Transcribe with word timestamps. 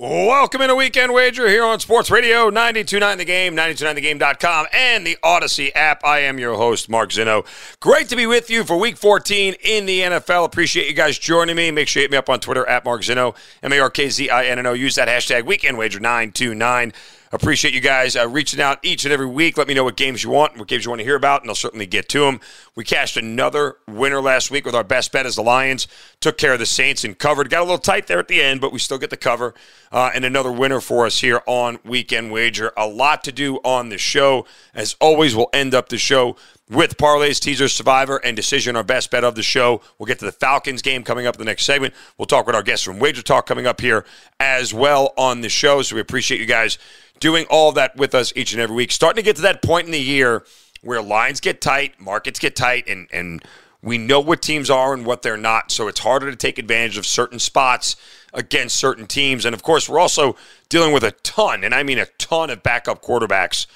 Welcome 0.00 0.62
in 0.62 0.70
a 0.70 0.76
weekend 0.76 1.12
wager 1.12 1.48
here 1.48 1.64
on 1.64 1.80
Sports 1.80 2.08
Radio 2.08 2.50
929 2.50 3.18
The 3.18 3.24
Game, 3.24 3.56
929thegame.com, 3.56 4.66
and 4.72 5.04
the 5.04 5.18
Audacy 5.24 5.72
app. 5.74 6.04
I 6.04 6.20
am 6.20 6.38
your 6.38 6.54
host, 6.54 6.88
Mark 6.88 7.10
Zinno. 7.10 7.44
Great 7.80 8.08
to 8.10 8.14
be 8.14 8.24
with 8.24 8.48
you 8.48 8.62
for 8.62 8.78
week 8.78 8.96
14 8.96 9.56
in 9.60 9.86
the 9.86 10.02
NFL. 10.02 10.44
Appreciate 10.44 10.86
you 10.86 10.94
guys 10.94 11.18
joining 11.18 11.56
me. 11.56 11.72
Make 11.72 11.88
sure 11.88 12.00
you 12.00 12.04
hit 12.04 12.12
me 12.12 12.16
up 12.16 12.28
on 12.28 12.38
Twitter 12.38 12.64
at 12.68 12.84
Mark 12.84 13.02
Zinno, 13.02 13.34
M 13.60 13.72
A 13.72 13.80
R 13.80 13.90
K 13.90 14.08
Z 14.08 14.30
I 14.30 14.44
N 14.44 14.60
N 14.60 14.66
O. 14.66 14.72
Use 14.72 14.94
that 14.94 15.08
hashtag 15.08 15.46
weekend 15.46 15.76
wager 15.76 15.98
929. 15.98 16.92
Appreciate 17.30 17.74
you 17.74 17.80
guys 17.80 18.16
uh, 18.16 18.26
reaching 18.28 18.60
out 18.60 18.78
each 18.82 19.04
and 19.04 19.12
every 19.12 19.26
week. 19.26 19.58
Let 19.58 19.68
me 19.68 19.74
know 19.74 19.84
what 19.84 19.96
games 19.96 20.24
you 20.24 20.30
want, 20.30 20.56
what 20.56 20.66
games 20.66 20.84
you 20.84 20.90
want 20.90 21.00
to 21.00 21.04
hear 21.04 21.16
about, 21.16 21.42
and 21.42 21.50
I'll 21.50 21.54
certainly 21.54 21.86
get 21.86 22.08
to 22.10 22.20
them. 22.20 22.40
We 22.74 22.84
cashed 22.84 23.16
another 23.16 23.76
winner 23.86 24.20
last 24.22 24.50
week 24.50 24.64
with 24.64 24.74
our 24.74 24.84
best 24.84 25.12
bet 25.12 25.26
as 25.26 25.36
the 25.36 25.42
Lions. 25.42 25.86
Took 26.20 26.38
care 26.38 26.54
of 26.54 26.58
the 26.58 26.66
Saints 26.66 27.04
and 27.04 27.18
covered. 27.18 27.50
Got 27.50 27.60
a 27.60 27.64
little 27.64 27.78
tight 27.78 28.06
there 28.06 28.18
at 28.18 28.28
the 28.28 28.40
end, 28.40 28.60
but 28.60 28.72
we 28.72 28.78
still 28.78 28.98
get 28.98 29.10
the 29.10 29.16
cover. 29.16 29.54
Uh, 29.92 30.10
and 30.14 30.24
another 30.24 30.52
winner 30.52 30.80
for 30.80 31.06
us 31.06 31.20
here 31.20 31.42
on 31.46 31.78
Weekend 31.84 32.32
Wager. 32.32 32.72
A 32.76 32.86
lot 32.86 33.24
to 33.24 33.32
do 33.32 33.56
on 33.56 33.90
the 33.90 33.98
show. 33.98 34.46
As 34.74 34.96
always, 35.00 35.36
we'll 35.36 35.50
end 35.52 35.74
up 35.74 35.88
the 35.88 35.98
show 35.98 36.36
with 36.70 36.96
parlays, 36.96 37.40
teaser, 37.40 37.68
survivor, 37.68 38.18
and 38.18 38.36
decision, 38.36 38.76
our 38.76 38.82
best 38.82 39.10
bet 39.10 39.24
of 39.24 39.34
the 39.34 39.42
show. 39.42 39.80
We'll 39.98 40.06
get 40.06 40.18
to 40.18 40.24
the 40.24 40.32
Falcons 40.32 40.82
game 40.82 41.02
coming 41.02 41.26
up 41.26 41.34
in 41.36 41.38
the 41.38 41.44
next 41.44 41.64
segment. 41.64 41.94
We'll 42.16 42.26
talk 42.26 42.46
with 42.46 42.54
our 42.54 42.62
guests 42.62 42.84
from 42.84 42.98
Wager 42.98 43.22
Talk 43.22 43.46
coming 43.46 43.66
up 43.66 43.80
here 43.80 44.04
as 44.38 44.74
well 44.74 45.14
on 45.16 45.40
the 45.40 45.48
show. 45.48 45.82
So 45.82 45.94
we 45.94 46.00
appreciate 46.00 46.40
you 46.40 46.46
guys 46.46 46.78
doing 47.20 47.46
all 47.50 47.72
that 47.72 47.96
with 47.96 48.14
us 48.14 48.32
each 48.36 48.52
and 48.52 48.60
every 48.60 48.76
week. 48.76 48.92
Starting 48.92 49.16
to 49.16 49.24
get 49.24 49.36
to 49.36 49.42
that 49.42 49.62
point 49.62 49.86
in 49.86 49.92
the 49.92 50.00
year 50.00 50.44
where 50.82 51.02
lines 51.02 51.40
get 51.40 51.60
tight, 51.60 52.00
markets 52.00 52.38
get 52.38 52.54
tight, 52.54 52.88
and 52.88 53.08
and 53.12 53.42
we 53.80 53.96
know 53.96 54.20
what 54.20 54.42
teams 54.42 54.70
are 54.70 54.92
and 54.92 55.06
what 55.06 55.22
they're 55.22 55.36
not. 55.36 55.70
So 55.70 55.88
it's 55.88 56.00
harder 56.00 56.30
to 56.30 56.36
take 56.36 56.58
advantage 56.58 56.98
of 56.98 57.06
certain 57.06 57.38
spots 57.38 57.96
against 58.34 58.76
certain 58.76 59.06
teams. 59.06 59.44
And 59.44 59.54
of 59.54 59.62
course, 59.62 59.88
we're 59.88 60.00
also 60.00 60.36
dealing 60.68 60.92
with 60.92 61.04
a 61.04 61.12
ton, 61.12 61.64
and 61.64 61.74
I 61.74 61.82
mean 61.82 61.98
a 61.98 62.06
ton 62.18 62.50
of 62.50 62.62
backup 62.62 63.02
quarterbacks 63.02 63.66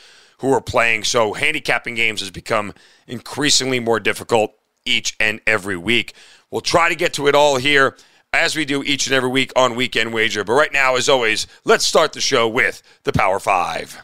who 0.42 0.52
are 0.52 0.60
playing. 0.60 1.04
So 1.04 1.32
handicapping 1.32 1.94
games 1.94 2.20
has 2.20 2.30
become 2.30 2.74
increasingly 3.06 3.80
more 3.80 4.00
difficult 4.00 4.52
each 4.84 5.16
and 5.18 5.40
every 5.46 5.76
week. 5.76 6.14
We'll 6.50 6.60
try 6.60 6.88
to 6.88 6.96
get 6.96 7.14
to 7.14 7.28
it 7.28 7.34
all 7.34 7.56
here 7.56 7.96
as 8.32 8.56
we 8.56 8.64
do 8.64 8.82
each 8.82 9.06
and 9.06 9.14
every 9.14 9.30
week 9.30 9.52
on 9.54 9.76
Weekend 9.76 10.12
Wager. 10.12 10.42
But 10.42 10.54
right 10.54 10.72
now, 10.72 10.96
as 10.96 11.08
always, 11.08 11.46
let's 11.64 11.86
start 11.86 12.12
the 12.12 12.20
show 12.20 12.48
with 12.48 12.82
the 13.04 13.12
Power 13.12 13.38
Five. 13.38 14.02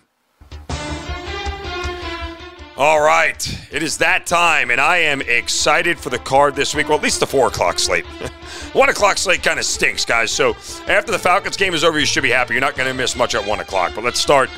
All 2.76 3.00
right, 3.00 3.68
it 3.72 3.82
is 3.82 3.98
that 3.98 4.24
time, 4.24 4.70
and 4.70 4.80
I 4.80 4.98
am 4.98 5.20
excited 5.22 5.98
for 5.98 6.10
the 6.10 6.18
card 6.20 6.54
this 6.54 6.76
week. 6.76 6.88
Well, 6.88 6.98
at 6.98 7.02
least 7.02 7.18
the 7.18 7.26
four 7.26 7.48
o'clock 7.48 7.80
slate. 7.80 8.06
one 8.72 8.88
o'clock 8.88 9.18
slate 9.18 9.42
kind 9.42 9.58
of 9.58 9.64
stinks, 9.64 10.04
guys. 10.04 10.30
So 10.30 10.54
after 10.86 11.10
the 11.10 11.18
Falcons 11.18 11.56
game 11.56 11.74
is 11.74 11.82
over, 11.82 11.98
you 11.98 12.06
should 12.06 12.22
be 12.22 12.30
happy. 12.30 12.54
You're 12.54 12.60
not 12.60 12.76
going 12.76 12.88
to 12.88 12.94
miss 12.94 13.16
much 13.16 13.34
at 13.34 13.44
one 13.44 13.58
o'clock. 13.58 13.96
But 13.96 14.04
let's 14.04 14.20
start 14.20 14.48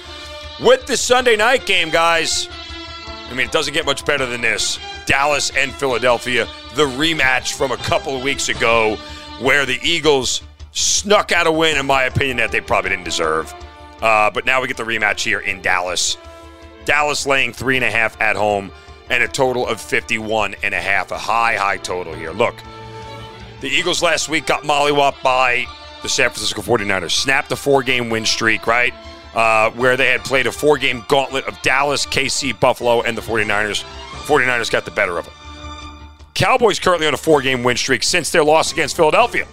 with 0.62 0.86
the 0.86 0.96
Sunday 0.96 1.36
night 1.36 1.66
game, 1.66 1.90
guys. 1.90 2.48
I 3.28 3.34
mean, 3.34 3.46
it 3.46 3.52
doesn't 3.52 3.74
get 3.74 3.86
much 3.86 4.04
better 4.04 4.26
than 4.26 4.40
this. 4.40 4.78
Dallas 5.06 5.50
and 5.56 5.72
Philadelphia, 5.72 6.46
the 6.74 6.86
rematch 6.86 7.54
from 7.54 7.72
a 7.72 7.76
couple 7.76 8.16
of 8.16 8.22
weeks 8.22 8.48
ago, 8.48 8.96
where 9.40 9.64
the 9.64 9.78
Eagles 9.82 10.42
snuck 10.72 11.32
out 11.32 11.46
a 11.46 11.52
win, 11.52 11.78
in 11.78 11.86
my 11.86 12.04
opinion, 12.04 12.36
that 12.38 12.52
they 12.52 12.60
probably 12.60 12.90
didn't 12.90 13.04
deserve. 13.04 13.52
Uh, 14.02 14.30
but 14.30 14.44
now 14.44 14.60
we 14.60 14.68
get 14.68 14.76
the 14.76 14.82
rematch 14.82 15.22
here 15.22 15.40
in 15.40 15.60
Dallas. 15.62 16.16
Dallas 16.84 17.26
laying 17.26 17.52
three 17.52 17.76
and 17.76 17.84
a 17.84 17.90
half 17.90 18.20
at 18.20 18.36
home 18.36 18.72
and 19.10 19.22
a 19.22 19.28
total 19.28 19.66
of 19.66 19.80
51 19.80 20.54
and 20.62 20.74
a 20.74 20.80
half. 20.80 21.10
A 21.10 21.18
high, 21.18 21.56
high 21.56 21.76
total 21.76 22.14
here. 22.14 22.32
Look, 22.32 22.54
the 23.60 23.68
Eagles 23.68 24.02
last 24.02 24.28
week 24.28 24.46
got 24.46 24.62
mollywopped 24.62 25.22
by 25.22 25.66
the 26.02 26.08
San 26.08 26.30
Francisco 26.30 26.62
49ers, 26.62 27.10
snapped 27.10 27.52
a 27.52 27.56
four 27.56 27.82
game 27.82 28.08
win 28.08 28.24
streak, 28.24 28.66
right? 28.66 28.94
Uh, 29.34 29.70
where 29.70 29.96
they 29.96 30.08
had 30.08 30.24
played 30.24 30.48
a 30.48 30.52
four 30.52 30.76
game 30.76 31.04
gauntlet 31.08 31.44
of 31.46 31.60
Dallas, 31.62 32.04
KC, 32.04 32.58
Buffalo, 32.58 33.02
and 33.02 33.16
the 33.16 33.22
49ers. 33.22 33.84
49ers 34.26 34.70
got 34.70 34.84
the 34.84 34.90
better 34.90 35.18
of 35.18 35.24
them. 35.24 35.34
Cowboys 36.34 36.78
currently 36.78 37.06
on 37.06 37.14
a 37.14 37.18
four 37.18 37.40
game 37.42 37.62
win 37.62 37.76
streak 37.76 38.02
since 38.02 38.30
their 38.30 38.42
loss 38.42 38.72
against 38.72 38.96
Philadelphia, 38.96 39.46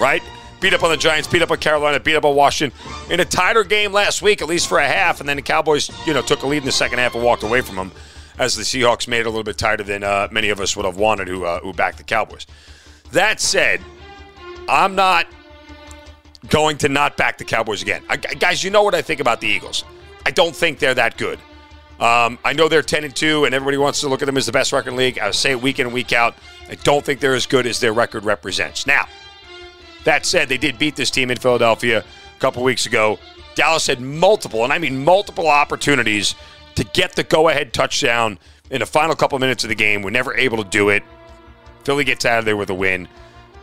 right? 0.00 0.22
Beat 0.60 0.74
up 0.74 0.82
on 0.82 0.90
the 0.90 0.96
Giants, 0.96 1.28
beat 1.28 1.42
up 1.42 1.50
on 1.50 1.58
Carolina, 1.58 2.00
beat 2.00 2.16
up 2.16 2.24
on 2.24 2.34
Washington 2.34 2.78
in 3.10 3.20
a 3.20 3.24
tighter 3.24 3.64
game 3.64 3.92
last 3.92 4.22
week, 4.22 4.42
at 4.42 4.48
least 4.48 4.68
for 4.68 4.78
a 4.78 4.86
half, 4.86 5.20
and 5.20 5.28
then 5.28 5.36
the 5.36 5.42
Cowboys, 5.42 5.90
you 6.06 6.14
know, 6.14 6.22
took 6.22 6.42
a 6.42 6.46
lead 6.46 6.58
in 6.58 6.64
the 6.64 6.72
second 6.72 6.98
half 6.98 7.14
and 7.14 7.22
walked 7.22 7.42
away 7.42 7.60
from 7.60 7.76
them, 7.76 7.92
as 8.38 8.56
the 8.56 8.62
Seahawks 8.62 9.06
made 9.06 9.20
it 9.20 9.26
a 9.26 9.30
little 9.30 9.44
bit 9.44 9.58
tighter 9.58 9.84
than 9.84 10.02
uh, 10.02 10.28
many 10.30 10.48
of 10.48 10.60
us 10.60 10.76
would 10.76 10.86
have 10.86 10.96
wanted 10.96 11.28
who 11.28 11.44
uh, 11.44 11.60
who 11.60 11.72
backed 11.72 11.98
the 11.98 12.04
Cowboys. 12.04 12.46
That 13.12 13.40
said, 13.40 13.80
I'm 14.68 14.94
not 14.94 15.26
going 16.48 16.78
to 16.78 16.88
not 16.88 17.16
back 17.16 17.38
the 17.38 17.44
Cowboys 17.44 17.82
again. 17.82 18.02
I, 18.08 18.16
guys, 18.16 18.62
you 18.62 18.70
know 18.70 18.82
what 18.82 18.94
I 18.94 19.02
think 19.02 19.20
about 19.20 19.40
the 19.40 19.48
Eagles. 19.48 19.84
I 20.26 20.30
don't 20.30 20.54
think 20.54 20.78
they're 20.78 20.94
that 20.94 21.16
good. 21.16 21.38
Um, 22.00 22.38
I 22.44 22.52
know 22.52 22.68
they're 22.68 22.82
10 22.82 23.04
and 23.04 23.14
2, 23.14 23.44
and 23.44 23.54
everybody 23.54 23.76
wants 23.76 24.00
to 24.00 24.08
look 24.08 24.20
at 24.20 24.26
them 24.26 24.36
as 24.36 24.46
the 24.46 24.52
best 24.52 24.72
record 24.72 24.90
in 24.90 24.96
the 24.96 25.02
league. 25.02 25.18
I 25.18 25.30
say 25.30 25.52
it 25.52 25.62
week 25.62 25.78
in 25.78 25.86
and 25.86 25.94
week 25.94 26.12
out. 26.12 26.34
I 26.68 26.74
don't 26.76 27.04
think 27.04 27.20
they're 27.20 27.34
as 27.34 27.46
good 27.46 27.66
as 27.66 27.78
their 27.80 27.92
record 27.92 28.24
represents. 28.24 28.86
Now, 28.86 29.06
that 30.04 30.26
said, 30.26 30.48
they 30.48 30.58
did 30.58 30.78
beat 30.78 30.96
this 30.96 31.10
team 31.10 31.30
in 31.30 31.38
Philadelphia 31.38 32.00
a 32.00 32.40
couple 32.40 32.62
weeks 32.62 32.86
ago. 32.86 33.18
Dallas 33.54 33.86
had 33.86 34.00
multiple, 34.00 34.64
and 34.64 34.72
I 34.72 34.78
mean 34.78 35.04
multiple 35.04 35.48
opportunities 35.48 36.34
to 36.74 36.84
get 36.84 37.14
the 37.14 37.22
go 37.22 37.48
ahead 37.48 37.72
touchdown 37.72 38.38
in 38.70 38.80
the 38.80 38.86
final 38.86 39.14
couple 39.14 39.38
minutes 39.38 39.62
of 39.62 39.68
the 39.68 39.74
game. 39.76 40.02
We're 40.02 40.10
never 40.10 40.36
able 40.36 40.62
to 40.62 40.68
do 40.68 40.88
it. 40.88 41.04
Philly 41.84 42.04
gets 42.04 42.24
out 42.24 42.40
of 42.40 42.44
there 42.44 42.56
with 42.56 42.70
a 42.70 42.74
win. 42.74 43.08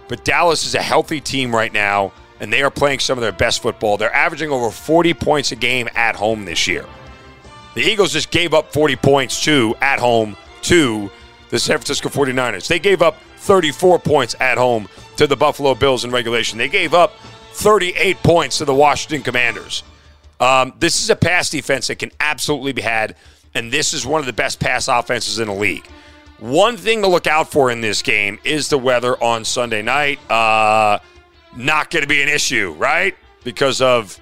But 0.08 0.24
Dallas 0.24 0.66
is 0.66 0.75
a 0.75 0.81
healthy 0.81 1.19
team 1.19 1.53
right 1.56 1.72
now, 1.72 2.13
and 2.41 2.52
they 2.52 2.63
are 2.63 2.72
playing 2.72 3.00
some 3.00 3.18
of 3.18 3.22
their 3.22 3.31
best 3.31 3.62
football. 3.62 3.96
They're 3.96 4.13
averaging 4.13 4.50
over 4.50 4.72
40 4.72 5.13
points 5.13 5.52
a 5.53 5.56
game 5.56 5.88
at 5.96 6.16
home 6.16 6.44
this 6.44 6.68
year. 6.68 6.85
The 7.75 7.81
Eagles 7.81 8.12
just 8.12 8.31
gave 8.31 8.53
up 8.53 8.74
40 8.74 8.97
points 8.97 9.44
to 9.46 9.75
at 9.79 10.00
home 10.00 10.35
to 10.63 11.09
the 11.51 11.59
San 11.59 11.78
Francisco 11.78 12.09
49ers. 12.09 12.68
They 12.68 12.80
gave 12.80 13.01
up 13.01 13.16
34 13.38 14.00
points 14.00 14.35
at 14.40 14.57
home 14.57 14.90
to 15.18 15.28
the 15.28 15.38
Buffalo 15.38 15.75
Bills 15.75 16.03
in 16.03 16.12
regulation. 16.12 16.57
They 16.57 16.68
gave 16.68 16.94
up 16.94 17.13
38 17.53 18.18
points 18.24 18.57
to 18.57 18.66
the 18.66 18.74
Washington 18.74 19.22
Commanders. 19.22 19.84
Um, 20.40 20.74
this 20.80 21.01
is 21.01 21.12
a 21.12 21.16
pass 21.16 21.51
defense 21.51 21.88
that 21.88 22.00
can 22.00 22.12
absolutely 22.19 22.72
be 22.72 22.81
had, 22.81 23.16
and 23.53 23.72
this 23.72 23.94
is 23.94 24.06
one 24.06 24.19
of 24.19 24.25
the 24.25 24.34
best 24.34 24.59
pass 24.59 24.88
offenses 24.88 25.38
in 25.38 25.47
the 25.47 25.53
league. 25.53 25.85
One 26.40 26.75
thing 26.75 27.04
to 27.04 27.07
look 27.07 27.27
out 27.27 27.51
for 27.51 27.69
in 27.69 27.81
this 27.81 28.01
game 28.01 28.39
is 28.44 28.69
the 28.69 28.80
weather 28.80 29.21
on 29.24 29.45
Sunday 29.45 29.83
night. 29.83 30.19
Uh, 30.31 30.98
not 31.56 31.89
going 31.92 32.01
to 32.01 32.07
be 32.07 32.21
an 32.21 32.30
issue, 32.30 32.75
right? 32.77 33.15
Because 33.44 33.81
of 33.81 34.19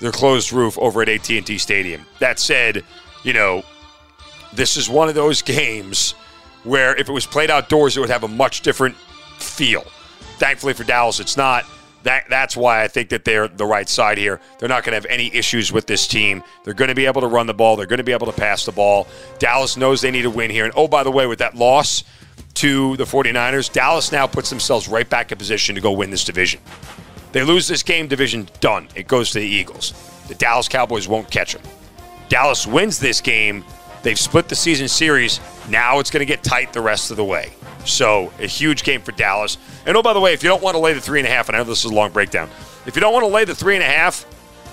their 0.00 0.12
closed 0.12 0.52
roof 0.52 0.78
over 0.78 1.02
at 1.02 1.08
AT&T 1.08 1.58
Stadium. 1.58 2.04
That 2.18 2.38
said, 2.38 2.84
you 3.22 3.32
know, 3.32 3.62
this 4.52 4.76
is 4.76 4.88
one 4.88 5.08
of 5.08 5.14
those 5.14 5.42
games 5.60 6.12
where 6.62 6.96
if 6.96 7.08
it 7.08 7.12
was 7.12 7.26
played 7.26 7.50
outdoors, 7.50 7.96
it 7.96 8.00
would 8.00 8.10
have 8.10 8.24
a 8.24 8.28
much 8.28 8.62
different 8.62 8.96
feel. 9.38 9.84
Thankfully 10.38 10.72
for 10.72 10.84
Dallas, 10.84 11.20
it's 11.20 11.36
not. 11.36 11.64
That 12.02 12.24
that's 12.28 12.54
why 12.54 12.82
I 12.82 12.88
think 12.88 13.08
that 13.10 13.24
they're 13.24 13.48
the 13.48 13.64
right 13.64 13.88
side 13.88 14.18
here. 14.18 14.38
They're 14.58 14.68
not 14.68 14.84
going 14.84 14.92
to 14.92 14.96
have 14.96 15.06
any 15.06 15.34
issues 15.34 15.72
with 15.72 15.86
this 15.86 16.06
team. 16.06 16.42
They're 16.62 16.74
going 16.74 16.90
to 16.90 16.94
be 16.94 17.06
able 17.06 17.22
to 17.22 17.26
run 17.26 17.46
the 17.46 17.54
ball. 17.54 17.76
They're 17.76 17.86
going 17.86 17.98
to 17.98 18.04
be 18.04 18.12
able 18.12 18.26
to 18.26 18.32
pass 18.32 18.66
the 18.66 18.72
ball. 18.72 19.06
Dallas 19.38 19.78
knows 19.78 20.02
they 20.02 20.10
need 20.10 20.26
a 20.26 20.30
win 20.30 20.50
here. 20.50 20.66
And 20.66 20.74
oh, 20.76 20.86
by 20.86 21.02
the 21.02 21.10
way, 21.10 21.26
with 21.26 21.38
that 21.38 21.54
loss 21.54 22.04
to 22.54 22.96
the 22.96 23.04
49ers, 23.04 23.72
Dallas 23.72 24.12
now 24.12 24.26
puts 24.26 24.50
themselves 24.50 24.88
right 24.88 25.08
back 25.08 25.32
in 25.32 25.38
position 25.38 25.74
to 25.74 25.80
go 25.80 25.92
win 25.92 26.10
this 26.10 26.24
division. 26.24 26.60
They 27.32 27.42
lose 27.42 27.66
this 27.66 27.82
game, 27.82 28.06
division 28.06 28.48
done. 28.60 28.88
It 28.94 29.08
goes 29.08 29.30
to 29.32 29.40
the 29.40 29.46
Eagles. 29.46 29.92
The 30.28 30.34
Dallas 30.34 30.68
Cowboys 30.68 31.08
won't 31.08 31.30
catch 31.30 31.54
them. 31.54 31.62
Dallas 32.28 32.66
wins 32.66 32.98
this 32.98 33.20
game, 33.20 33.64
They've 34.04 34.18
split 34.18 34.50
the 34.50 34.54
season 34.54 34.86
series. 34.86 35.40
Now 35.70 35.98
it's 35.98 36.10
going 36.10 36.20
to 36.20 36.26
get 36.26 36.44
tight 36.44 36.74
the 36.74 36.82
rest 36.82 37.10
of 37.10 37.16
the 37.16 37.24
way. 37.24 37.54
So 37.86 38.30
a 38.38 38.46
huge 38.46 38.84
game 38.84 39.00
for 39.00 39.12
Dallas. 39.12 39.56
And 39.86 39.96
oh, 39.96 40.02
by 40.02 40.12
the 40.12 40.20
way, 40.20 40.34
if 40.34 40.42
you 40.42 40.50
don't 40.50 40.62
want 40.62 40.74
to 40.74 40.78
lay 40.78 40.92
the 40.92 41.00
three 41.00 41.20
and 41.20 41.26
a 41.26 41.30
half, 41.30 41.48
and 41.48 41.56
I 41.56 41.60
know 41.60 41.64
this 41.64 41.86
is 41.86 41.90
a 41.90 41.94
long 41.94 42.12
breakdown, 42.12 42.50
if 42.84 42.94
you 42.94 43.00
don't 43.00 43.14
want 43.14 43.24
to 43.24 43.28
lay 43.28 43.46
the 43.46 43.54
three 43.54 43.76
and 43.76 43.82
a 43.82 43.86
half, 43.86 44.26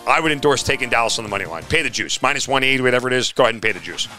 I 0.06 0.20
would 0.20 0.34
endorse 0.34 0.64
taking 0.64 0.90
Dallas 0.90 1.18
on 1.18 1.24
the 1.24 1.30
money 1.30 1.46
line. 1.46 1.64
Pay 1.64 1.82
the 1.82 1.90
juice. 1.90 2.22
Minus 2.22 2.46
180, 2.46 2.84
whatever 2.84 3.08
it 3.08 3.14
is, 3.14 3.32
go 3.32 3.44
ahead 3.44 3.56
and 3.56 3.62
pay 3.62 3.72
the 3.72 3.80
juice. 3.80 4.10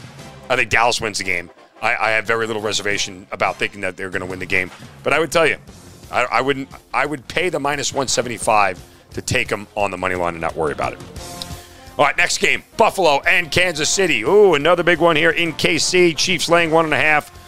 I 0.49 0.57
think 0.57 0.71
Dallas 0.71 0.99
wins 0.99 1.19
the 1.19 1.25
game. 1.25 1.51
I, 1.83 1.97
I 1.97 2.11
have 2.13 2.25
very 2.25 2.47
little 2.47 2.63
reservation 2.63 3.27
about 3.33 3.57
thinking 3.57 3.81
that 3.83 3.97
they're 3.97 4.09
going 4.09 4.21
to 4.21 4.27
win 4.27 4.39
the 4.39 4.47
game. 4.47 4.71
But 5.03 5.13
I 5.13 5.19
would 5.19 5.33
tell 5.33 5.47
you, 5.47 5.57
I, 6.11 6.25
I, 6.25 6.41
wouldn't. 6.41 6.69
I 6.95 7.05
would 7.05 7.27
pay 7.29 7.49
the 7.49 7.59
minus 7.59 7.93
175 7.93 8.83
to 9.11 9.23
take 9.23 9.49
them 9.49 9.67
on 9.75 9.91
the 9.91 9.99
money 9.99 10.15
line 10.15 10.35
and 10.35 10.41
not 10.41 10.57
worry 10.57 10.73
about 10.73 10.95
it. 10.95 11.01
All 11.99 12.07
right, 12.07 12.17
next 12.17 12.39
game 12.39 12.65
Buffalo 12.77 13.21
and 13.21 13.51
Kansas 13.51 13.91
City. 13.91 14.23
Ooh, 14.23 14.55
another 14.55 14.83
big 14.83 15.01
one 15.01 15.17
here 15.17 15.31
in 15.31 15.53
KC. 15.53 16.17
Chiefs 16.17 16.49
laying 16.49 16.71
one 16.71 16.85
and 16.85 16.95
a 16.95 16.99
half. 16.99 17.39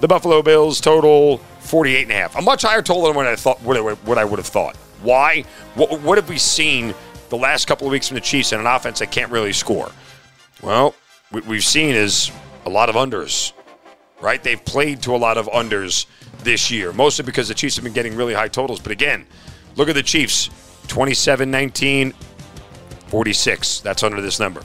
The 0.00 0.08
Buffalo 0.08 0.42
Bills 0.42 0.80
total 0.80 1.38
48 1.60 2.02
and 2.02 2.10
a 2.12 2.14
half. 2.14 2.36
A 2.36 2.42
much 2.42 2.62
higher 2.62 2.82
total 2.82 3.04
than 3.04 3.14
what 3.14 3.26
I 3.26 3.36
thought. 3.36 3.60
What 3.60 4.18
I 4.18 4.24
would 4.24 4.38
have 4.38 4.46
thought. 4.46 4.76
Why? 5.02 5.44
What, 5.74 6.00
what 6.00 6.16
have 6.16 6.28
we 6.28 6.38
seen 6.38 6.94
the 7.28 7.36
last 7.36 7.66
couple 7.66 7.86
of 7.86 7.90
weeks 7.90 8.08
from 8.08 8.14
the 8.14 8.20
Chiefs 8.20 8.52
in 8.52 8.60
an 8.60 8.66
offense 8.66 9.00
that 9.00 9.10
can't 9.10 9.30
really 9.30 9.52
score? 9.52 9.90
Well, 10.62 10.94
what 11.30 11.44
we've 11.46 11.64
seen 11.64 11.94
is 11.94 12.30
a 12.64 12.70
lot 12.70 12.88
of 12.88 12.94
unders, 12.94 13.52
right? 14.24 14.42
They've 14.42 14.64
played 14.64 15.02
to 15.02 15.14
a 15.14 15.18
lot 15.18 15.36
of 15.36 15.46
unders 15.48 16.06
this 16.42 16.70
year, 16.70 16.92
mostly 16.92 17.24
because 17.24 17.46
the 17.46 17.54
Chiefs 17.54 17.76
have 17.76 17.84
been 17.84 17.92
getting 17.92 18.16
really 18.16 18.32
high 18.32 18.48
totals. 18.48 18.80
But 18.80 18.90
again, 18.90 19.26
look 19.76 19.88
at 19.88 19.94
the 19.94 20.02
Chiefs 20.02 20.48
27 20.88 21.50
19, 21.50 22.14
46. 23.08 23.80
That's 23.80 24.02
under 24.02 24.22
this 24.22 24.40
number. 24.40 24.62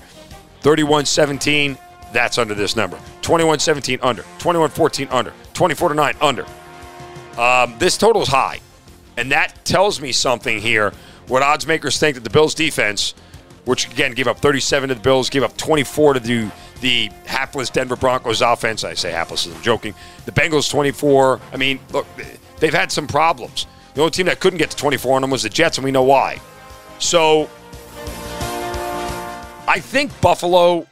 31 0.61 1.05
17, 1.05 1.77
that's 2.13 2.37
under 2.37 2.55
this 2.55 2.75
number. 2.77 2.97
21 3.21 3.59
17 3.59 3.99
under. 4.01 4.23
21 4.39 4.69
14 4.69 5.07
under. 5.11 5.33
24 5.53 5.93
9 5.93 6.15
under. 6.21 6.45
Um, 7.37 7.75
this 7.79 7.97
total 7.97 8.21
is 8.21 8.29
high. 8.29 8.59
And 9.17 9.31
that 9.33 9.65
tells 9.65 9.99
me 9.99 10.13
something 10.13 10.59
here. 10.59 10.93
What 11.27 11.43
odds 11.43 11.67
makers 11.67 11.99
think 11.99 12.15
that 12.15 12.23
the 12.23 12.29
Bills 12.29 12.55
defense, 12.55 13.13
which 13.65 13.91
again 13.91 14.13
gave 14.13 14.27
up 14.27 14.39
37 14.39 14.89
to 14.89 14.95
the 14.95 15.01
Bills, 15.01 15.29
gave 15.29 15.43
up 15.43 15.57
24 15.57 16.13
to 16.13 16.19
the, 16.21 16.51
the 16.81 17.09
hapless 17.25 17.69
Denver 17.69 17.95
Broncos 17.95 18.41
offense. 18.41 18.83
I 18.83 18.93
say 18.93 19.11
hapless, 19.11 19.45
I'm 19.45 19.61
joking. 19.61 19.93
The 20.25 20.31
Bengals 20.31 20.69
24. 20.69 21.39
I 21.51 21.57
mean, 21.57 21.79
look, 21.91 22.07
they've 22.59 22.73
had 22.73 22.91
some 22.91 23.07
problems. 23.07 23.67
The 23.93 24.01
only 24.01 24.11
team 24.11 24.27
that 24.27 24.39
couldn't 24.39 24.59
get 24.59 24.71
to 24.71 24.77
24 24.77 25.15
on 25.15 25.21
them 25.21 25.31
was 25.31 25.43
the 25.43 25.49
Jets, 25.49 25.77
and 25.77 25.85
we 25.85 25.91
know 25.91 26.03
why. 26.03 26.39
So 26.99 27.49
I 29.67 29.79
think 29.79 30.19
Buffalo 30.21 30.87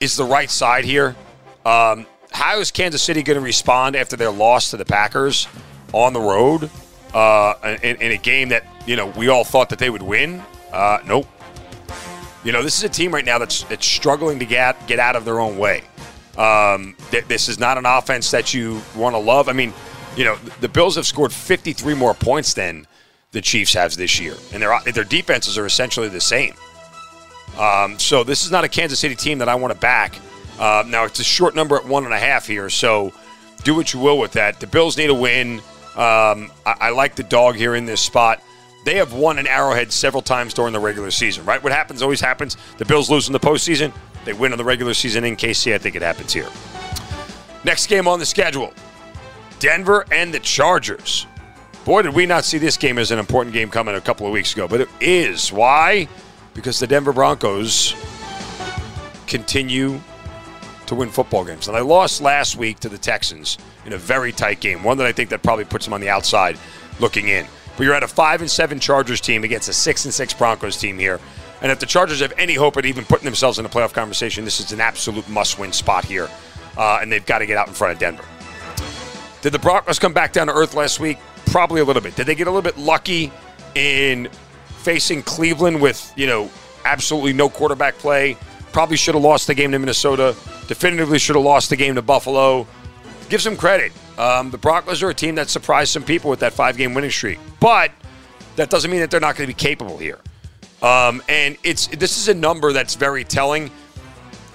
is 0.00 0.16
the 0.16 0.24
right 0.24 0.50
side 0.50 0.84
here. 0.84 1.16
Um, 1.64 2.06
how 2.32 2.58
is 2.60 2.70
Kansas 2.70 3.02
City 3.02 3.22
going 3.22 3.38
to 3.38 3.44
respond 3.44 3.96
after 3.96 4.16
their 4.16 4.30
loss 4.30 4.70
to 4.70 4.76
the 4.76 4.84
Packers 4.84 5.48
on 5.92 6.12
the 6.12 6.20
road 6.20 6.70
uh, 7.14 7.76
in, 7.82 7.96
in, 7.96 8.12
a 8.12 8.16
game 8.16 8.50
that 8.50 8.66
you 8.86 8.96
know 8.96 9.06
we 9.16 9.28
all 9.28 9.44
thought 9.44 9.70
that 9.70 9.78
they 9.78 9.90
would 9.90 10.02
win? 10.02 10.42
Uh, 10.72 10.98
nope. 11.06 11.26
You 12.46 12.52
know 12.52 12.62
this 12.62 12.78
is 12.78 12.84
a 12.84 12.88
team 12.88 13.12
right 13.12 13.24
now 13.24 13.38
that's 13.38 13.64
that's 13.64 13.84
struggling 13.84 14.38
to 14.38 14.46
get 14.46 14.86
get 14.86 15.00
out 15.00 15.16
of 15.16 15.24
their 15.24 15.40
own 15.40 15.58
way. 15.58 15.82
Um, 16.38 16.94
th- 17.10 17.24
this 17.24 17.48
is 17.48 17.58
not 17.58 17.76
an 17.76 17.86
offense 17.86 18.30
that 18.30 18.54
you 18.54 18.80
want 18.94 19.16
to 19.16 19.18
love. 19.18 19.48
I 19.48 19.52
mean, 19.52 19.74
you 20.16 20.24
know 20.24 20.36
the 20.60 20.68
Bills 20.68 20.94
have 20.94 21.06
scored 21.06 21.32
53 21.32 21.94
more 21.94 22.14
points 22.14 22.54
than 22.54 22.86
the 23.32 23.40
Chiefs 23.40 23.74
have 23.74 23.96
this 23.96 24.20
year, 24.20 24.34
and 24.52 24.62
their 24.62 24.78
their 24.92 25.02
defenses 25.02 25.58
are 25.58 25.66
essentially 25.66 26.08
the 26.08 26.20
same. 26.20 26.54
Um, 27.58 27.98
so 27.98 28.22
this 28.22 28.44
is 28.44 28.52
not 28.52 28.62
a 28.62 28.68
Kansas 28.68 29.00
City 29.00 29.16
team 29.16 29.38
that 29.38 29.48
I 29.48 29.56
want 29.56 29.74
to 29.74 29.80
back. 29.80 30.16
Uh, 30.56 30.84
now 30.86 31.02
it's 31.02 31.18
a 31.18 31.24
short 31.24 31.56
number 31.56 31.74
at 31.74 31.84
one 31.84 32.04
and 32.04 32.14
a 32.14 32.18
half 32.18 32.46
here, 32.46 32.70
so 32.70 33.12
do 33.64 33.74
what 33.74 33.92
you 33.92 33.98
will 33.98 34.20
with 34.20 34.32
that. 34.32 34.60
The 34.60 34.68
Bills 34.68 34.96
need 34.96 35.10
a 35.10 35.14
win. 35.14 35.58
Um, 35.96 36.52
I, 36.64 36.76
I, 36.80 36.90
like 36.90 37.16
the 37.16 37.24
dog 37.24 37.56
here 37.56 37.74
in 37.74 37.86
this 37.86 38.02
spot. 38.02 38.40
They 38.86 38.98
have 38.98 39.12
won 39.12 39.40
an 39.40 39.48
Arrowhead 39.48 39.90
several 39.90 40.22
times 40.22 40.54
during 40.54 40.72
the 40.72 40.78
regular 40.78 41.10
season, 41.10 41.44
right? 41.44 41.60
What 41.60 41.72
happens 41.72 42.02
always 42.02 42.20
happens. 42.20 42.56
The 42.78 42.84
Bills 42.84 43.10
lose 43.10 43.26
in 43.26 43.32
the 43.32 43.40
postseason. 43.40 43.92
They 44.24 44.32
win 44.32 44.52
in 44.52 44.58
the 44.58 44.64
regular 44.64 44.94
season 44.94 45.24
in 45.24 45.34
KC. 45.34 45.74
I 45.74 45.78
think 45.78 45.96
it 45.96 46.02
happens 46.02 46.32
here. 46.32 46.46
Next 47.64 47.88
game 47.88 48.06
on 48.06 48.20
the 48.20 48.26
schedule 48.26 48.72
Denver 49.58 50.04
and 50.12 50.32
the 50.32 50.38
Chargers. 50.38 51.26
Boy, 51.84 52.02
did 52.02 52.14
we 52.14 52.26
not 52.26 52.44
see 52.44 52.58
this 52.58 52.76
game 52.76 52.96
as 52.96 53.10
an 53.10 53.18
important 53.18 53.52
game 53.52 53.70
coming 53.70 53.96
a 53.96 54.00
couple 54.00 54.24
of 54.24 54.32
weeks 54.32 54.52
ago, 54.52 54.68
but 54.68 54.82
it 54.82 54.88
is. 55.00 55.52
Why? 55.52 56.06
Because 56.54 56.78
the 56.78 56.86
Denver 56.86 57.12
Broncos 57.12 57.92
continue 59.26 60.00
to 60.86 60.94
win 60.94 61.10
football 61.10 61.44
games. 61.44 61.66
And 61.66 61.76
I 61.76 61.80
lost 61.80 62.20
last 62.20 62.54
week 62.54 62.78
to 62.80 62.88
the 62.88 62.98
Texans 62.98 63.58
in 63.84 63.94
a 63.94 63.98
very 63.98 64.30
tight 64.30 64.60
game, 64.60 64.84
one 64.84 64.96
that 64.98 65.08
I 65.08 65.12
think 65.12 65.30
that 65.30 65.42
probably 65.42 65.64
puts 65.64 65.86
them 65.86 65.92
on 65.92 66.00
the 66.00 66.08
outside 66.08 66.56
looking 67.00 67.26
in. 67.26 67.48
But 67.76 67.84
you're 67.84 67.94
at 67.94 68.02
a 68.02 68.08
five 68.08 68.40
and 68.40 68.50
seven 68.50 68.80
Chargers 68.80 69.20
team 69.20 69.44
against 69.44 69.68
a 69.68 69.72
six 69.72 70.04
and 70.04 70.14
six 70.14 70.32
Broncos 70.32 70.76
team 70.76 70.98
here. 70.98 71.20
And 71.62 71.72
if 71.72 71.78
the 71.78 71.86
Chargers 71.86 72.20
have 72.20 72.32
any 72.38 72.54
hope 72.54 72.76
at 72.76 72.84
even 72.84 73.04
putting 73.04 73.24
themselves 73.24 73.58
in 73.58 73.64
a 73.64 73.68
playoff 73.68 73.92
conversation, 73.92 74.44
this 74.44 74.60
is 74.60 74.72
an 74.72 74.80
absolute 74.80 75.28
must-win 75.28 75.72
spot 75.72 76.04
here, 76.04 76.28
uh, 76.76 76.98
and 77.00 77.10
they've 77.10 77.24
got 77.24 77.38
to 77.38 77.46
get 77.46 77.56
out 77.56 77.68
in 77.68 77.74
front 77.74 77.94
of 77.94 77.98
Denver. 77.98 78.24
Did 79.42 79.52
the 79.52 79.58
Broncos 79.58 79.98
come 79.98 80.12
back 80.12 80.32
down 80.32 80.48
to 80.48 80.52
earth 80.52 80.74
last 80.74 81.00
week? 81.00 81.18
Probably 81.46 81.80
a 81.80 81.84
little 81.84 82.02
bit. 82.02 82.16
Did 82.16 82.26
they 82.26 82.34
get 82.34 82.46
a 82.46 82.50
little 82.50 82.62
bit 82.62 82.76
lucky 82.76 83.32
in 83.74 84.28
facing 84.78 85.22
Cleveland 85.22 85.80
with 85.80 86.12
you 86.16 86.26
know 86.26 86.50
absolutely 86.84 87.32
no 87.32 87.48
quarterback 87.48 87.96
play? 87.98 88.36
Probably 88.72 88.96
should 88.96 89.14
have 89.14 89.24
lost 89.24 89.46
the 89.46 89.54
game 89.54 89.72
to 89.72 89.78
Minnesota. 89.78 90.36
Definitively 90.68 91.18
should 91.18 91.36
have 91.36 91.44
lost 91.44 91.70
the 91.70 91.76
game 91.76 91.94
to 91.94 92.02
Buffalo. 92.02 92.66
Give 93.28 93.40
some 93.40 93.56
credit. 93.56 93.92
Um, 94.18 94.50
the 94.50 94.58
Broncos 94.58 95.02
are 95.02 95.10
a 95.10 95.14
team 95.14 95.34
that 95.34 95.48
surprised 95.48 95.92
some 95.92 96.02
people 96.02 96.30
with 96.30 96.40
that 96.40 96.52
five 96.52 96.76
game 96.76 96.94
winning 96.94 97.10
streak. 97.10 97.38
But 97.60 97.92
that 98.56 98.70
doesn't 98.70 98.90
mean 98.90 99.00
that 99.00 99.10
they're 99.10 99.20
not 99.20 99.36
going 99.36 99.48
to 99.48 99.54
be 99.54 99.58
capable 99.58 99.98
here. 99.98 100.18
Um, 100.82 101.22
and 101.28 101.56
it's 101.62 101.86
this 101.88 102.18
is 102.18 102.28
a 102.28 102.34
number 102.34 102.72
that's 102.72 102.94
very 102.94 103.24
telling. 103.24 103.70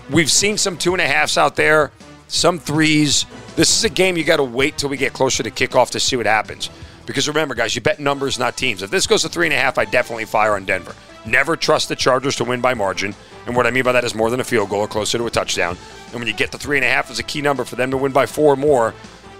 We've 0.09 0.31
seen 0.31 0.57
some 0.57 0.77
two 0.77 0.93
and 0.93 1.01
a 1.01 1.07
halfs 1.07 1.37
out 1.37 1.55
there, 1.55 1.91
some 2.27 2.59
threes. 2.59 3.25
This 3.55 3.77
is 3.77 3.83
a 3.83 3.89
game 3.89 4.17
you 4.17 4.23
got 4.23 4.37
to 4.37 4.43
wait 4.43 4.77
till 4.77 4.89
we 4.89 4.97
get 4.97 5.13
closer 5.13 5.43
to 5.43 5.51
kickoff 5.51 5.91
to 5.91 5.99
see 5.99 6.15
what 6.15 6.25
happens. 6.25 6.69
Because 7.05 7.27
remember, 7.27 7.55
guys, 7.55 7.75
you 7.75 7.81
bet 7.81 7.99
numbers, 7.99 8.37
not 8.39 8.55
teams. 8.55 8.83
If 8.83 8.91
this 8.91 9.07
goes 9.07 9.23
to 9.23 9.29
three 9.29 9.47
and 9.47 9.53
a 9.53 9.57
half, 9.57 9.77
I 9.77 9.85
definitely 9.85 10.25
fire 10.25 10.55
on 10.55 10.65
Denver. 10.65 10.95
Never 11.25 11.55
trust 11.55 11.89
the 11.89 11.95
Chargers 11.95 12.35
to 12.37 12.43
win 12.43 12.61
by 12.61 12.73
margin. 12.73 13.13
And 13.45 13.55
what 13.55 13.67
I 13.67 13.71
mean 13.71 13.83
by 13.83 13.91
that 13.91 14.03
is 14.03 14.15
more 14.15 14.29
than 14.29 14.39
a 14.39 14.43
field 14.43 14.69
goal 14.69 14.81
or 14.81 14.87
closer 14.87 15.17
to 15.17 15.25
a 15.25 15.29
touchdown. 15.29 15.77
And 16.11 16.15
when 16.15 16.27
you 16.27 16.33
get 16.33 16.51
to 16.51 16.57
three 16.57 16.77
and 16.77 16.85
a 16.85 16.89
half 16.89 17.09
as 17.09 17.19
a 17.19 17.23
key 17.23 17.41
number 17.41 17.65
for 17.65 17.75
them 17.75 17.91
to 17.91 17.97
win 17.97 18.11
by 18.11 18.25
four 18.25 18.53
or 18.53 18.57
more, 18.57 18.93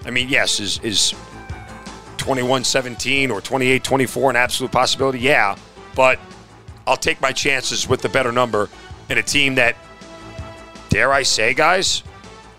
I 0.06 0.12
mean, 0.12 0.30
yes, 0.30 0.60
is 0.60 0.80
is 0.80 1.14
21-17 2.18 3.32
or 3.32 3.42
28-24 3.42 4.30
an 4.30 4.36
absolute 4.36 4.72
possibility? 4.72 5.20
Yeah. 5.20 5.56
But 5.96 6.20
I'll 6.86 6.98
take 6.98 7.20
my 7.20 7.32
chances 7.32 7.88
with 7.88 8.02
the 8.02 8.10
better 8.10 8.32
number 8.32 8.70
in 9.10 9.18
a 9.18 9.24
team 9.24 9.56
that, 9.56 9.76
dare 10.90 11.12
I 11.12 11.24
say, 11.24 11.54
guys, 11.54 12.04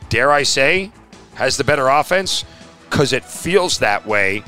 dare 0.09 0.31
I 0.33 0.43
say, 0.43 0.93
has 1.35 1.57
the 1.57 1.65
better 1.65 1.89
offense 1.89 2.45
because 2.91 3.13
it 3.13 3.25
feels 3.25 3.79
that 3.79 4.07
way. 4.07 4.43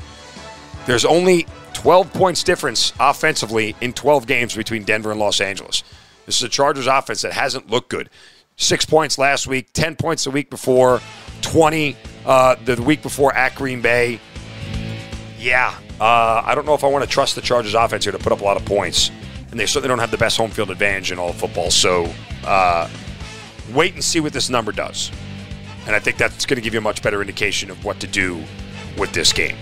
There's 0.85 1.05
only 1.05 1.47
12 1.73 2.13
points 2.13 2.43
difference 2.43 2.93
offensively 2.99 3.75
in 3.81 3.93
12 3.93 4.27
games 4.27 4.55
between 4.55 4.83
Denver 4.83 5.11
and 5.11 5.19
Los 5.19 5.41
Angeles. 5.41 5.83
This 6.25 6.37
is 6.37 6.43
a 6.43 6.49
Chargers 6.49 6.87
offense 6.87 7.21
that 7.21 7.33
hasn't 7.33 7.69
looked 7.69 7.89
good. 7.89 8.09
Six 8.57 8.85
points 8.85 9.17
last 9.17 9.47
week, 9.47 9.73
10 9.73 9.95
points 9.95 10.23
the 10.25 10.31
week 10.31 10.49
before, 10.49 11.01
20 11.41 11.95
uh, 12.25 12.55
the 12.63 12.81
week 12.81 13.01
before 13.01 13.33
at 13.33 13.55
Green 13.55 13.81
Bay. 13.81 14.19
Yeah, 15.39 15.75
uh, 15.99 16.41
I 16.45 16.55
don't 16.55 16.65
know 16.65 16.73
if 16.73 16.83
I 16.83 16.87
want 16.87 17.03
to 17.03 17.09
trust 17.09 17.35
the 17.35 17.41
Chargers 17.41 17.73
offense 17.73 18.03
here 18.03 18.11
to 18.11 18.19
put 18.19 18.31
up 18.31 18.41
a 18.41 18.43
lot 18.43 18.57
of 18.57 18.65
points. 18.65 19.11
And 19.51 19.59
they 19.59 19.65
certainly 19.65 19.87
don't 19.89 19.99
have 19.99 20.11
the 20.11 20.17
best 20.17 20.37
home 20.37 20.51
field 20.51 20.69
advantage 20.69 21.11
in 21.11 21.19
all 21.19 21.29
of 21.29 21.35
football. 21.35 21.71
So 21.71 22.11
uh, 22.43 22.89
wait 23.73 23.93
and 23.93 24.03
see 24.03 24.19
what 24.19 24.33
this 24.33 24.49
number 24.49 24.71
does. 24.71 25.11
And 25.85 25.95
I 25.95 25.99
think 25.99 26.17
that's 26.17 26.45
going 26.45 26.55
to 26.55 26.61
give 26.61 26.73
you 26.73 26.79
a 26.79 26.83
much 26.83 27.01
better 27.01 27.21
indication 27.21 27.69
of 27.69 27.85
what 27.85 27.99
to 27.99 28.07
do 28.07 28.43
with 28.97 29.13
this 29.13 29.31
game. 29.31 29.55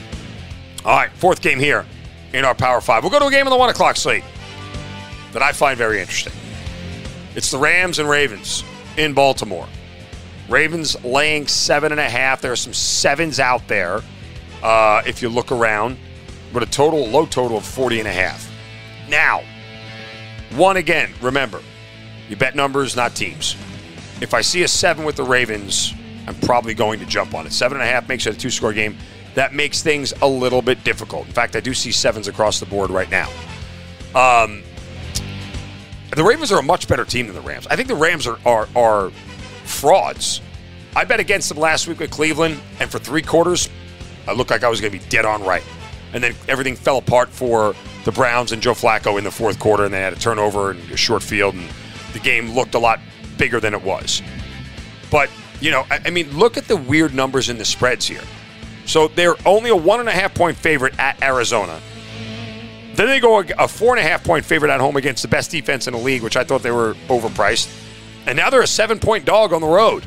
All 0.85 0.95
right, 0.97 1.11
fourth 1.11 1.41
game 1.41 1.59
here 1.59 1.85
in 2.33 2.45
our 2.45 2.55
Power 2.55 2.81
Five. 2.81 3.03
We'll 3.03 3.11
go 3.11 3.19
to 3.19 3.27
a 3.27 3.31
game 3.31 3.45
on 3.45 3.51
the 3.51 3.57
one 3.57 3.69
o'clock 3.69 3.97
slate 3.97 4.23
that 5.33 5.41
I 5.41 5.51
find 5.51 5.77
very 5.77 5.99
interesting. 5.99 6.33
It's 7.35 7.51
the 7.51 7.57
Rams 7.57 7.99
and 7.99 8.09
Ravens 8.09 8.63
in 8.97 9.13
Baltimore. 9.13 9.67
Ravens 10.49 11.01
laying 11.03 11.47
seven 11.47 11.91
and 11.91 12.01
a 12.01 12.09
half. 12.09 12.41
There 12.41 12.51
are 12.51 12.57
some 12.57 12.73
sevens 12.73 13.39
out 13.39 13.67
there 13.67 14.01
uh, 14.61 15.01
if 15.05 15.21
you 15.21 15.29
look 15.29 15.51
around, 15.51 15.97
but 16.51 16.63
a 16.63 16.65
total, 16.65 17.07
low 17.07 17.25
total 17.25 17.57
of 17.57 17.65
40 17.65 17.99
and 17.99 18.07
a 18.07 18.13
half. 18.13 18.49
Now, 19.09 19.41
one 20.55 20.77
again, 20.77 21.13
remember, 21.21 21.61
you 22.29 22.35
bet 22.35 22.55
numbers, 22.55 22.95
not 22.95 23.15
teams. 23.15 23.55
If 24.21 24.33
I 24.33 24.41
see 24.41 24.63
a 24.63 24.67
seven 24.67 25.05
with 25.05 25.15
the 25.15 25.23
Ravens, 25.23 25.93
I'm 26.27 26.35
probably 26.35 26.73
going 26.73 26.99
to 26.99 27.05
jump 27.05 27.33
on 27.33 27.45
it. 27.45 27.53
Seven 27.53 27.79
and 27.79 27.87
a 27.87 27.91
half 27.91 28.07
makes 28.07 28.25
it 28.27 28.35
a 28.35 28.37
two 28.37 28.49
score 28.49 28.73
game 28.73 28.97
that 29.35 29.53
makes 29.53 29.81
things 29.81 30.13
a 30.21 30.27
little 30.27 30.61
bit 30.61 30.83
difficult. 30.83 31.25
In 31.27 31.33
fact, 31.33 31.55
I 31.55 31.59
do 31.59 31.73
see 31.73 31.91
sevens 31.91 32.27
across 32.27 32.59
the 32.59 32.65
board 32.65 32.89
right 32.89 33.09
now. 33.09 33.29
Um, 34.15 34.63
the 36.15 36.23
Ravens 36.23 36.51
are 36.51 36.59
a 36.59 36.63
much 36.63 36.87
better 36.87 37.05
team 37.05 37.27
than 37.27 37.35
the 37.35 37.41
Rams. 37.41 37.65
I 37.67 37.75
think 37.75 37.87
the 37.87 37.95
Rams 37.95 38.27
are 38.27 38.37
are, 38.45 38.67
are 38.75 39.11
frauds. 39.63 40.41
I 40.95 41.05
bet 41.05 41.19
against 41.19 41.49
them 41.49 41.57
last 41.57 41.87
week 41.87 41.99
with 41.99 42.11
Cleveland, 42.11 42.59
and 42.79 42.89
for 42.91 42.99
three 42.99 43.21
quarters, 43.21 43.69
I 44.27 44.33
looked 44.33 44.51
like 44.51 44.63
I 44.63 44.69
was 44.69 44.79
going 44.79 44.93
to 44.93 44.99
be 44.99 45.05
dead 45.09 45.25
on 45.25 45.43
right. 45.43 45.63
And 46.13 46.23
then 46.23 46.35
everything 46.47 46.75
fell 46.75 46.97
apart 46.97 47.29
for 47.29 47.75
the 48.05 48.11
Browns 48.11 48.51
and 48.51 48.61
Joe 48.61 48.73
Flacco 48.73 49.17
in 49.17 49.23
the 49.23 49.31
fourth 49.31 49.59
quarter, 49.59 49.85
and 49.85 49.93
they 49.93 50.01
had 50.01 50.13
a 50.13 50.19
turnover 50.19 50.71
and 50.71 50.91
a 50.91 50.97
short 50.97 51.23
field, 51.23 51.55
and 51.55 51.67
the 52.13 52.19
game 52.19 52.51
looked 52.51 52.75
a 52.75 52.79
lot 52.79 52.99
bigger 53.37 53.59
than 53.59 53.73
it 53.73 53.81
was. 53.81 54.21
But, 55.09 55.29
you 55.59 55.71
know, 55.71 55.85
I, 55.89 55.99
I 56.05 56.09
mean, 56.11 56.37
look 56.37 56.57
at 56.57 56.67
the 56.67 56.77
weird 56.77 57.13
numbers 57.13 57.49
in 57.49 57.57
the 57.57 57.65
spreads 57.65 58.05
here. 58.05 58.23
So 58.85 59.07
they're 59.07 59.35
only 59.47 59.69
a 59.69 59.75
one 59.75 59.99
and 59.99 60.09
a 60.09 60.11
half 60.11 60.33
point 60.33 60.57
favorite 60.57 60.97
at 60.99 61.21
Arizona. 61.23 61.79
Then 62.95 63.07
they 63.07 63.19
go 63.19 63.39
a 63.39 63.67
four 63.67 63.95
and 63.95 64.05
a 64.05 64.07
half 64.07 64.23
point 64.23 64.45
favorite 64.45 64.71
at 64.71 64.79
home 64.79 64.97
against 64.97 65.23
the 65.23 65.27
best 65.27 65.49
defense 65.49 65.87
in 65.87 65.93
the 65.93 65.99
league, 65.99 66.21
which 66.21 66.37
I 66.37 66.43
thought 66.43 66.61
they 66.61 66.71
were 66.71 66.93
overpriced. 67.07 67.73
And 68.25 68.37
now 68.37 68.49
they're 68.49 68.61
a 68.61 68.67
seven 68.67 68.99
point 68.99 69.25
dog 69.25 69.53
on 69.53 69.61
the 69.61 69.67
road. 69.67 70.05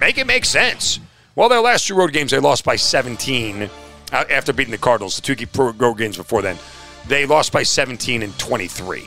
Make 0.00 0.18
it 0.18 0.26
make 0.26 0.44
sense. 0.44 1.00
Well, 1.34 1.48
their 1.48 1.60
last 1.60 1.86
two 1.86 1.94
road 1.94 2.12
games, 2.12 2.30
they 2.30 2.38
lost 2.38 2.64
by 2.64 2.76
17 2.76 3.68
uh, 4.12 4.24
after 4.30 4.52
beating 4.52 4.70
the 4.72 4.78
Cardinals, 4.78 5.16
the 5.16 5.34
two 5.34 5.72
road 5.78 5.98
games 5.98 6.16
before 6.16 6.42
then. 6.42 6.56
They 7.08 7.26
lost 7.26 7.52
by 7.52 7.62
17 7.62 8.22
and 8.22 8.36
23 8.38 9.04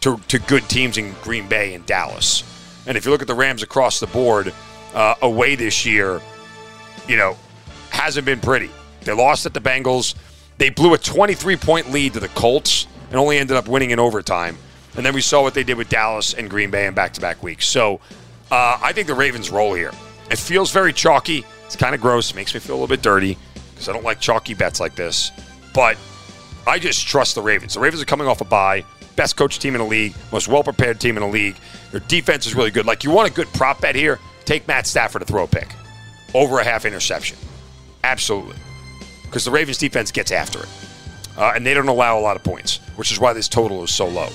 to, 0.00 0.18
to 0.28 0.38
good 0.38 0.68
teams 0.68 0.98
in 0.98 1.14
Green 1.22 1.48
Bay 1.48 1.74
and 1.74 1.84
Dallas. 1.86 2.44
And 2.86 2.96
if 2.96 3.04
you 3.04 3.10
look 3.10 3.22
at 3.22 3.28
the 3.28 3.34
Rams 3.34 3.62
across 3.62 4.00
the 4.00 4.06
board, 4.06 4.52
uh, 4.94 5.14
away 5.22 5.54
this 5.54 5.84
year, 5.84 6.20
you 7.08 7.16
know, 7.16 7.36
hasn't 7.90 8.24
been 8.24 8.40
pretty. 8.40 8.70
They 9.02 9.12
lost 9.12 9.46
at 9.46 9.54
the 9.54 9.60
Bengals. 9.60 10.14
They 10.58 10.70
blew 10.70 10.94
a 10.94 10.98
23 10.98 11.56
point 11.56 11.90
lead 11.90 12.14
to 12.14 12.20
the 12.20 12.28
Colts 12.28 12.86
and 13.10 13.18
only 13.18 13.38
ended 13.38 13.56
up 13.56 13.68
winning 13.68 13.90
in 13.90 13.98
overtime. 13.98 14.56
And 14.96 15.04
then 15.04 15.14
we 15.14 15.20
saw 15.20 15.42
what 15.42 15.54
they 15.54 15.64
did 15.64 15.76
with 15.76 15.88
Dallas 15.88 16.34
and 16.34 16.48
Green 16.48 16.70
Bay 16.70 16.86
in 16.86 16.94
back 16.94 17.12
to 17.14 17.20
back 17.20 17.42
weeks. 17.42 17.66
So 17.66 18.00
uh, 18.50 18.78
I 18.82 18.92
think 18.92 19.06
the 19.06 19.14
Ravens 19.14 19.50
roll 19.50 19.74
here. 19.74 19.92
It 20.30 20.38
feels 20.38 20.72
very 20.72 20.92
chalky. 20.92 21.44
It's 21.66 21.76
kind 21.76 21.94
of 21.94 22.00
gross. 22.00 22.30
It 22.30 22.36
Makes 22.36 22.54
me 22.54 22.60
feel 22.60 22.74
a 22.74 22.78
little 22.78 22.88
bit 22.88 23.02
dirty 23.02 23.36
because 23.70 23.88
I 23.88 23.92
don't 23.92 24.04
like 24.04 24.20
chalky 24.20 24.54
bets 24.54 24.80
like 24.80 24.96
this. 24.96 25.30
But 25.74 25.98
I 26.66 26.78
just 26.78 27.06
trust 27.06 27.34
the 27.34 27.42
Ravens. 27.42 27.74
The 27.74 27.80
Ravens 27.80 28.02
are 28.02 28.06
coming 28.06 28.26
off 28.26 28.40
a 28.40 28.44
bye. 28.44 28.84
Best 29.14 29.36
coach 29.36 29.58
team 29.58 29.74
in 29.74 29.80
the 29.80 29.86
league, 29.86 30.14
most 30.32 30.48
well 30.48 30.62
prepared 30.62 31.00
team 31.00 31.16
in 31.16 31.22
the 31.22 31.28
league. 31.28 31.56
Their 31.90 32.00
defense 32.00 32.46
is 32.46 32.54
really 32.54 32.70
good. 32.70 32.86
Like 32.86 33.04
you 33.04 33.10
want 33.10 33.30
a 33.30 33.32
good 33.32 33.48
prop 33.54 33.80
bet 33.80 33.94
here, 33.94 34.18
take 34.44 34.66
Matt 34.68 34.86
Stafford 34.86 35.22
to 35.22 35.26
throw 35.26 35.44
a 35.44 35.46
pick 35.46 35.68
over 36.34 36.58
a 36.58 36.64
half 36.64 36.84
interception. 36.84 37.38
Absolutely. 38.04 38.56
Because 39.22 39.44
the 39.44 39.50
Ravens 39.50 39.78
defense 39.78 40.10
gets 40.10 40.32
after 40.32 40.60
it. 40.60 40.68
Uh, 41.36 41.52
and 41.54 41.66
they 41.66 41.74
don't 41.74 41.88
allow 41.88 42.18
a 42.18 42.20
lot 42.20 42.36
of 42.36 42.42
points, 42.42 42.78
which 42.96 43.12
is 43.12 43.18
why 43.18 43.32
this 43.32 43.48
total 43.48 43.82
is 43.84 43.92
so 43.92 44.06
low. 44.06 44.28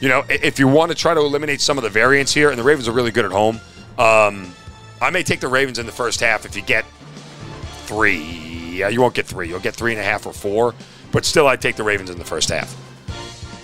You 0.00 0.08
know, 0.08 0.24
if 0.28 0.58
you 0.58 0.68
want 0.68 0.90
to 0.90 0.96
try 0.96 1.14
to 1.14 1.20
eliminate 1.20 1.60
some 1.60 1.76
of 1.76 1.84
the 1.84 1.90
variance 1.90 2.32
here, 2.32 2.50
and 2.50 2.58
the 2.58 2.62
Ravens 2.62 2.86
are 2.86 2.92
really 2.92 3.10
good 3.10 3.24
at 3.24 3.32
home, 3.32 3.60
um, 3.98 4.52
I 5.00 5.10
may 5.10 5.22
take 5.22 5.40
the 5.40 5.48
Ravens 5.48 5.78
in 5.78 5.86
the 5.86 5.92
first 5.92 6.20
half 6.20 6.44
if 6.44 6.54
you 6.54 6.62
get 6.62 6.84
three. 7.86 8.22
Yeah, 8.76 8.88
you 8.88 9.00
won't 9.00 9.14
get 9.14 9.26
three. 9.26 9.48
You'll 9.48 9.60
get 9.60 9.74
three 9.74 9.92
and 9.92 10.00
a 10.00 10.04
half 10.04 10.26
or 10.26 10.32
four. 10.32 10.74
But 11.10 11.24
still, 11.24 11.48
I'd 11.48 11.60
take 11.60 11.76
the 11.76 11.82
Ravens 11.82 12.10
in 12.10 12.18
the 12.18 12.24
first 12.24 12.50
half. 12.50 12.76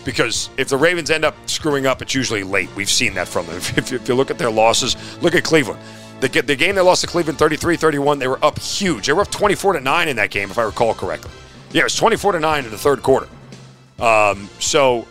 Because 0.05 0.51
if 0.57 0.69
the 0.69 0.77
Ravens 0.77 1.11
end 1.11 1.25
up 1.25 1.35
screwing 1.49 1.87
up, 1.87 2.03
it's 2.03 2.15
usually 2.15 2.43
late. 2.43 2.69
We've 2.75 2.91
seen 2.91 3.15
that 3.15 3.29
from 3.29 3.47
them. 3.47 3.57
If, 3.77 3.93
if 3.93 4.09
you 4.09 4.15
look 4.15 4.31
at 4.31 4.39
their 4.39 4.51
losses, 4.51 4.97
look 5.23 5.35
at 5.35 5.45
Cleveland. 5.45 5.81
The, 6.21 6.29
the 6.29 6.57
game 6.57 6.75
they 6.75 6.81
lost 6.81 7.03
to 7.03 7.07
Cleveland 7.07 7.39
33 7.39 7.77
31, 7.77 8.19
they 8.19 8.29
were 8.29 8.43
up 8.45 8.59
huge. 8.59 9.07
They 9.07 9.13
were 9.13 9.23
up 9.23 9.31
24 9.31 9.75
to 9.75 9.81
9 9.81 10.09
in 10.09 10.17
that 10.17 10.31
game, 10.31 10.51
if 10.51 10.59
I 10.59 10.63
recall 10.63 10.95
correctly. 10.95 11.31
Yeah, 11.71 11.83
it 11.83 11.85
was 11.85 11.97
24 11.97 12.33
to 12.33 12.41
9 12.41 12.65
in 12.65 12.71
the 12.71 12.79
third 12.79 13.03
quarter. 13.03 13.29
Um, 13.99 14.49
so 14.59 15.07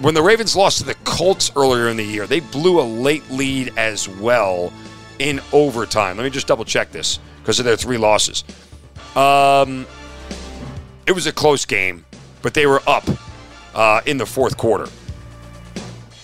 when 0.00 0.14
the 0.14 0.22
Ravens 0.22 0.56
lost 0.56 0.78
to 0.78 0.84
the 0.84 0.94
Colts 1.04 1.52
earlier 1.56 1.88
in 1.88 1.96
the 1.96 2.04
year, 2.04 2.26
they 2.26 2.40
blew 2.40 2.80
a 2.80 2.82
late 2.82 3.28
lead 3.30 3.72
as 3.76 4.08
well 4.08 4.72
in 5.18 5.40
overtime. 5.52 6.16
Let 6.16 6.24
me 6.24 6.30
just 6.30 6.46
double 6.46 6.64
check 6.64 6.90
this 6.90 7.18
because 7.40 7.58
of 7.58 7.64
their 7.64 7.76
three 7.76 7.98
losses. 7.98 8.44
Um, 9.14 9.86
it 11.06 11.12
was 11.12 11.26
a 11.26 11.32
close 11.32 11.64
game, 11.64 12.04
but 12.40 12.54
they 12.54 12.66
were 12.66 12.82
up 12.86 13.04
uh, 13.74 14.00
in 14.06 14.16
the 14.16 14.26
fourth 14.26 14.56
quarter. 14.56 14.88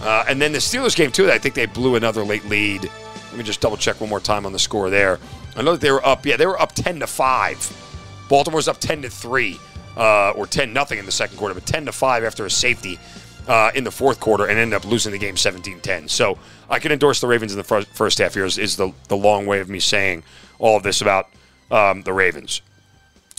Uh, 0.01 0.25
and 0.29 0.41
then 0.41 0.53
the 0.53 0.59
Steelers 0.59 0.97
game, 0.97 1.11
too, 1.11 1.31
I 1.31 1.39
think 1.39 1.55
they 1.55 1.67
blew 1.67 1.97
another 1.97 2.25
late 2.25 2.45
lead. 2.47 2.85
Let 2.85 3.37
me 3.37 3.45
just 3.45 3.61
double 3.61 3.77
check 3.77 4.01
one 4.01 4.09
more 4.09 4.21
time 4.21 4.47
on 4.47 4.53
the 4.53 4.59
score 4.59 4.89
there. 4.89 5.19
I 5.55 5.63
know 5.63 5.73
that 5.73 5.81
they 5.81 5.91
were 5.91 6.07
up, 6.07 6.25
yeah, 6.25 6.37
they 6.37 6.47
were 6.47 6.61
up 6.61 6.73
10 6.73 7.01
to 7.01 7.07
5. 7.07 8.27
Baltimore's 8.29 8.69
up 8.69 8.79
10 8.79 9.03
to 9.03 9.11
3, 9.11 9.59
uh, 9.97 10.31
or 10.31 10.47
10 10.47 10.73
nothing 10.73 10.99
in 10.99 11.07
the 11.07 11.13
second 11.13 11.37
quarter, 11.37 11.55
but 11.55 11.67
10 11.67 11.87
to 11.87 11.93
5 11.93 12.25
after 12.25 12.47
a 12.47 12.51
safety 12.51 12.99
uh, 13.47 13.71
in 13.75 13.85
the 13.85 13.91
fourth 13.91 14.21
quarter 14.21 14.47
and 14.47 14.59
ended 14.59 14.77
up 14.77 14.85
losing 14.85 15.13
the 15.13 15.19
game 15.19 15.37
17 15.37 15.81
10. 15.81 16.09
So 16.09 16.39
I 16.69 16.79
can 16.79 16.93
endorse 16.93 17.21
the 17.21 17.27
Ravens 17.27 17.53
in 17.53 17.59
the 17.59 17.65
first, 17.65 17.89
first 17.89 18.19
half 18.19 18.35
here, 18.35 18.45
is, 18.45 18.59
is 18.59 18.77
the, 18.77 18.93
the 19.09 19.17
long 19.17 19.47
way 19.47 19.61
of 19.61 19.69
me 19.69 19.81
saying 19.81 20.23
all 20.59 20.77
of 20.77 20.83
this 20.83 21.01
about 21.01 21.29
um, 21.71 22.03
the 22.03 22.13
Ravens. 22.13 22.63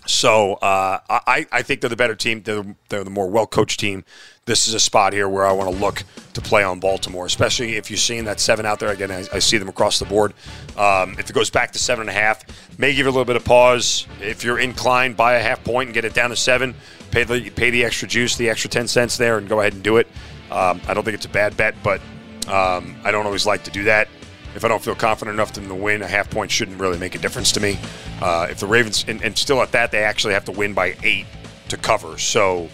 So 0.08 0.54
uh, 0.54 1.00
I, 1.10 1.46
I 1.52 1.62
think 1.64 1.82
they're 1.82 1.90
the 1.90 1.98
better 1.98 2.16
team. 2.16 2.42
They're, 2.42 2.66
they're 2.88 3.04
the 3.04 3.10
more 3.10 3.30
well 3.30 3.46
coached 3.46 3.80
team. 3.80 4.06
This 4.46 4.66
is 4.66 4.74
a 4.74 4.80
spot 4.80 5.12
here 5.12 5.28
where 5.28 5.46
I 5.46 5.52
want 5.52 5.70
to 5.70 5.78
look 5.78 6.04
to 6.34 6.40
play 6.40 6.64
on 6.64 6.80
Baltimore, 6.80 7.26
especially 7.26 7.76
if 7.76 7.92
you're 7.92 7.98
seeing 7.98 8.24
that 8.26 8.40
seven 8.40 8.66
out 8.66 8.80
there. 8.80 8.90
Again, 8.90 9.12
I, 9.12 9.26
I 9.34 9.40
see 9.40 9.58
them 9.58 9.68
across 9.68 10.00
the 10.00 10.06
board. 10.06 10.34
Um, 10.78 11.18
if 11.20 11.30
it 11.30 11.34
goes 11.34 11.50
back 11.50 11.74
to 11.74 11.80
seven 11.80 12.04
and 12.04 12.10
a 12.10 12.14
half, 12.14 12.46
may 12.80 12.96
give 12.96 13.06
a 13.06 13.10
little 13.10 13.26
bit 13.26 13.36
of 13.36 13.44
pause. 13.44 14.08
If 14.22 14.46
you're 14.46 14.60
inclined, 14.60 15.18
buy 15.18 15.34
a 15.34 15.42
half 15.42 15.66
point 15.66 15.88
and 15.88 15.94
get 15.94 16.06
it 16.06 16.14
down 16.14 16.30
to 16.30 16.38
seven. 16.38 16.76
Pay 17.12 17.24
the 17.24 17.50
pay 17.50 17.70
the 17.70 17.84
extra 17.84 18.08
juice, 18.08 18.36
the 18.36 18.50
extra 18.50 18.70
ten 18.70 18.88
cents 18.88 19.18
there, 19.18 19.38
and 19.38 19.48
go 19.48 19.60
ahead 19.60 19.74
and 19.74 19.84
do 19.84 19.98
it. 19.98 20.08
Um, 20.52 20.82
I 20.88 20.94
don't 20.94 21.04
think 21.04 21.16
it's 21.16 21.26
a 21.26 21.30
bad 21.30 21.58
bet, 21.58 21.76
but 21.84 22.02
um, 22.48 22.96
I 23.04 23.12
don't 23.12 23.26
always 23.26 23.46
like 23.46 23.64
to 23.66 23.72
do 23.72 23.84
that. 23.86 24.08
If 24.56 24.66
I 24.66 24.70
don't 24.70 24.82
feel 24.82 24.96
confident 24.96 25.36
enough 25.36 25.58
in 25.58 25.68
the 25.68 25.76
win, 25.76 26.02
a 26.02 26.08
half 26.08 26.30
point 26.30 26.50
shouldn't 26.50 26.80
really 26.80 26.98
make 26.98 27.16
a 27.16 27.20
difference 27.20 27.52
to 27.54 27.60
me. 27.60 27.78
Uh, 28.22 28.48
if 28.50 28.60
the 28.60 28.66
Ravens, 28.66 29.06
and, 29.08 29.22
and 29.22 29.38
still 29.38 29.62
at 29.62 29.72
that, 29.74 29.92
they 29.92 30.04
actually 30.04 30.34
have 30.34 30.46
to 30.46 30.52
win 30.52 30.74
by 30.74 30.96
eight 31.04 31.28
to 31.70 31.78
cover. 31.78 32.18
So 32.18 32.70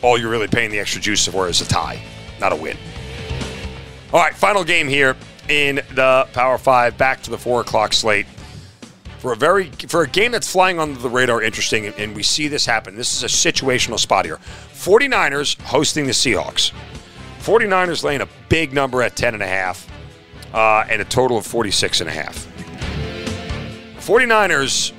all 0.00 0.16
you're 0.16 0.30
really 0.30 0.48
paying 0.48 0.70
the 0.70 0.78
extra 0.78 1.00
juice 1.00 1.26
for 1.26 1.48
is 1.48 1.60
a 1.60 1.66
tie, 1.66 2.00
not 2.40 2.52
a 2.52 2.56
win. 2.56 2.76
All 4.12 4.20
right, 4.20 4.34
final 4.34 4.64
game 4.64 4.88
here 4.88 5.16
in 5.48 5.76
the 5.94 6.26
Power 6.32 6.56
Five. 6.56 6.96
Back 6.96 7.22
to 7.24 7.30
the 7.30 7.38
four 7.38 7.60
o'clock 7.60 7.92
slate 7.92 8.26
for 9.22 9.32
a 9.32 9.36
very 9.36 9.70
for 9.86 10.02
a 10.02 10.08
game 10.08 10.32
that's 10.32 10.50
flying 10.50 10.80
under 10.80 10.98
the 10.98 11.08
radar. 11.08 11.40
Interesting, 11.40 11.86
and 11.86 12.16
we 12.16 12.24
see 12.24 12.48
this 12.48 12.66
happen. 12.66 12.96
This 12.96 13.14
is 13.14 13.22
a 13.22 13.28
situational 13.28 13.96
spot 13.96 14.24
here. 14.24 14.38
49ers 14.72 15.60
hosting 15.60 16.06
the 16.06 16.12
Seahawks. 16.12 16.72
49ers 17.38 18.02
laying 18.02 18.20
a 18.20 18.28
big 18.48 18.72
number 18.72 19.00
at 19.00 19.14
10 19.14 19.34
and 19.34 19.42
a 19.42 19.46
half 19.46 19.88
uh, 20.52 20.84
and 20.90 21.00
a 21.00 21.04
total 21.04 21.38
of 21.38 21.46
46 21.46 22.00
and 22.00 22.10
a 22.10 22.12
half. 22.12 22.48
49ers 24.04 24.92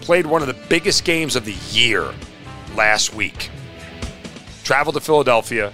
played 0.00 0.26
one 0.26 0.42
of 0.42 0.46
the 0.46 0.56
biggest 0.68 1.04
games 1.04 1.34
of 1.34 1.44
the 1.44 1.56
year 1.72 2.14
last 2.76 3.16
week. 3.16 3.50
Traveled 4.62 4.94
to 4.94 5.00
Philadelphia, 5.00 5.72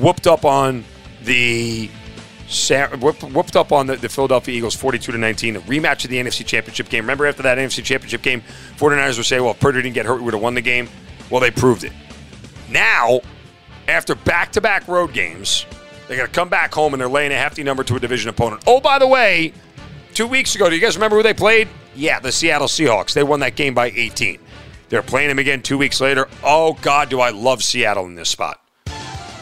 whooped 0.00 0.26
up 0.26 0.44
on 0.44 0.84
the 1.22 1.88
whooped, 2.50 3.56
up 3.56 3.72
on 3.72 3.86
the, 3.86 3.96
the, 3.96 4.08
Philadelphia 4.08 4.56
Eagles 4.56 4.74
42 4.74 5.12
to 5.12 5.18
19, 5.18 5.56
a 5.56 5.60
rematch 5.60 6.04
of 6.04 6.10
the 6.10 6.16
NFC 6.16 6.44
Championship 6.44 6.88
game. 6.88 7.04
Remember 7.04 7.26
after 7.26 7.42
that 7.44 7.58
NFC 7.58 7.84
Championship 7.84 8.22
game, 8.22 8.42
49ers 8.76 9.16
would 9.16 9.26
say, 9.26 9.40
well, 9.40 9.52
if 9.52 9.60
Purdy 9.60 9.82
didn't 9.82 9.94
get 9.94 10.06
hurt, 10.06 10.16
we 10.16 10.24
would 10.24 10.34
have 10.34 10.42
won 10.42 10.54
the 10.54 10.60
game. 10.60 10.88
Well, 11.30 11.40
they 11.40 11.50
proved 11.50 11.84
it. 11.84 11.92
Now, 12.68 13.20
after 13.86 14.14
back 14.14 14.52
to 14.52 14.60
back 14.60 14.88
road 14.88 15.12
games, 15.12 15.64
they're 16.08 16.16
going 16.16 16.28
to 16.28 16.34
come 16.34 16.48
back 16.48 16.74
home 16.74 16.92
and 16.92 17.00
they're 17.00 17.08
laying 17.08 17.32
a 17.32 17.36
hefty 17.36 17.62
number 17.62 17.84
to 17.84 17.96
a 17.96 18.00
division 18.00 18.28
opponent. 18.28 18.64
Oh, 18.66 18.80
by 18.80 18.98
the 18.98 19.06
way, 19.06 19.52
two 20.12 20.26
weeks 20.26 20.56
ago, 20.56 20.68
do 20.68 20.74
you 20.74 20.80
guys 20.80 20.96
remember 20.96 21.16
who 21.16 21.22
they 21.22 21.34
played? 21.34 21.68
Yeah, 21.94 22.18
the 22.18 22.32
Seattle 22.32 22.66
Seahawks. 22.66 23.12
They 23.12 23.22
won 23.22 23.40
that 23.40 23.54
game 23.54 23.74
by 23.74 23.90
18. 23.90 24.40
They're 24.88 25.02
playing 25.02 25.28
them 25.28 25.38
again 25.38 25.62
two 25.62 25.78
weeks 25.78 26.00
later. 26.00 26.28
Oh, 26.42 26.76
God, 26.82 27.10
do 27.10 27.20
I 27.20 27.30
love 27.30 27.62
Seattle 27.62 28.06
in 28.06 28.16
this 28.16 28.28
spot. 28.28 28.60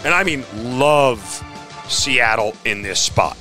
And 0.05 0.15
I 0.15 0.25
mean, 0.25 0.45
love 0.79 1.43
Seattle 1.89 2.55
in 2.65 2.83
this 2.83 3.01
spot. 3.01 3.37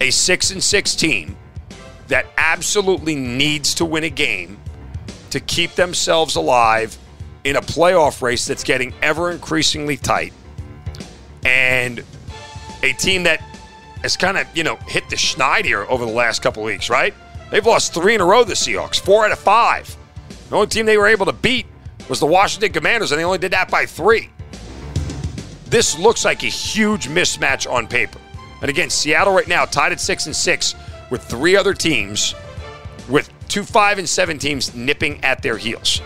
A 0.00 0.10
6 0.10 0.50
and 0.52 0.62
6 0.62 0.94
team 0.94 1.36
that 2.08 2.26
absolutely 2.36 3.14
needs 3.14 3.74
to 3.74 3.84
win 3.84 4.04
a 4.04 4.10
game 4.10 4.58
to 5.30 5.40
keep 5.40 5.72
themselves 5.72 6.36
alive 6.36 6.98
in 7.44 7.56
a 7.56 7.60
playoff 7.60 8.20
race 8.20 8.46
that's 8.46 8.64
getting 8.64 8.92
ever 9.02 9.30
increasingly 9.30 9.96
tight. 9.96 10.32
And 11.44 12.02
a 12.82 12.92
team 12.94 13.22
that 13.24 13.40
has 14.02 14.16
kind 14.16 14.38
of, 14.38 14.46
you 14.54 14.64
know, 14.64 14.76
hit 14.86 15.08
the 15.08 15.16
schneid 15.16 15.64
here 15.64 15.86
over 15.88 16.04
the 16.04 16.12
last 16.12 16.42
couple 16.42 16.62
weeks, 16.62 16.90
right? 16.90 17.14
They've 17.50 17.64
lost 17.64 17.94
three 17.94 18.14
in 18.14 18.20
a 18.20 18.24
row, 18.24 18.44
the 18.44 18.54
Seahawks, 18.54 19.00
four 19.00 19.24
out 19.24 19.32
of 19.32 19.38
five. 19.38 19.96
The 20.48 20.56
only 20.56 20.68
team 20.68 20.86
they 20.86 20.96
were 20.96 21.06
able 21.06 21.26
to 21.26 21.32
beat 21.32 21.66
was 22.08 22.20
the 22.20 22.26
Washington 22.26 22.72
Commanders, 22.72 23.12
and 23.12 23.20
they 23.20 23.24
only 23.24 23.38
did 23.38 23.52
that 23.52 23.70
by 23.70 23.86
three. 23.86 24.30
This 25.70 25.98
looks 25.98 26.24
like 26.24 26.42
a 26.42 26.48
huge 26.48 27.08
mismatch 27.08 27.70
on 27.70 27.86
paper. 27.86 28.18
And 28.60 28.68
again, 28.68 28.90
Seattle 28.90 29.32
right 29.32 29.48
now 29.48 29.64
tied 29.64 29.92
at 29.92 30.00
six 30.00 30.26
and 30.26 30.36
six 30.36 30.74
with 31.10 31.24
three 31.24 31.56
other 31.56 31.72
teams, 31.72 32.34
with 33.08 33.32
two 33.48 33.62
five 33.62 33.98
and 33.98 34.08
seven 34.08 34.38
teams 34.38 34.74
nipping 34.74 35.22
at 35.24 35.42
their 35.42 35.56
heels. 35.56 36.02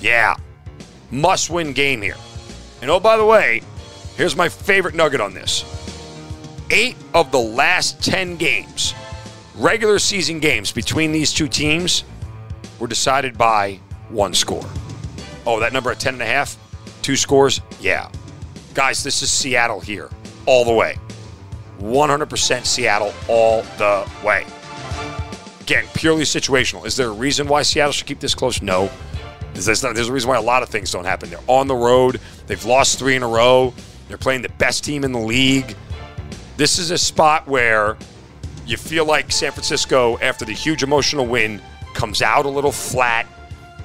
Yeah, 0.00 0.36
must 1.10 1.50
win 1.50 1.72
game 1.72 2.02
here. 2.02 2.16
And 2.82 2.90
oh, 2.90 3.00
by 3.00 3.16
the 3.16 3.24
way, 3.24 3.62
Here's 4.16 4.36
my 4.36 4.48
favorite 4.48 4.94
nugget 4.94 5.20
on 5.20 5.34
this. 5.34 5.64
eight 6.70 6.96
of 7.14 7.32
the 7.32 7.38
last 7.38 8.00
10 8.02 8.36
games, 8.36 8.94
regular 9.56 9.98
season 9.98 10.38
games 10.38 10.70
between 10.70 11.10
these 11.10 11.32
two 11.32 11.48
teams, 11.48 12.04
were 12.78 12.86
decided 12.86 13.36
by 13.36 13.80
one 14.08 14.32
score. 14.32 14.64
Oh, 15.46 15.58
that 15.58 15.72
number 15.72 15.90
at 15.90 15.98
10 15.98 16.14
and 16.14 16.22
a 16.22 16.26
half? 16.26 16.56
Two 17.02 17.16
scores? 17.16 17.60
Yeah. 17.80 18.08
Guys, 18.74 19.04
this 19.04 19.22
is 19.22 19.30
Seattle 19.30 19.78
here, 19.78 20.10
all 20.46 20.64
the 20.64 20.72
way. 20.72 20.96
100% 21.78 22.66
Seattle 22.66 23.14
all 23.28 23.62
the 23.78 24.10
way. 24.24 24.44
Again, 25.60 25.84
purely 25.94 26.24
situational. 26.24 26.84
Is 26.84 26.96
there 26.96 27.08
a 27.08 27.12
reason 27.12 27.46
why 27.46 27.62
Seattle 27.62 27.92
should 27.92 28.08
keep 28.08 28.18
this 28.18 28.34
close? 28.34 28.60
No. 28.60 28.90
There's, 29.54 29.82
not, 29.84 29.94
there's 29.94 30.08
a 30.08 30.12
reason 30.12 30.28
why 30.28 30.36
a 30.36 30.42
lot 30.42 30.64
of 30.64 30.68
things 30.70 30.90
don't 30.90 31.04
happen. 31.04 31.30
They're 31.30 31.38
on 31.46 31.68
the 31.68 31.74
road. 31.76 32.20
They've 32.48 32.64
lost 32.64 32.98
three 32.98 33.14
in 33.14 33.22
a 33.22 33.28
row. 33.28 33.72
They're 34.08 34.18
playing 34.18 34.42
the 34.42 34.48
best 34.50 34.82
team 34.84 35.04
in 35.04 35.12
the 35.12 35.20
league. 35.20 35.76
This 36.56 36.80
is 36.80 36.90
a 36.90 36.98
spot 36.98 37.46
where 37.46 37.96
you 38.66 38.76
feel 38.76 39.04
like 39.04 39.30
San 39.30 39.52
Francisco, 39.52 40.18
after 40.18 40.44
the 40.44 40.52
huge 40.52 40.82
emotional 40.82 41.26
win, 41.26 41.62
comes 41.94 42.22
out 42.22 42.44
a 42.44 42.48
little 42.48 42.72
flat 42.72 43.26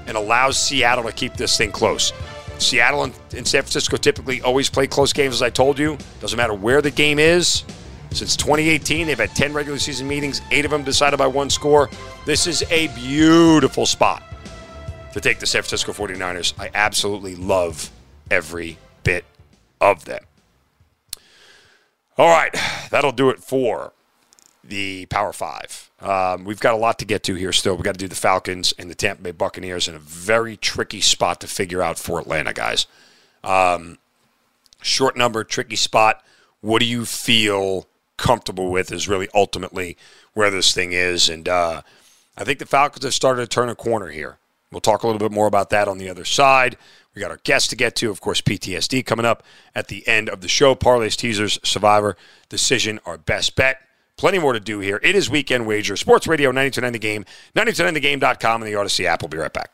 and 0.08 0.17
allows 0.17 0.58
Seattle 0.58 1.03
to 1.03 1.12
keep 1.12 1.36
this 1.36 1.55
thing 1.55 1.72
close. 1.72 2.12
Seattle 2.60 3.04
and, 3.04 3.13
and 3.36 3.48
San 3.48 3.62
Francisco 3.62 3.98
typically 3.98 4.42
always 4.42 4.70
play 4.70 4.88
close 4.88 5.13
games, 5.13 5.36
as 5.36 5.42
I 5.42 5.50
told 5.50 5.80
you. 5.80 5.98
Doesn't 6.20 6.38
matter 6.38 6.54
where 6.54 6.82
the 6.82 6.92
game 6.92 7.20
is. 7.20 7.63
Since 8.12 8.36
2018, 8.38 9.08
they've 9.08 9.18
had 9.18 9.36
10 9.36 9.54
regular 9.54 9.78
season 9.78 10.08
meetings, 10.08 10.42
eight 10.51 10.66
of 10.66 10.72
them 10.72 10.84
decided 10.84 11.18
by 11.18 11.28
one 11.28 11.50
score. 11.50 11.89
This 12.25 12.48
is 12.48 12.63
a 12.72 12.88
beautiful 12.89 13.86
spot 13.86 14.24
to 15.13 15.22
take 15.22 15.39
the 15.39 15.46
San 15.46 15.62
Francisco 15.62 15.92
49ers. 15.92 16.54
I 16.60 16.70
absolutely 16.74 17.36
love 17.36 17.89
every 18.32 18.78
bit 19.04 19.25
of 19.80 20.06
them. 20.06 20.24
All 22.18 22.30
right, 22.30 22.54
that'll 22.89 23.12
do 23.12 23.30
it 23.30 23.39
for 23.39 23.94
the 24.70 25.06
Power 25.08 25.34
Five. 25.34 25.90
Um, 26.00 26.46
we've 26.46 26.60
got 26.60 26.74
a 26.74 26.78
lot 26.78 27.00
to 27.00 27.06
get 27.06 27.24
to 27.24 27.36
here 27.36 27.52
still. 27.52 27.76
We've 27.76 27.84
got 27.84 27.96
to 27.96 28.00
do 28.00 28.08
the 28.08 28.16
Falcons 28.16 28.74
and 28.78 28.90
the 28.90 28.96
Tampa 28.96 29.24
Bay 29.24 29.32
Buccaneers 29.32 29.88
in 29.88 29.96
a 29.96 30.00
very 30.00 30.56
tricky 30.56 31.02
spot 31.02 31.42
to 31.42 31.48
figure 31.48 31.82
out 31.82 32.00
for 32.00 32.20
Atlanta, 32.20 32.54
guys. 32.54 32.88
Um, 33.44 33.98
short 34.82 35.18
number, 35.18 35.44
tricky 35.44 35.76
spot. 35.76 36.24
What 36.62 36.80
do 36.80 36.86
you 36.86 37.06
feel 37.06 37.88
comfortable 38.20 38.70
with 38.70 38.92
is 38.92 39.08
really 39.08 39.28
ultimately 39.34 39.98
where 40.34 40.52
this 40.52 40.74
thing 40.74 40.92
is. 40.92 41.30
And 41.30 41.48
uh, 41.48 41.82
I 42.38 42.44
think 42.44 42.60
the 42.60 42.66
Falcons 42.66 43.06
have 43.06 43.14
started 43.14 43.42
to 43.42 43.48
turn 43.48 43.70
a 43.70 43.76
corner 43.76 44.08
here. 44.10 44.38
We'll 44.72 44.82
talk 44.82 45.02
a 45.02 45.08
little 45.08 45.20
bit 45.20 45.32
more 45.32 45.48
about 45.48 45.72
that 45.72 45.88
on 45.88 45.98
the 45.98 46.10
other 46.10 46.26
side. 46.26 46.78
We 47.16 47.22
got 47.22 47.32
our 47.32 47.40
guests 47.44 47.68
to 47.70 47.76
get 47.76 47.96
to, 47.98 48.12
of 48.12 48.22
course, 48.22 48.40
PTSD 48.40 49.06
coming 49.06 49.26
up 49.26 49.44
at 49.74 49.88
the 49.88 50.08
end 50.08 50.30
of 50.30 50.42
the 50.42 50.48
show. 50.48 50.76
Parlays, 50.76 51.16
teasers, 51.16 51.60
Survivor, 51.64 52.16
decision, 52.50 53.00
our 53.06 53.18
best 53.18 53.56
bet. 53.56 53.82
Plenty 54.20 54.38
more 54.40 54.52
to 54.52 54.60
do 54.60 54.82
here. 54.82 55.00
It 55.02 55.16
is 55.16 55.30
Weekend 55.30 55.66
Wager, 55.66 55.96
Sports 55.96 56.28
Radio 56.28 56.50
929 56.50 56.92
The 56.92 57.00
Game, 57.00 57.26
929thegame.com, 57.56 58.62
and 58.62 58.70
the 58.70 58.76
Audacy 58.76 59.06
app. 59.06 59.22
We'll 59.22 59.30
be 59.30 59.38
right 59.38 59.54
back. 59.54 59.72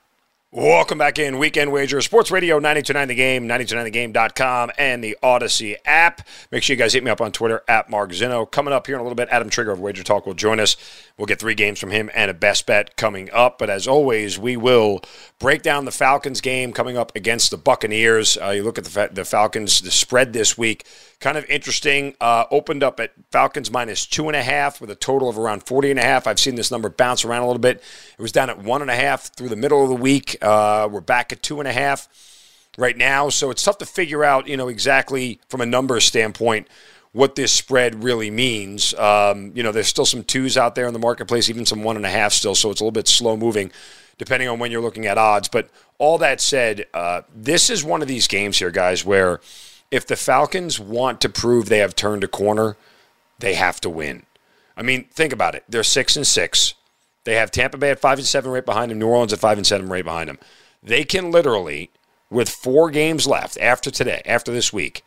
Welcome 0.52 1.00
back 1.00 1.18
in 1.18 1.40
Weekend 1.40 1.72
Wager, 1.72 2.00
Sports 2.00 2.30
Radio 2.30 2.58
929 2.58 3.08
The 3.08 3.16
Game, 3.16 3.48
929thegame.com, 3.48 4.72
and 4.78 5.04
the 5.04 5.18
Audacy 5.24 5.78
app. 5.84 6.22
Make 6.52 6.62
sure 6.62 6.76
you 6.76 6.78
guys 6.78 6.94
hit 6.94 7.04
me 7.04 7.10
up 7.10 7.22
on 7.22 7.32
Twitter 7.32 7.64
at 7.68 7.90
Mark 7.90 8.12
Zinno. 8.12 8.50
Coming 8.50 8.72
up 8.72 8.86
here 8.86 8.98
in 8.98 9.02
a 9.02 9.04
little 9.04 9.16
bit, 9.16 9.30
Adam 9.32 9.50
Trigger 9.50 9.72
of 9.72 9.80
Wager 9.80 10.04
Talk 10.04 10.28
will 10.28 10.36
join 10.36 10.60
us. 10.60 10.78
We'll 11.18 11.26
get 11.26 11.40
three 11.40 11.56
games 11.56 11.80
from 11.80 11.90
him 11.90 12.12
and 12.14 12.30
a 12.30 12.36
best 12.36 12.68
bet 12.68 12.96
coming 12.98 13.32
up. 13.34 13.58
But 13.58 13.72
as 13.72 13.88
always, 13.88 14.38
we 14.38 14.58
will 14.58 15.02
break 15.40 15.64
down 15.64 15.86
the 15.86 15.92
Falcons 15.92 16.40
game 16.40 16.72
coming 16.72 16.98
up 16.98 17.14
against 17.16 17.50
the 17.50 17.58
Buccaneers. 17.58 18.38
Uh, 18.38 18.52
you 18.52 18.62
look 18.62 18.78
at 18.78 18.86
the, 18.86 19.10
the 19.12 19.26
Falcons, 19.26 19.82
the 19.82 19.90
spread 19.90 20.34
this 20.34 20.56
week 20.56 20.86
kind 21.20 21.38
of 21.38 21.46
interesting. 21.50 22.16
Uh, 22.20 22.46
opened 22.52 22.84
up 22.84 23.00
at 23.00 23.12
Falcons 23.32 23.72
minus 23.72 24.06
two 24.06 24.28
and 24.28 24.36
a 24.36 24.44
half 24.44 24.82
with 24.82 24.90
a 24.90 24.96
total 24.96 25.30
of 25.30 25.38
around 25.38 25.64
40 25.64 25.92
and 25.92 26.00
a 26.00 26.04
half. 26.04 26.28
I've 26.28 26.40
seen 26.40 26.56
this 26.56 26.72
number 26.72 26.90
bounce 26.90 27.26
around 27.26 27.44
a 27.44 27.48
little 27.48 27.60
bit. 27.60 27.84
It 28.18 28.22
was 28.22 28.32
down 28.32 28.50
at 28.50 28.60
one 28.60 28.82
and 28.82 28.92
a 28.92 28.96
half 28.96 29.34
through 29.36 29.50
the 29.50 29.56
middle 29.56 29.84
of 29.84 29.90
the 29.90 29.96
week. 29.96 30.38
Uh, 30.42 30.88
we're 30.92 31.02
back 31.02 31.32
at 31.32 31.42
two 31.42 31.60
and 31.60 31.68
a 31.68 31.74
half 31.74 32.08
right 32.78 32.98
now. 32.98 33.30
So 33.30 33.50
it's 33.50 33.64
tough 33.64 33.78
to 33.80 33.86
figure 33.86 34.24
out, 34.24 34.48
you 34.48 34.58
know, 34.58 34.68
exactly 34.68 35.40
from 35.50 35.62
a 35.62 35.66
number 35.66 36.00
standpoint 36.00 36.68
what 37.12 37.36
this 37.36 37.52
spread 37.52 38.04
really 38.04 38.30
means. 38.30 38.94
Um, 38.96 39.54
you 39.56 39.64
know, 39.64 39.72
there's 39.72 39.88
still 39.88 40.06
some 40.06 40.24
twos 40.24 40.58
out 40.58 40.76
there 40.76 40.86
in 40.86 40.94
the 40.94 41.00
marketplace, 41.00 41.50
even 41.50 41.66
some 41.66 41.82
one 41.82 41.96
and 41.96 42.06
a 42.06 42.10
half 42.10 42.34
still. 42.34 42.56
So 42.56 42.72
it's 42.72 42.82
a 42.82 42.84
little 42.84 42.92
bit 42.92 43.08
slow 43.08 43.38
moving 43.38 43.72
depending 44.18 44.48
on 44.48 44.60
when 44.60 44.72
you're 44.72 44.82
looking 44.82 45.08
at 45.08 45.18
odds. 45.18 45.48
But 45.50 45.70
all 45.98 46.18
that 46.20 46.40
said, 46.40 46.86
uh, 46.94 47.24
this 47.34 47.70
is 47.70 47.84
one 47.84 48.02
of 48.02 48.08
these 48.08 48.28
games 48.28 48.60
here, 48.60 48.72
guys, 48.72 49.04
where– 49.04 49.40
if 49.96 50.06
the 50.06 50.18
Falcons 50.18 50.78
want 50.78 51.22
to 51.22 51.30
prove 51.30 51.70
they 51.70 51.78
have 51.78 51.96
turned 51.96 52.22
a 52.22 52.28
corner, 52.28 52.76
they 53.40 53.54
have 53.54 53.80
to 53.80 53.90
win. 53.90 54.26
I 54.76 54.82
mean, 54.82 55.06
think 55.06 55.32
about 55.32 55.56
it. 55.56 55.64
They're 55.70 55.84
six 55.84 56.18
and 56.18 56.28
six. 56.28 56.74
They 57.24 57.36
have 57.36 57.50
Tampa 57.50 57.78
Bay 57.78 57.92
at 57.92 58.02
five 58.02 58.18
and 58.18 58.28
seven 58.28 58.52
right 58.52 58.66
behind 58.66 58.92
them, 58.92 59.00
New 59.00 59.08
Orleans 59.08 59.32
at 59.32 59.40
five 59.40 59.58
and 59.58 59.66
seven 59.66 59.88
right 59.88 60.04
behind 60.04 60.28
them. 60.28 60.38
They 60.84 61.06
can 61.06 61.32
literally, 61.32 61.92
with 62.30 62.50
four 62.50 62.92
games 62.92 63.26
left 63.26 63.58
after 63.60 63.90
today, 63.90 64.22
after 64.26 64.52
this 64.52 64.74
week, 64.74 65.02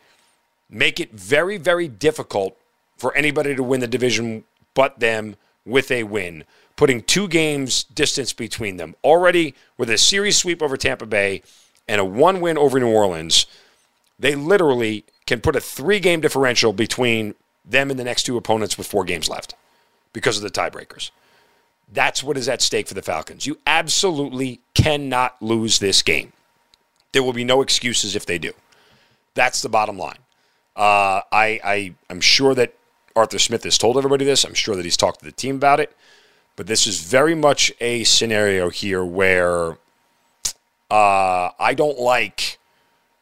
make 0.71 0.99
it 0.99 1.11
very, 1.11 1.57
very 1.57 1.87
difficult 1.87 2.57
for 2.97 3.15
anybody 3.15 3.55
to 3.55 3.61
win 3.61 3.81
the 3.81 3.87
division 3.87 4.43
but 4.73 4.99
them 4.99 5.35
with 5.65 5.91
a 5.91 6.01
win, 6.01 6.45
putting 6.75 7.03
two 7.03 7.27
games 7.27 7.83
distance 7.83 8.33
between 8.33 8.77
them. 8.77 8.95
Already 9.03 9.53
with 9.77 9.91
a 9.91 9.99
series 9.99 10.37
sweep 10.37 10.63
over 10.63 10.77
Tampa 10.77 11.05
Bay 11.05 11.43
and 11.87 12.01
a 12.01 12.05
one 12.05 12.41
win 12.41 12.57
over 12.57 12.79
New 12.79 12.89
Orleans 12.89 13.45
they 14.19 14.35
literally 14.35 15.05
can 15.25 15.41
put 15.41 15.55
a 15.55 15.61
three 15.61 15.99
game 15.99 16.21
differential 16.21 16.73
between 16.73 17.35
them 17.65 17.89
and 17.89 17.99
the 17.99 18.03
next 18.03 18.23
two 18.23 18.37
opponents 18.37 18.77
with 18.77 18.87
four 18.87 19.03
games 19.05 19.29
left 19.29 19.55
because 20.13 20.37
of 20.37 20.43
the 20.43 20.51
tiebreakers. 20.51 21.11
That's 21.91 22.23
what 22.23 22.37
is 22.37 22.47
at 22.47 22.61
stake 22.61 22.87
for 22.87 22.93
the 22.93 23.01
Falcons. 23.01 23.47
You 23.47 23.57
absolutely 23.65 24.59
cannot 24.73 25.41
lose 25.41 25.79
this 25.79 26.01
game. 26.01 26.33
There 27.13 27.23
will 27.23 27.33
be 27.33 27.43
no 27.43 27.61
excuses 27.61 28.15
if 28.15 28.25
they 28.25 28.37
do. 28.37 28.53
That's 29.33 29.61
the 29.61 29.69
bottom 29.69 29.97
line. 29.97 30.19
Uh, 30.75 31.21
I, 31.31 31.59
I 31.63 31.95
am 32.09 32.21
sure 32.21 32.53
that 32.55 32.75
Arthur 33.15 33.39
Smith 33.39 33.63
has 33.63 33.77
told 33.77 33.97
everybody 33.97 34.25
this. 34.25 34.43
I'm 34.43 34.53
sure 34.53 34.75
that 34.75 34.85
he's 34.85 34.97
talked 34.97 35.19
to 35.19 35.25
the 35.25 35.31
team 35.31 35.55
about 35.55 35.79
it. 35.79 35.95
But 36.55 36.67
this 36.67 36.85
is 36.85 37.01
very 37.01 37.35
much 37.35 37.71
a 37.79 38.03
scenario 38.03 38.69
here 38.69 39.03
where 39.03 39.77
uh, 40.91 41.49
I 41.59 41.73
don't 41.75 41.99
like 41.99 42.58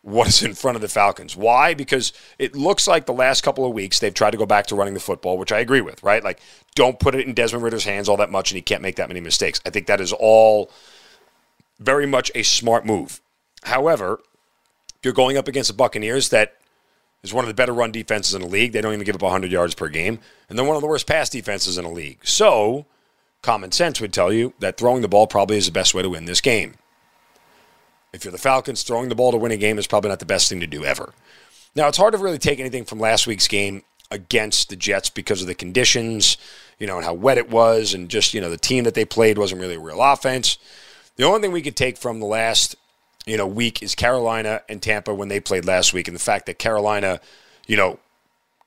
what 0.02 0.28
is 0.28 0.44
in 0.44 0.54
front 0.54 0.76
of 0.76 0.82
the 0.82 0.88
Falcons. 0.88 1.36
Why? 1.36 1.74
Because 1.74 2.14
it 2.40 2.56
looks 2.56 2.88
like 2.88 3.06
the 3.06 3.14
last 3.14 3.42
couple 3.42 3.66
of 3.66 3.74
weeks 3.74 4.00
they've 4.00 4.14
tried 4.14 4.32
to 4.32 4.38
go 4.38 4.46
back 4.46 4.68
to 4.68 4.76
running 4.76 4.94
the 4.94 5.00
football, 5.00 5.38
which 5.38 5.52
I 5.52 5.60
agree 5.60 5.82
with, 5.82 6.02
right? 6.04 6.24
Like, 6.24 6.40
don't 6.76 7.00
put 7.00 7.16
it 7.16 7.28
in 7.28 7.34
Desmond 7.34 7.64
Ridder's 7.64 7.84
hands 7.84 8.08
all 8.08 8.18
that 8.18 8.32
much 8.32 8.52
and 8.52 8.56
he 8.56 8.62
can't 8.62 8.82
make 8.82 8.96
that 8.96 9.10
many 9.10 9.20
mistakes. 9.20 9.60
I 9.66 9.70
think 9.70 9.88
that 9.88 10.00
is 10.00 10.14
all 10.14 10.72
very 11.80 12.06
much 12.06 12.32
a 12.36 12.44
smart 12.44 12.86
move. 12.86 13.22
However, 13.64 14.20
you're 15.04 15.14
going 15.14 15.38
up 15.38 15.48
against 15.48 15.70
the 15.70 15.76
Buccaneers 15.76 16.30
that 16.30 16.56
is 17.24 17.34
one 17.34 17.44
of 17.44 17.48
the 17.48 17.54
better 17.54 17.74
run 17.74 17.92
defenses 17.92 18.34
in 18.34 18.42
the 18.42 18.48
league. 18.48 18.72
They 18.72 18.82
don't 18.82 18.94
even 18.94 19.06
give 19.06 19.16
up 19.16 19.22
100 19.22 19.52
yards 19.52 19.76
per 19.76 19.90
game, 19.90 20.20
and 20.50 20.58
they're 20.58 20.66
one 20.66 20.76
of 20.76 20.82
the 20.82 20.88
worst 20.88 21.08
pass 21.08 21.30
defenses 21.30 21.78
in 21.78 21.84
the 21.84 21.90
league. 21.92 22.20
So, 22.24 22.86
common 23.42 23.72
sense 23.72 24.00
would 24.00 24.14
tell 24.14 24.32
you 24.32 24.54
that 24.60 24.78
throwing 24.78 25.02
the 25.02 25.08
ball 25.08 25.28
probably 25.28 25.58
is 25.58 25.66
the 25.66 25.72
best 25.72 25.94
way 25.94 26.02
to 26.02 26.10
win 26.10 26.26
this 26.26 26.42
game. 26.42 26.76
If 28.14 28.24
you're 28.24 28.32
the 28.32 28.38
Falcons, 28.38 28.84
throwing 28.84 29.10
the 29.10 29.16
ball 29.16 29.32
to 29.32 29.38
win 29.38 29.52
a 29.52 29.58
game 29.58 29.78
is 29.78 29.88
probably 29.88 30.10
not 30.10 30.20
the 30.20 30.26
best 30.26 30.50
thing 30.50 30.60
to 30.62 30.68
do 30.68 30.86
ever. 30.86 31.14
Now, 31.76 31.88
it's 31.88 31.98
hard 31.98 32.14
to 32.14 32.18
really 32.18 32.38
take 32.40 32.60
anything 32.60 32.86
from 32.86 33.00
last 33.00 33.28
week's 33.28 33.48
game 33.48 33.84
against 34.10 34.70
the 34.70 34.76
Jets 34.76 35.10
because 35.10 35.42
of 35.42 35.48
the 35.48 35.54
conditions, 35.54 36.38
you 36.80 36.88
know, 36.88 36.96
and 36.96 37.06
how 37.06 37.14
wet 37.14 37.38
it 37.38 37.50
was, 37.50 37.94
and 37.94 38.10
just, 38.10 38.34
you 38.34 38.42
know, 38.42 38.50
the 38.50 38.58
team 38.58 38.86
that 38.86 38.94
they 38.94 39.06
played 39.06 39.38
wasn't 39.38 39.60
really 39.60 39.76
a 39.76 39.80
real 39.80 40.02
offense. 40.02 40.58
The 41.18 41.24
only 41.24 41.42
thing 41.42 41.52
we 41.52 41.62
could 41.62 41.76
take 41.76 41.98
from 41.98 42.20
the 42.20 42.26
last, 42.26 42.76
you 43.26 43.38
know, 43.38 43.46
week 43.46 43.84
is 43.84 43.96
Carolina 43.96 44.62
and 44.70 44.82
Tampa 44.82 45.14
when 45.14 45.28
they 45.28 45.40
played 45.40 45.66
last 45.66 45.94
week, 45.94 46.08
and 46.08 46.16
the 46.16 46.22
fact 46.22 46.46
that 46.46 46.58
Carolina, 46.58 47.20
you 47.68 47.76
know, 47.76 48.00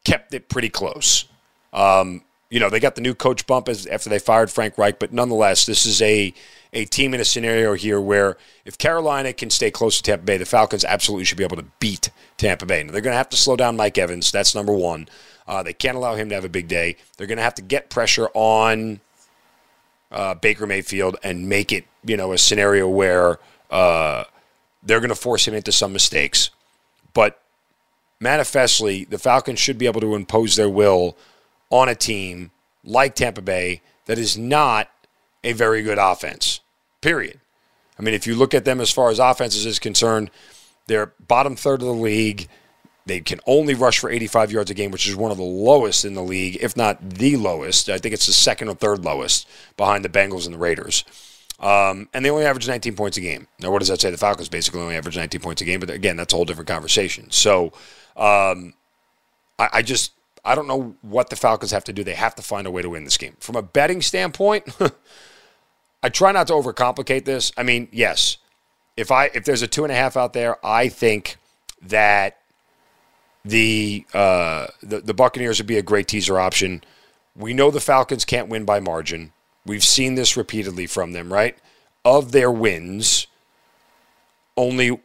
kept 0.05 0.35
it 0.35 0.49
pretty 0.49 0.69
close. 0.69 1.25
Um, 1.73 2.23
you 2.51 2.61
know, 2.61 2.69
they 2.69 2.81
got 2.81 2.97
the 2.97 3.01
new 3.01 3.15
coach 3.15 3.47
bump 3.47 3.69
as, 3.69 3.87
after 3.87 4.11
they 4.11 4.19
fired 4.19 4.51
Frank 4.51 4.77
Reich, 4.77 4.99
but 4.99 5.13
nonetheless, 5.13 5.67
this 5.67 5.87
is 5.87 6.03
a 6.03 6.35
a 6.73 6.85
team 6.85 7.15
in 7.15 7.21
a 7.21 7.25
scenario 7.25 7.75
here 7.75 8.01
where 8.01 8.37
if 8.65 8.79
Carolina 8.79 9.33
can 9.33 9.51
stay 9.51 9.71
close 9.71 9.97
to 9.97 10.03
Tampa 10.03 10.25
Bay, 10.25 10.37
the 10.37 10.45
Falcons 10.45 10.85
absolutely 10.85 11.25
should 11.25 11.39
be 11.39 11.45
able 11.45 11.57
to 11.57 11.67
beat 11.81 12.11
Tampa 12.37 12.67
Bay. 12.67 12.83
Now, 12.83 12.93
they're 12.93 13.01
going 13.01 13.13
to 13.13 13.19
have 13.19 13.29
to 13.31 13.37
slow 13.37 13.57
down 13.57 13.77
Mike 13.77 13.99
Evans. 13.99 14.31
That's 14.31 14.55
number 14.55 14.73
one. 14.73 15.09
Uh, 15.47 15.63
they 15.63 15.73
can't 15.73 15.97
allow 15.97 16.15
him 16.15 16.29
to 16.29 16.35
have 16.35 16.45
a 16.45 16.49
big 16.49 16.69
day. 16.69 16.97
They're 17.17 17.27
going 17.27 17.39
to 17.39 17.43
have 17.43 17.55
to 17.55 17.63
get 17.63 17.91
pressure 17.91 18.29
on 18.35 19.01
uh, 20.13 20.35
Baker 20.35 20.67
Mayfield 20.67 21.17
and 21.25 21.49
make 21.49 21.73
it, 21.73 21.87
you 22.05 22.17
know, 22.17 22.33
a 22.33 22.39
scenario 22.39 22.89
where 22.89 23.41
uh, 23.71 24.25
they're 24.83 25.01
going 25.01 25.11
to 25.11 25.17
force 25.17 25.49
him 25.49 25.55
into 25.55 25.73
some 25.73 25.93
mistakes. 25.93 26.51
But 27.15 27.41
manifestly, 28.21 29.05
the 29.05 29.19
Falcons 29.19 29.59
should 29.59 29.79
be 29.79 29.87
able 29.87 30.01
to 30.03 30.15
impose 30.15 30.55
their 30.55 30.71
will 30.71 31.17
on 31.71 31.89
a 31.89 31.95
team 31.97 32.53
like 32.85 33.15
Tampa 33.15 33.43
Bay 33.43 33.83
that 34.07 34.19
is 34.19 34.39
not 34.39 34.89
a 35.43 35.53
very 35.53 35.83
good 35.83 35.99
offense, 35.99 36.61
period. 37.01 37.41
I 37.99 38.03
mean, 38.03 38.15
if 38.15 38.27
you 38.27 38.35
look 38.35 38.55
at 38.55 38.65
them 38.65 38.81
as 38.81 38.91
far 38.91 39.11
as 39.11 39.19
offenses 39.19 39.67
is 39.67 39.79
concerned, 39.79 40.31
they're 40.87 41.13
bottom 41.27 41.57
third 41.57 41.83
of 41.83 41.89
the 41.89 41.95
league. 41.95 42.49
They 43.07 43.21
can 43.21 43.41
only 43.47 43.75
rush 43.75 43.99
for 43.99 44.11
85 44.11 44.53
yards 44.53 44.71
a 44.71 44.75
game, 44.75 44.91
which 44.91 45.09
is 45.09 45.17
one 45.17 45.31
of 45.31 45.37
the 45.37 45.43
lowest 45.43 46.05
in 46.05 46.15
the 46.15 46.23
league, 46.23 46.59
if 46.61 46.77
not 46.77 47.11
the 47.11 47.37
lowest. 47.37 47.89
I 47.89 47.99
think 47.99 48.15
it's 48.15 48.27
the 48.27 48.33
second 48.33 48.69
or 48.69 48.75
third 48.75 49.05
lowest 49.05 49.49
behind 49.77 50.05
the 50.05 50.09
Bengals 50.09 50.47
and 50.47 50.55
the 50.55 50.59
Raiders. 50.59 51.05
Um, 51.59 52.09
and 52.15 52.25
they 52.25 52.31
only 52.31 52.47
average 52.47 52.69
19 52.69 52.97
points 52.97 53.19
a 53.19 53.21
game. 53.21 53.47
Now, 53.59 53.71
what 53.71 53.81
does 53.81 53.89
that 53.89 54.01
say? 54.01 54.11
The 54.11 54.17
Falcons 54.17 54.49
basically 54.49 54.81
only 54.81 54.97
average 54.97 55.17
19 55.17 55.41
points 55.41 55.61
a 55.61 55.65
game, 55.65 55.81
but 55.81 55.91
again, 55.91 56.17
that's 56.17 56.33
a 56.33 56.37
whole 56.37 56.47
different 56.47 56.69
conversation. 56.69 57.31
So, 57.31 57.73
um, 58.17 58.75
I, 59.59 59.69
I 59.75 59.83
just 59.83 60.13
I 60.45 60.55
don't 60.55 60.67
know 60.67 60.97
what 61.03 61.31
the 61.31 61.37
Falcons 61.37 61.71
have 61.71 61.85
to 61.85 61.93
do. 61.93 62.03
They 62.03 62.15
have 62.15 62.35
to 62.37 62.43
find 62.43 62.67
a 62.67 62.71
way 62.71 62.83
to 62.83 62.91
win 62.91 63.05
this 63.05 63.19
game. 63.19 63.37
From 63.41 63.57
a 63.57 63.63
betting 63.63 64.01
standpoint, 64.01 64.65
I 66.03 66.09
try 66.09 66.33
not 66.33 66.47
to 66.47 66.55
overcomplicate 66.55 67.25
this. 67.25 67.53
I 67.57 67.63
mean, 67.63 67.89
yes, 67.93 68.39
if 68.97 69.11
I 69.11 69.27
if 69.27 69.45
there's 69.45 69.63
a 69.63 69.67
two 69.67 69.85
and 69.85 69.93
a 69.93 69.97
half 69.97 70.17
out 70.17 70.33
there, 70.33 70.65
I 70.65 70.89
think 70.89 71.37
that 71.83 72.39
the 73.45 74.05
uh, 74.15 74.69
the, 74.83 75.01
the 75.01 75.15
Buccaneers 75.15 75.59
would 75.59 75.67
be 75.67 75.79
a 75.79 75.83
great 75.83 76.09
teaser 76.09 76.39
option. 76.39 76.83
We 77.37 77.55
know 77.55 77.71
the 77.71 77.81
Falcons 77.81 78.25
can't 78.25 78.49
win 78.49 78.65
by 78.65 78.81
margin. 78.81 79.33
We've 79.67 79.85
seen 79.85 80.15
this 80.15 80.37
repeatedly 80.37 80.87
from 80.87 81.13
them, 81.13 81.33
right? 81.33 81.57
Of 82.05 82.33
their 82.33 82.51
wins, 82.51 83.27
only 84.57 85.01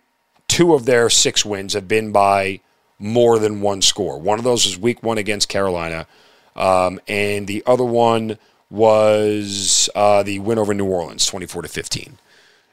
two 0.47 0.73
of 0.73 0.85
their 0.85 1.09
six 1.09 1.45
wins 1.45 1.73
have 1.73 1.87
been 1.87 2.11
by 2.11 2.61
more 2.97 3.37
than 3.37 3.61
one 3.61 3.81
score. 3.81 4.17
One 4.17 4.39
of 4.39 4.45
those 4.45 4.65
was 4.65 4.79
week 4.79 5.03
one 5.03 5.17
against 5.17 5.49
Carolina, 5.49 6.07
um, 6.55 6.99
and 7.07 7.47
the 7.47 7.63
other 7.65 7.83
one 7.83 8.37
was 8.75 9.89
uh, 9.95 10.21
the 10.23 10.39
win 10.39 10.59
over 10.59 10.73
New 10.73 10.85
Orleans, 10.85 11.25
24 11.25 11.63
to 11.63 11.67
15. 11.67 12.17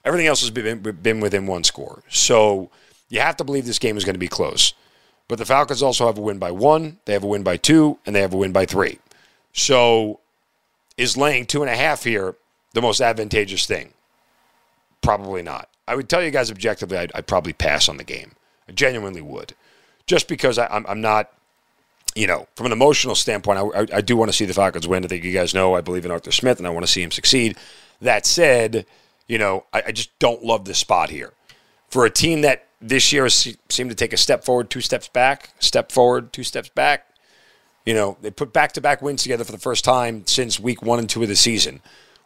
Everything 0.05 0.27
else 0.27 0.41
has 0.41 0.51
been, 0.51 0.81
been 0.81 1.21
within 1.21 1.47
one 1.47 1.65
score. 1.65 2.03
So 2.09 2.71
you 3.09 3.21
have 3.21 3.37
to 3.37 3.45
believe 3.45 3.67
this 3.67 3.79
game 3.79 3.97
is 3.97 4.05
going 4.05 4.15
to 4.15 4.19
be 4.19 4.29
close. 4.29 4.75
But 5.29 5.39
the 5.39 5.47
Falcons 5.47 5.83
also 5.83 6.07
have 6.07 6.19
a 6.19 6.21
win 6.21 6.39
by 6.39 6.51
one, 6.51 6.99
they 7.05 7.13
have 7.13 7.25
a 7.25 7.29
win 7.29 7.43
by 7.43 7.57
two, 7.57 7.99
and 8.05 8.15
they 8.15 8.21
have 8.21 8.35
a 8.35 8.37
win 8.37 8.53
by 8.53 8.67
three. 8.67 8.99
So 9.53 10.21
is 10.97 11.17
laying 11.17 11.47
two 11.47 11.63
and 11.63 11.71
a 11.71 11.77
half 11.77 12.05
here 12.05 12.35
the 12.75 12.83
most 12.83 13.01
advantageous 13.01 13.65
thing? 13.65 13.93
Probably 15.01 15.43
not. 15.43 15.69
I 15.87 15.95
would 15.95 16.09
tell 16.09 16.23
you 16.23 16.31
guys 16.31 16.51
objectively, 16.51 16.99
I'd, 16.99 17.13
I'd 17.15 17.27
probably 17.27 17.53
pass 17.53 17.89
on 17.89 17.97
the 17.97 18.05
game. 18.05 18.33
I 18.69 18.73
genuinely 18.73 19.23
would. 19.23 19.55
Just 20.07 20.29
because 20.29 20.59
I, 20.59 20.67
I'm, 20.67 20.85
I'm 20.87 21.01
not 21.01 21.33
you 22.15 22.27
know, 22.27 22.47
from 22.57 22.67
an 22.67 22.73
emotional 22.73 23.15
standpoint, 23.15 23.59
I, 23.59 23.63
I, 23.63 23.87
I 23.99 24.01
do 24.01 24.17
want 24.17 24.31
to 24.31 24.37
see 24.37 24.45
the 24.45 24.55
Falcons 24.55 24.87
win. 24.87 25.05
I 25.05 25.09
think 25.09 25.25
you 25.25 25.33
guys 25.33 25.55
know 25.55 25.75
I 25.75 25.81
believe 25.81 26.05
in 26.05 26.11
Arthur 26.11 26.33
Smith 26.33 26.59
and 26.59 26.67
I 26.67 26.71
want 26.71 26.85
to 26.85 26.93
see 26.93 27.03
him 27.03 27.11
succeed. 27.11 27.57
That 28.01 28.27
said, 28.27 28.87
you 29.27 29.39
know, 29.39 29.65
I, 29.73 29.83
I 29.87 29.93
just 29.93 30.17
don't 30.19 30.45
love 30.45 30.65
this 30.65 30.79
spot 30.79 31.11
here. 31.11 31.33
For 31.89 32.05
a 32.05 32.11
team 32.11 32.43
that 32.43 32.67
this 32.81 33.13
year 33.13 33.29
seemed 33.29 33.91
to 33.91 33.95
take 33.95 34.13
a 34.13 34.17
step 34.17 34.45
forward, 34.45 34.71
two 34.71 34.81
steps 34.81 35.09
back, 35.09 35.51
step 35.59 35.93
forward, 35.93 36.33
two 36.33 36.43
steps 36.43 36.69
back, 36.69 37.07
you 37.87 37.95
know, 37.95 38.17
they 38.21 38.31
put 38.31 38.53
back 38.53 38.73
to 38.73 38.81
back 38.81 39.03
wins 39.03 39.23
together 39.23 39.45
for 39.45 39.53
the 39.53 39.59
first 39.59 39.85
time 39.85 40.27
since 40.27 40.61
week 40.61 40.83
one 40.83 40.99
and 40.99 41.09
two 41.09 41.23
of 41.23 41.29
the 41.29 41.37
season. 41.37 41.81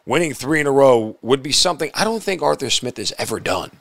Winning 0.05 0.33
three 0.33 0.61
in 0.61 0.67
a 0.67 0.71
row 0.71 1.17
would 1.21 1.43
be 1.43 1.51
something 1.51 1.91
I 1.93 2.03
don't 2.03 2.23
think 2.23 2.41
Arthur 2.41 2.69
Smith 2.69 2.97
has 2.97 3.13
ever 3.17 3.39
done. 3.39 3.71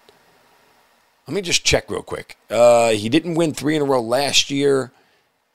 Let 1.26 1.34
me 1.34 1.40
just 1.40 1.64
check 1.64 1.90
real 1.90 2.02
quick. 2.02 2.36
Uh, 2.50 2.90
he 2.90 3.08
didn't 3.08 3.34
win 3.34 3.52
three 3.52 3.76
in 3.76 3.82
a 3.82 3.84
row 3.84 4.00
last 4.00 4.50
year, 4.50 4.92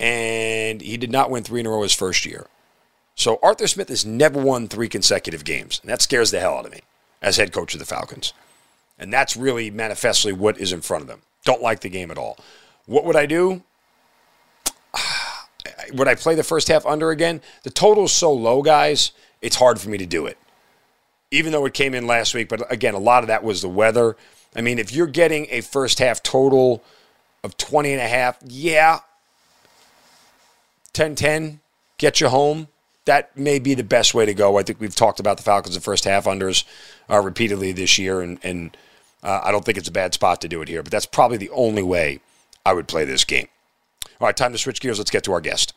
and 0.01 0.81
he 0.81 0.97
did 0.97 1.11
not 1.11 1.29
win 1.29 1.43
three 1.43 1.59
in 1.59 1.67
a 1.67 1.69
row 1.69 1.83
his 1.83 1.93
first 1.93 2.25
year. 2.25 2.47
So 3.15 3.39
Arthur 3.43 3.67
Smith 3.67 3.89
has 3.89 4.03
never 4.03 4.41
won 4.41 4.67
three 4.67 4.89
consecutive 4.89 5.45
games, 5.45 5.79
and 5.81 5.91
that 5.91 6.01
scares 6.01 6.31
the 6.31 6.39
hell 6.39 6.57
out 6.57 6.65
of 6.65 6.71
me 6.71 6.81
as 7.21 7.37
head 7.37 7.53
coach 7.53 7.75
of 7.75 7.79
the 7.79 7.85
Falcons. 7.85 8.33
And 8.97 9.13
that's 9.13 9.37
really 9.37 9.69
manifestly 9.69 10.33
what 10.33 10.59
is 10.59 10.73
in 10.73 10.81
front 10.81 11.03
of 11.03 11.07
them. 11.07 11.21
Don't 11.45 11.61
like 11.61 11.81
the 11.81 11.89
game 11.89 12.09
at 12.09 12.17
all. 12.17 12.37
What 12.87 13.05
would 13.05 13.15
I 13.15 13.27
do? 13.27 13.61
would 15.93 16.07
I 16.07 16.15
play 16.15 16.33
the 16.33 16.43
first 16.43 16.67
half 16.67 16.85
under 16.85 17.11
again? 17.11 17.41
The 17.61 17.69
total 17.69 18.05
is 18.05 18.11
so 18.11 18.33
low, 18.33 18.63
guys, 18.63 19.11
it's 19.39 19.57
hard 19.57 19.79
for 19.79 19.89
me 19.89 19.99
to 19.99 20.05
do 20.07 20.25
it. 20.25 20.37
Even 21.29 21.51
though 21.51 21.65
it 21.65 21.75
came 21.75 21.93
in 21.93 22.07
last 22.07 22.33
week, 22.33 22.49
but 22.49 22.71
again, 22.71 22.95
a 22.95 22.99
lot 22.99 23.23
of 23.23 23.27
that 23.27 23.43
was 23.43 23.61
the 23.61 23.69
weather. 23.69 24.17
I 24.55 24.61
mean, 24.61 24.79
if 24.79 24.91
you're 24.91 25.07
getting 25.07 25.47
a 25.51 25.61
first 25.61 25.99
half 25.99 26.23
total 26.23 26.83
of 27.43 27.55
20 27.57 27.93
and 27.93 28.01
a 28.01 28.07
half, 28.07 28.37
yeah, 28.43 28.99
10 30.93 31.15
10, 31.15 31.59
get 31.97 32.21
you 32.21 32.29
home. 32.29 32.67
That 33.05 33.35
may 33.35 33.57
be 33.59 33.73
the 33.73 33.83
best 33.83 34.13
way 34.13 34.25
to 34.25 34.33
go. 34.33 34.57
I 34.57 34.63
think 34.63 34.79
we've 34.79 34.95
talked 34.95 35.19
about 35.19 35.37
the 35.37 35.43
Falcons 35.43 35.75
the 35.75 35.81
first 35.81 36.03
half 36.05 36.25
unders 36.25 36.63
uh, 37.09 37.19
repeatedly 37.19 37.71
this 37.71 37.97
year, 37.97 38.21
and, 38.21 38.39
and 38.43 38.77
uh, 39.23 39.41
I 39.43 39.51
don't 39.51 39.65
think 39.65 39.77
it's 39.77 39.87
a 39.87 39.91
bad 39.91 40.13
spot 40.13 40.41
to 40.41 40.47
do 40.47 40.61
it 40.61 40.67
here, 40.67 40.83
but 40.83 40.91
that's 40.91 41.07
probably 41.07 41.37
the 41.37 41.49
only 41.49 41.81
way 41.83 42.19
I 42.65 42.73
would 42.73 42.87
play 42.87 43.05
this 43.05 43.23
game. 43.23 43.47
All 44.19 44.27
right, 44.27 44.37
time 44.37 44.51
to 44.51 44.57
switch 44.59 44.81
gears. 44.81 44.99
Let's 44.99 45.09
get 45.09 45.23
to 45.23 45.33
our 45.33 45.41
guest. 45.41 45.73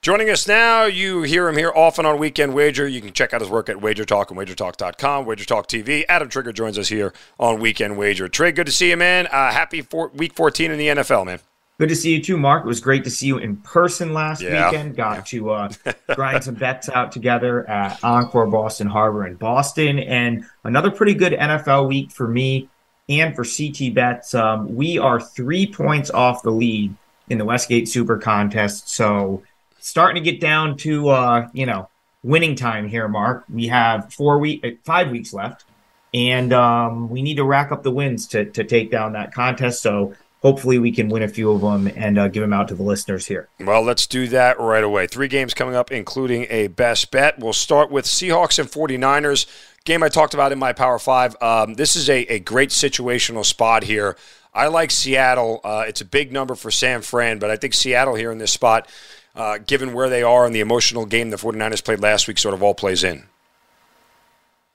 Joining 0.00 0.30
us 0.30 0.46
now, 0.46 0.84
you 0.84 1.22
hear 1.22 1.48
him 1.48 1.56
here 1.56 1.72
often 1.74 2.06
on 2.06 2.20
Weekend 2.20 2.54
Wager. 2.54 2.86
You 2.86 3.00
can 3.00 3.12
check 3.12 3.34
out 3.34 3.40
his 3.40 3.50
work 3.50 3.68
at 3.68 3.82
Wager 3.82 4.04
Talk 4.04 4.30
and 4.30 4.38
WagerTalk.com, 4.38 5.26
Wager 5.26 5.44
Talk 5.44 5.66
TV. 5.66 6.04
Adam 6.08 6.28
Trigger 6.28 6.52
joins 6.52 6.78
us 6.78 6.88
here 6.88 7.12
on 7.40 7.58
Weekend 7.58 7.98
Wager. 7.98 8.28
Trig, 8.28 8.54
good 8.54 8.66
to 8.66 8.72
see 8.72 8.90
you, 8.90 8.96
man. 8.96 9.26
Uh, 9.26 9.50
happy 9.50 9.82
for- 9.82 10.12
week 10.14 10.34
14 10.34 10.70
in 10.70 10.78
the 10.78 10.86
NFL, 10.86 11.26
man. 11.26 11.40
Good 11.78 11.90
to 11.90 11.96
see 11.96 12.12
you 12.12 12.20
too, 12.20 12.36
Mark. 12.36 12.64
It 12.64 12.66
was 12.66 12.80
great 12.80 13.04
to 13.04 13.10
see 13.10 13.28
you 13.28 13.38
in 13.38 13.56
person 13.58 14.12
last 14.12 14.42
yeah. 14.42 14.68
weekend. 14.68 14.96
Got 14.96 15.26
to 15.26 15.50
uh, 15.50 15.68
grind 16.14 16.42
some 16.42 16.56
bets 16.56 16.88
out 16.88 17.12
together 17.12 17.68
at 17.70 18.02
Encore 18.02 18.46
Boston 18.46 18.88
Harbor 18.88 19.24
in 19.28 19.36
Boston. 19.36 20.00
And 20.00 20.44
another 20.64 20.90
pretty 20.90 21.14
good 21.14 21.34
NFL 21.34 21.88
week 21.88 22.10
for 22.10 22.26
me 22.26 22.68
and 23.08 23.36
for 23.36 23.44
CT 23.44 23.94
Bets. 23.94 24.34
Um, 24.34 24.74
we 24.74 24.98
are 24.98 25.20
three 25.20 25.72
points 25.72 26.10
off 26.10 26.42
the 26.42 26.50
lead 26.50 26.94
in 27.30 27.38
the 27.38 27.44
Westgate 27.44 27.88
Super 27.88 28.18
Contest. 28.18 28.88
So 28.88 29.44
starting 29.78 30.22
to 30.22 30.30
get 30.30 30.40
down 30.40 30.76
to 30.78 31.10
uh, 31.10 31.48
you 31.52 31.66
know 31.66 31.88
winning 32.24 32.56
time 32.56 32.88
here, 32.88 33.06
Mark. 33.06 33.44
We 33.48 33.68
have 33.68 34.12
four 34.12 34.38
week, 34.38 34.64
uh, 34.64 34.70
five 34.82 35.10
weeks 35.10 35.32
left, 35.32 35.64
and 36.12 36.52
um, 36.52 37.08
we 37.08 37.22
need 37.22 37.36
to 37.36 37.44
rack 37.44 37.70
up 37.70 37.84
the 37.84 37.92
wins 37.92 38.26
to 38.28 38.46
to 38.46 38.64
take 38.64 38.90
down 38.90 39.12
that 39.12 39.32
contest. 39.32 39.80
So 39.80 40.14
hopefully 40.42 40.78
we 40.78 40.92
can 40.92 41.08
win 41.08 41.22
a 41.22 41.28
few 41.28 41.50
of 41.50 41.60
them 41.60 41.90
and 41.96 42.18
uh, 42.18 42.28
give 42.28 42.40
them 42.42 42.52
out 42.52 42.68
to 42.68 42.74
the 42.74 42.82
listeners 42.82 43.26
here. 43.26 43.48
Well, 43.60 43.82
let's 43.82 44.06
do 44.06 44.26
that 44.28 44.58
right 44.58 44.84
away. 44.84 45.06
Three 45.06 45.28
games 45.28 45.54
coming 45.54 45.74
up, 45.74 45.90
including 45.90 46.46
a 46.50 46.68
best 46.68 47.10
bet. 47.10 47.38
We'll 47.38 47.52
start 47.52 47.90
with 47.90 48.04
Seahawks 48.04 48.58
and 48.58 48.70
49ers. 48.70 49.46
Game 49.84 50.02
I 50.02 50.08
talked 50.08 50.34
about 50.34 50.52
in 50.52 50.58
my 50.58 50.72
Power 50.72 50.98
Five. 50.98 51.36
Um, 51.40 51.74
this 51.74 51.96
is 51.96 52.08
a, 52.10 52.20
a 52.32 52.38
great 52.38 52.70
situational 52.70 53.44
spot 53.44 53.84
here. 53.84 54.16
I 54.54 54.66
like 54.66 54.90
Seattle. 54.90 55.60
Uh, 55.62 55.84
it's 55.86 56.00
a 56.00 56.04
big 56.04 56.32
number 56.32 56.54
for 56.54 56.70
San 56.70 57.02
Fran, 57.02 57.38
but 57.38 57.50
I 57.50 57.56
think 57.56 57.74
Seattle 57.74 58.14
here 58.14 58.32
in 58.32 58.38
this 58.38 58.52
spot, 58.52 58.88
uh, 59.36 59.58
given 59.58 59.92
where 59.92 60.08
they 60.08 60.22
are 60.22 60.44
and 60.44 60.54
the 60.54 60.60
emotional 60.60 61.06
game 61.06 61.30
the 61.30 61.36
49ers 61.36 61.84
played 61.84 62.00
last 62.00 62.26
week, 62.26 62.38
sort 62.38 62.54
of 62.54 62.62
all 62.62 62.74
plays 62.74 63.04
in. 63.04 63.24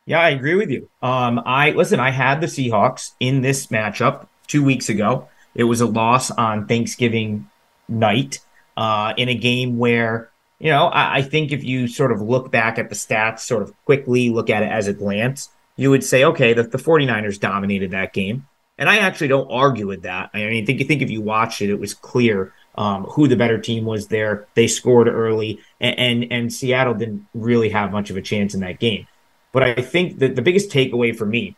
Yeah, 0.06 0.20
I 0.20 0.30
agree 0.30 0.56
with 0.56 0.70
you. 0.70 0.90
Um, 1.02 1.42
I 1.46 1.72
listen. 1.72 2.00
I 2.00 2.12
had 2.12 2.42
the 2.42 2.48
Seahawks 2.48 3.12
in 3.20 3.42
this 3.42 3.68
matchup 3.68 4.28
two 4.48 4.64
weeks 4.64 4.90
ago. 4.90 5.28
It 5.56 5.66
was 5.66 5.82
a 5.82 5.86
loss 5.86 6.32
on 6.32 6.68
Thanksgiving 6.68 7.50
night 7.88 8.40
uh, 8.78 9.14
in 9.18 9.30
a 9.30 9.36
game 9.36 9.78
where 9.78 10.30
you 10.60 10.70
know 10.70 10.88
I, 10.88 11.18
I 11.18 11.22
think 11.22 11.52
if 11.52 11.64
you 11.64 11.88
sort 11.88 12.12
of 12.12 12.22
look 12.22 12.52
back 12.52 12.80
at 12.80 12.90
the 12.90 12.96
stats, 12.96 13.40
sort 13.40 13.64
of 13.64 13.74
quickly 13.86 14.30
look 14.30 14.50
at 14.50 14.64
it 14.64 14.72
as 14.72 14.88
a 14.88 14.94
glance, 14.94 15.50
you 15.76 15.90
would 15.90 16.04
say, 16.04 16.24
okay, 16.24 16.54
the, 16.54 16.64
the 16.64 16.78
49ers 16.78 17.40
dominated 17.40 17.92
that 17.92 18.14
game. 18.14 18.48
And 18.78 18.90
I 18.90 18.98
actually 18.98 19.28
don't 19.28 19.50
argue 19.52 19.88
with 19.88 20.04
that. 20.04 20.32
I 20.34 20.46
mean, 20.46 20.66
think 20.66 20.80
you 20.80 20.86
think 20.86 21.02
if 21.02 21.12
you 21.12 21.22
watched 21.22 21.62
it, 21.62 21.70
it 21.70 21.80
was 21.80 21.94
clear 21.94 22.54
um, 22.76 23.04
who 23.04 23.28
the 23.28 23.36
better 23.36 23.60
team 23.60 23.86
was 23.86 24.08
there. 24.08 24.48
They 24.56 24.68
scored 24.68 25.08
early, 25.08 25.60
and, 25.80 26.00
and, 26.00 26.32
and 26.32 26.54
Seattle 26.54 26.96
didn't 26.96 27.28
really 27.36 27.70
have 27.70 27.92
much 27.92 28.10
of 28.10 28.18
a 28.18 28.22
chance 28.22 28.54
in 28.54 28.62
that 28.62 28.80
game. 28.80 29.08
But 29.52 29.64
I 29.64 29.76
think 29.76 30.20
that 30.20 30.36
the 30.36 30.42
biggest 30.42 30.72
takeaway 30.72 31.16
for 31.16 31.26
me 31.26 31.56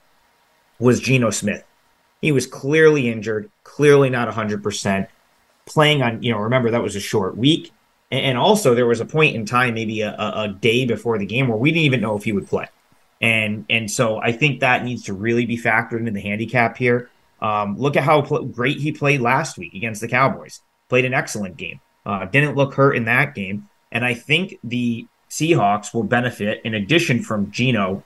was 0.77 0.99
Geno 0.99 1.29
Smith. 1.29 1.63
He 2.21 2.33
was 2.33 2.47
clearly 2.47 3.09
injured, 3.09 3.49
clearly 3.75 4.09
not 4.09 4.33
100%, 4.33 5.07
playing 5.65 6.01
on, 6.01 6.23
you 6.23 6.31
know, 6.31 6.39
remember 6.39 6.71
that 6.71 6.81
was 6.81 6.95
a 6.95 6.99
short 7.01 7.35
week. 7.35 7.73
And 8.09 8.37
also, 8.37 8.73
there 8.73 8.85
was 8.85 9.01
a 9.01 9.05
point 9.05 9.35
in 9.35 9.45
time, 9.45 9.73
maybe 9.73 9.99
a, 9.99 10.13
a 10.13 10.47
day 10.47 10.85
before 10.85 11.17
the 11.17 11.25
game, 11.25 11.49
where 11.49 11.57
we 11.57 11.71
didn't 11.71 11.83
even 11.83 12.01
know 12.01 12.15
if 12.15 12.23
he 12.23 12.31
would 12.31 12.47
play. 12.47 12.67
And 13.19 13.65
and 13.69 13.89
so 13.89 14.17
I 14.17 14.31
think 14.31 14.59
that 14.59 14.85
needs 14.85 15.03
to 15.05 15.13
really 15.13 15.45
be 15.45 15.57
factored 15.57 15.99
into 15.99 16.11
the 16.11 16.21
handicap 16.21 16.77
here. 16.77 17.09
Um, 17.41 17.77
look 17.77 17.97
at 17.97 18.03
how 18.03 18.21
pl- 18.21 18.45
great 18.45 18.77
he 18.77 18.91
played 18.91 19.21
last 19.21 19.57
week 19.57 19.73
against 19.73 20.01
the 20.01 20.07
Cowboys. 20.07 20.61
Played 20.87 21.05
an 21.05 21.13
excellent 21.13 21.57
game. 21.57 21.81
Uh, 22.05 22.25
didn't 22.25 22.55
look 22.55 22.75
hurt 22.75 22.95
in 22.95 23.05
that 23.05 23.35
game. 23.35 23.67
And 23.91 24.05
I 24.05 24.13
think 24.13 24.59
the 24.63 25.07
Seahawks 25.29 25.93
will 25.93 26.03
benefit 26.03 26.61
in 26.63 26.75
addition 26.75 27.23
from 27.23 27.51
Geno 27.51 28.03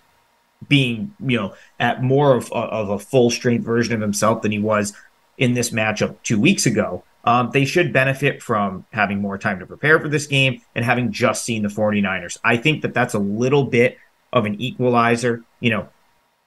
being, 0.68 1.14
you 1.20 1.38
know, 1.38 1.54
at 1.80 2.02
more 2.02 2.36
of, 2.36 2.52
of 2.52 2.90
a 2.90 3.00
full 3.00 3.30
strength 3.30 3.66
version 3.66 3.94
of 3.94 4.02
himself 4.02 4.42
than 4.42 4.52
he 4.52 4.60
was 4.60 4.94
in 5.40 5.54
this 5.54 5.72
matchup 5.72 6.18
two 6.22 6.40
weeks 6.40 6.68
ago. 6.68 7.04
Um, 7.26 7.50
they 7.52 7.66
should 7.66 7.92
benefit 7.92 8.42
from 8.42 8.86
having 8.92 9.22
more 9.22 9.38
time 9.38 9.60
to 9.60 9.66
prepare 9.66 10.00
for 10.00 10.08
this 10.08 10.28
game 10.28 10.62
and 10.76 10.86
having 10.86 11.12
just 11.12 11.44
seen 11.44 11.64
the 11.64 11.70
49ers. 11.70 12.38
I 12.44 12.58
think 12.58 12.84
that 12.84 12.94
that's 12.94 13.14
a 13.14 13.20
little 13.20 13.66
bit 13.66 13.98
of 14.32 14.46
an 14.46 14.62
equalizer. 14.62 15.44
You 15.60 15.72
know, 15.72 15.90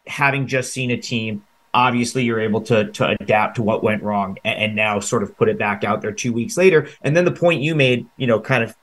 having 0.07 0.47
just 0.47 0.73
seen 0.73 0.91
a 0.91 0.97
team 0.97 1.45
obviously 1.75 2.25
you're 2.25 2.41
able 2.41 2.61
to 2.61 2.91
to 2.93 3.17
adapt 3.21 3.57
to 3.57 3.63
what 3.63 3.83
went 3.83 4.03
wrong 4.03 4.37
and, 4.45 4.59
and, 4.59 4.77
now 4.77 5.01
sort 5.01 5.23
of 5.23 5.37
put 5.37 5.49
it 5.49 5.59
back 5.59 5.85
out 5.85 6.03
there 6.03 6.13
two 6.13 6.33
weeks 6.33 6.57
later. 6.57 6.89
And 7.03 7.17
then 7.17 7.25
the 7.25 7.33
point 7.33 7.63
you 7.63 7.75
made, 7.75 8.07
you 8.17 8.27
know, 8.27 8.41
kind 8.41 8.63
of 8.63 8.77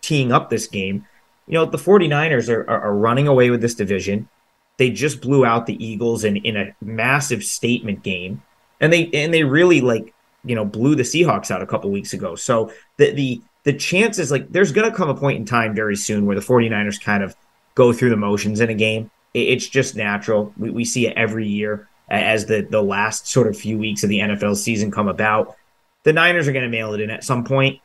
teeing 0.00 0.32
up 0.32 0.50
this 0.50 0.66
game, 0.66 1.04
you 1.46 1.54
know, 1.54 1.64
the 1.64 1.78
49ers 1.78 2.48
are, 2.48 2.62
are, 2.70 2.82
are 2.82 2.94
running 2.94 3.26
away 3.28 3.50
with 3.50 3.60
this 3.60 3.74
division. 3.74 4.28
They 4.76 4.90
just 4.90 5.20
blew 5.20 5.44
out 5.44 5.66
the 5.66 5.84
Eagles 5.84 6.24
in, 6.24 6.36
in 6.36 6.56
a 6.56 6.74
massive 6.80 7.42
statement 7.42 8.02
game. 8.02 8.42
And 8.80 8.92
they 8.92 9.10
and 9.12 9.32
they 9.32 9.44
really 9.44 9.80
like, 9.80 10.14
you 10.44 10.54
know, 10.54 10.64
blew 10.64 10.94
the 10.94 11.02
Seahawks 11.02 11.50
out 11.50 11.62
a 11.62 11.66
couple 11.66 11.90
weeks 11.90 12.12
ago. 12.12 12.34
So 12.34 12.72
the 12.96 13.12
the 13.12 13.42
the 13.64 13.72
chances 13.72 14.30
like 14.30 14.50
there's 14.50 14.72
gonna 14.72 14.94
come 14.94 15.08
a 15.08 15.14
point 15.14 15.38
in 15.38 15.44
time 15.44 15.74
very 15.74 15.96
soon 15.96 16.26
where 16.26 16.36
the 16.36 16.42
49ers 16.42 17.02
kind 17.02 17.22
of 17.22 17.34
go 17.74 17.92
through 17.92 18.10
the 18.10 18.16
motions 18.16 18.60
in 18.60 18.70
a 18.70 18.74
game. 18.74 19.10
It's 19.34 19.68
just 19.68 19.96
natural. 19.96 20.52
We, 20.56 20.70
we 20.70 20.84
see 20.84 21.06
it 21.06 21.16
every 21.16 21.46
year 21.46 21.88
as 22.08 22.46
the 22.46 22.62
the 22.62 22.82
last 22.82 23.28
sort 23.28 23.46
of 23.46 23.56
few 23.56 23.78
weeks 23.78 24.02
of 24.02 24.08
the 24.08 24.20
NFL 24.20 24.56
season 24.56 24.90
come 24.90 25.08
about. 25.08 25.56
The 26.02 26.12
Niners 26.12 26.46
are 26.46 26.52
going 26.52 26.64
to 26.64 26.70
mail 26.70 26.94
it 26.94 27.00
in 27.00 27.10
at 27.10 27.24
some 27.24 27.44
point. 27.44 27.80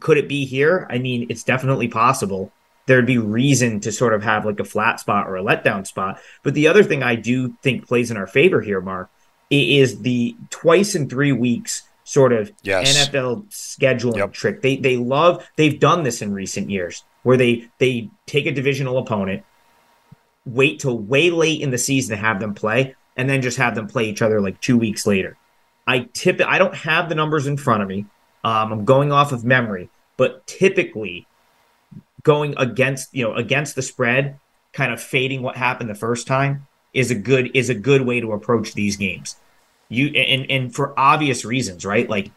Could 0.00 0.16
it 0.16 0.28
be 0.28 0.46
here? 0.46 0.86
I 0.90 0.98
mean, 0.98 1.26
it's 1.28 1.44
definitely 1.44 1.88
possible. 1.88 2.50
There'd 2.86 3.06
be 3.06 3.18
reason 3.18 3.80
to 3.80 3.92
sort 3.92 4.14
of 4.14 4.22
have 4.22 4.46
like 4.46 4.60
a 4.60 4.64
flat 4.64 5.00
spot 5.00 5.28
or 5.28 5.36
a 5.36 5.42
letdown 5.42 5.86
spot. 5.86 6.20
But 6.42 6.54
the 6.54 6.68
other 6.68 6.82
thing 6.82 7.02
I 7.02 7.16
do 7.16 7.54
think 7.62 7.86
plays 7.86 8.10
in 8.10 8.16
our 8.16 8.26
favor 8.26 8.60
here, 8.62 8.80
Mark, 8.80 9.10
is 9.60 10.00
the 10.00 10.36
twice 10.50 10.94
in 10.94 11.08
three 11.08 11.32
weeks 11.32 11.82
sort 12.04 12.32
of 12.32 12.52
yes. 12.62 13.08
NFL 13.08 13.46
scheduling 13.48 14.16
yep. 14.16 14.32
trick. 14.32 14.62
They 14.62 14.76
they 14.76 14.96
love 14.96 15.48
they've 15.56 15.78
done 15.78 16.02
this 16.02 16.22
in 16.22 16.32
recent 16.32 16.70
years 16.70 17.04
where 17.22 17.36
they 17.36 17.68
they 17.78 18.10
take 18.26 18.46
a 18.46 18.52
divisional 18.52 18.98
opponent, 18.98 19.42
wait 20.46 20.80
till 20.80 20.98
way 20.98 21.30
late 21.30 21.60
in 21.60 21.70
the 21.70 21.78
season 21.78 22.16
to 22.16 22.22
have 22.22 22.40
them 22.40 22.54
play, 22.54 22.94
and 23.16 23.28
then 23.28 23.42
just 23.42 23.56
have 23.56 23.74
them 23.74 23.88
play 23.88 24.04
each 24.08 24.22
other 24.22 24.40
like 24.40 24.60
two 24.60 24.78
weeks 24.78 25.06
later. 25.06 25.36
I 25.86 26.08
tip 26.12 26.40
I 26.40 26.58
don't 26.58 26.74
have 26.74 27.08
the 27.08 27.14
numbers 27.14 27.46
in 27.46 27.56
front 27.56 27.82
of 27.82 27.88
me. 27.88 28.06
Um, 28.44 28.72
I'm 28.72 28.84
going 28.84 29.10
off 29.10 29.32
of 29.32 29.44
memory, 29.44 29.88
but 30.16 30.46
typically 30.46 31.26
going 32.22 32.54
against 32.56 33.14
you 33.14 33.24
know 33.24 33.34
against 33.34 33.74
the 33.74 33.82
spread, 33.82 34.38
kind 34.72 34.92
of 34.92 35.02
fading 35.02 35.42
what 35.42 35.56
happened 35.56 35.90
the 35.90 35.94
first 35.94 36.26
time 36.26 36.66
is 36.92 37.10
a 37.10 37.14
good 37.14 37.50
is 37.54 37.68
a 37.68 37.74
good 37.74 38.02
way 38.02 38.20
to 38.20 38.32
approach 38.32 38.74
these 38.74 38.96
games. 38.96 39.36
You 39.88 40.08
and 40.08 40.50
and 40.50 40.74
for 40.74 40.98
obvious 40.98 41.44
reasons, 41.44 41.84
right? 41.84 42.08
Like 42.08 42.30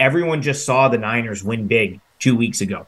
everyone 0.00 0.42
just 0.42 0.66
saw 0.66 0.88
the 0.88 0.98
Niners 0.98 1.44
win 1.44 1.66
big 1.66 2.00
two 2.18 2.36
weeks 2.36 2.60
ago. 2.60 2.86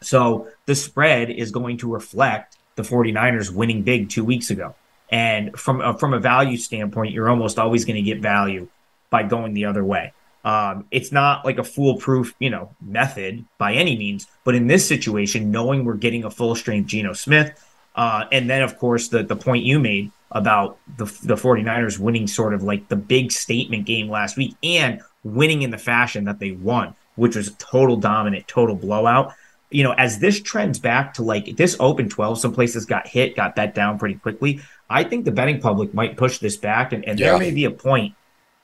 So 0.00 0.48
the 0.66 0.74
spread 0.74 1.30
is 1.30 1.50
going 1.50 1.78
to 1.78 1.92
reflect 1.92 2.56
the 2.74 2.82
49ers 2.82 3.54
winning 3.54 3.82
big 3.82 4.08
two 4.08 4.24
weeks 4.24 4.50
ago. 4.50 4.74
And 5.10 5.58
from 5.58 5.80
a, 5.80 5.96
from 5.96 6.14
a 6.14 6.18
value 6.18 6.56
standpoint, 6.56 7.12
you're 7.12 7.28
almost 7.28 7.58
always 7.58 7.84
going 7.84 7.96
to 7.96 8.02
get 8.02 8.20
value 8.20 8.68
by 9.10 9.22
going 9.22 9.54
the 9.54 9.66
other 9.66 9.84
way. 9.84 10.12
Um, 10.44 10.86
it's 10.90 11.12
not 11.12 11.44
like 11.44 11.58
a 11.58 11.64
foolproof, 11.64 12.34
you 12.40 12.50
know, 12.50 12.74
method 12.80 13.44
by 13.58 13.74
any 13.74 13.96
means, 13.96 14.26
but 14.42 14.54
in 14.54 14.66
this 14.66 14.88
situation, 14.88 15.52
knowing 15.52 15.84
we're 15.84 15.94
getting 15.94 16.24
a 16.24 16.30
full 16.30 16.56
strength 16.56 16.88
Geno 16.88 17.12
Smith, 17.12 17.62
uh, 17.94 18.24
and 18.32 18.50
then 18.50 18.62
of 18.62 18.78
course 18.78 19.08
the 19.08 19.22
the 19.22 19.36
point 19.36 19.64
you 19.64 19.78
made 19.78 20.10
about 20.32 20.78
the 20.96 21.04
the 21.22 21.36
49ers 21.36 21.98
winning 21.98 22.26
sort 22.26 22.54
of 22.54 22.62
like 22.62 22.88
the 22.88 22.96
big 22.96 23.30
statement 23.32 23.86
game 23.86 24.08
last 24.08 24.36
week 24.36 24.54
and 24.62 25.00
winning 25.24 25.62
in 25.62 25.70
the 25.70 25.78
fashion 25.78 26.24
that 26.24 26.38
they 26.38 26.52
won, 26.52 26.94
which 27.16 27.36
was 27.36 27.54
total 27.58 27.96
dominant, 27.96 28.48
total 28.48 28.74
blowout. 28.74 29.34
You 29.70 29.84
know, 29.84 29.92
as 29.92 30.18
this 30.18 30.40
trends 30.40 30.78
back 30.78 31.14
to 31.14 31.22
like 31.22 31.56
this 31.56 31.76
open 31.80 32.08
12, 32.08 32.40
some 32.40 32.52
places 32.52 32.84
got 32.84 33.06
hit, 33.06 33.36
got 33.36 33.56
bet 33.56 33.74
down 33.74 33.98
pretty 33.98 34.16
quickly. 34.16 34.60
I 34.90 35.04
think 35.04 35.24
the 35.24 35.30
betting 35.30 35.60
public 35.60 35.94
might 35.94 36.16
push 36.16 36.38
this 36.38 36.56
back, 36.56 36.92
and, 36.92 37.04
and 37.06 37.18
yeah. 37.18 37.30
there 37.30 37.38
may 37.38 37.50
be 37.50 37.64
a 37.64 37.70
point 37.70 38.14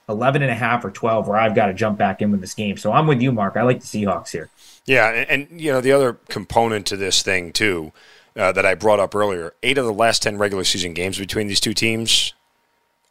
11 0.09 0.41
and 0.41 0.51
a 0.51 0.55
half 0.55 0.83
or 0.83 0.91
12 0.91 1.27
where 1.27 1.37
I've 1.37 1.55
got 1.55 1.67
to 1.67 1.73
jump 1.73 1.97
back 1.97 2.21
in 2.21 2.31
with 2.31 2.41
this 2.41 2.55
game. 2.55 2.77
So 2.77 2.91
I'm 2.91 3.07
with 3.07 3.21
you, 3.21 3.31
Mark. 3.31 3.55
I 3.55 3.61
like 3.61 3.79
the 3.79 3.85
Seahawks 3.85 4.31
here. 4.31 4.49
Yeah. 4.85 5.09
And, 5.09 5.49
and 5.49 5.61
you 5.61 5.71
know, 5.71 5.81
the 5.81 5.91
other 5.91 6.13
component 6.29 6.87
to 6.87 6.97
this 6.97 7.21
thing, 7.21 7.53
too, 7.53 7.91
uh, 8.39 8.51
that 8.53 8.65
I 8.65 8.73
brought 8.73 8.99
up 8.99 9.13
earlier 9.13 9.53
eight 9.61 9.77
of 9.77 9.85
the 9.85 9.93
last 9.93 10.23
10 10.23 10.37
regular 10.37 10.63
season 10.63 10.93
games 10.93 11.19
between 11.19 11.47
these 11.47 11.59
two 11.59 11.73
teams, 11.73 12.33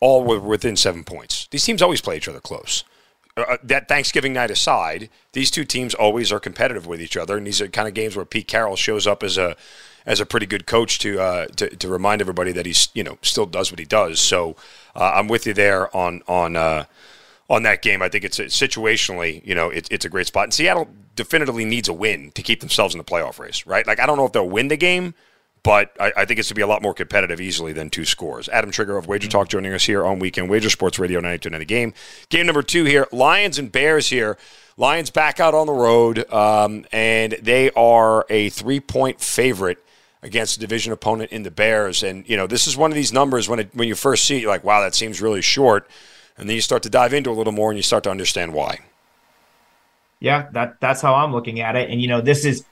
all 0.01 0.25
were 0.25 0.41
within 0.41 0.77
seven 0.77 1.05
points. 1.05 1.47
These 1.51 1.65
teams 1.65 1.83
always 1.83 2.01
play 2.01 2.17
each 2.17 2.29
other 2.29 2.41
close. 2.41 2.85
Uh, 3.37 3.43
uh, 3.43 3.57
that 3.63 3.89
Thanksgiving 3.89 4.33
night 4.33 4.51
aside, 4.51 5.11
these 5.33 5.51
two 5.51 5.65
teams 5.65 5.95
always 5.95 6.33
are 6.33 6.41
competitive 6.41 6.87
with 6.87 7.03
each 7.03 7.17
other, 7.17 7.37
and 7.37 7.47
these 7.47 7.61
are 7.61 7.69
kind 7.69 7.87
of 7.87 7.95
games 7.95 8.17
where 8.17 8.25
Pete 8.25 8.49
Carroll 8.49 8.77
shows 8.77 9.07
up 9.07 9.23
as 9.23 9.37
a 9.37 9.57
as 10.07 10.21
a 10.21 10.27
pretty 10.27 10.47
good 10.47 10.67
coach 10.67 10.99
to 11.01 11.21
uh, 11.21 11.47
to, 11.49 11.69
to 11.77 11.89
remind 11.89 12.23
everybody 12.23 12.51
that 12.53 12.65
he's 12.65 12.89
you 12.95 13.05
know 13.05 13.19
still 13.21 13.47
does 13.47 13.71
what 13.71 13.79
he 13.79 13.85
does. 13.85 14.21
So 14.21 14.57
uh, 14.97 15.13
I'm 15.15 15.29
with 15.29 15.47
you 15.47 15.53
there 15.53 15.95
on 15.95 16.23
on 16.27 16.57
uh, 16.57 16.85
on 17.51 17.63
that 17.65 17.83
game. 17.83 18.03
I 18.03 18.09
think 18.09 18.25
it's 18.25 18.39
situationally, 18.39 19.45
you 19.45 19.55
know, 19.55 19.71
it's 19.71 19.89
it's 19.91 20.05
a 20.05 20.09
great 20.09 20.27
spot. 20.27 20.45
And 20.45 20.55
Seattle 20.55 20.89
definitively 21.19 21.67
needs 21.67 21.89
a 21.89 21.93
win 21.93 22.31
to 22.33 22.43
keep 22.43 22.61
themselves 22.61 22.95
in 22.95 22.99
the 22.99 23.05
playoff 23.05 23.39
race, 23.39 23.67
right? 23.67 23.87
Like 23.87 24.01
I 24.01 24.07
don't 24.07 24.17
know 24.17 24.25
if 24.25 24.33
they'll 24.33 24.49
win 24.49 24.69
the 24.69 24.77
game, 24.77 25.15
but 25.63 25.95
I, 26.01 26.13
I 26.17 26.25
think 26.25 26.39
it's 26.39 26.49
to 26.49 26.55
be 26.55 26.63
a 26.63 26.67
lot 26.67 26.81
more 26.81 26.95
competitive 26.95 27.41
easily 27.41 27.73
than 27.73 27.91
two 27.91 28.05
scores. 28.05 28.49
Adam 28.49 28.71
Trigger 28.71 28.97
of 28.97 29.07
Wager 29.07 29.29
Talk 29.29 29.49
joining 29.49 29.73
us 29.75 29.85
here 29.85 30.07
on 30.07 30.19
Weekend 30.19 30.49
Wager 30.49 30.71
Sports 30.71 30.99
Radio 30.99 31.21
92.9 31.21 31.67
Game. 31.67 31.95
Game 32.31 32.47
number 32.47 32.63
two 32.63 32.85
here, 32.85 33.07
Lions 33.13 33.59
and 33.59 33.71
Bears 33.71 34.09
here. 34.09 34.39
Lions 34.77 35.11
back 35.11 35.41
out 35.41 35.55
on 35.55 35.67
the 35.67 35.73
road, 35.73 36.33
um, 36.33 36.87
and 36.93 37.33
they 37.43 37.71
are 37.73 38.25
a 38.31 38.49
three 38.51 38.79
point 38.79 39.21
favorite 39.21 39.85
against 40.23 40.57
a 40.57 40.61
division 40.61 40.93
opponent 40.93 41.33
in 41.33 41.43
the 41.43 41.51
Bears. 41.51 42.03
And, 42.03 42.29
you 42.29 42.37
know, 42.37 42.47
this 42.47 42.67
is 42.67 42.77
one 42.77 42.91
of 42.91 42.95
these 42.95 43.13
numbers 43.13 43.49
when, 43.49 43.59
it, 43.59 43.71
when 43.75 43.89
you 43.89 43.95
first 43.95 44.25
see 44.25 44.37
it, 44.37 44.43
you're 44.43 44.51
like, 44.51 44.65
wow, 44.65 44.81
that 44.81 44.95
seems 44.95 45.21
really 45.21 45.43
short. 45.43 45.89
And 46.37 46.49
then 46.49 46.55
you 46.55 46.61
start 46.61 46.83
to 46.85 46.91
dive 46.91 47.13
into 47.13 47.31
a 47.31 47.33
little 47.33 47.53
more 47.53 47.71
and 47.71 47.77
you 47.77 47.83
start 47.83 48.05
to 48.05 48.11
understand 48.11 48.55
why. 48.55 48.79
Yeah, 50.21 50.49
that 50.53 50.81
that's 50.81 51.01
how 51.01 51.15
I'm 51.15 51.33
looking 51.33 51.61
at 51.61 51.77
it. 51.77 51.91
And, 51.91 52.01
you 52.01 52.09
know, 52.09 52.21
this 52.21 52.45
is 52.45 52.65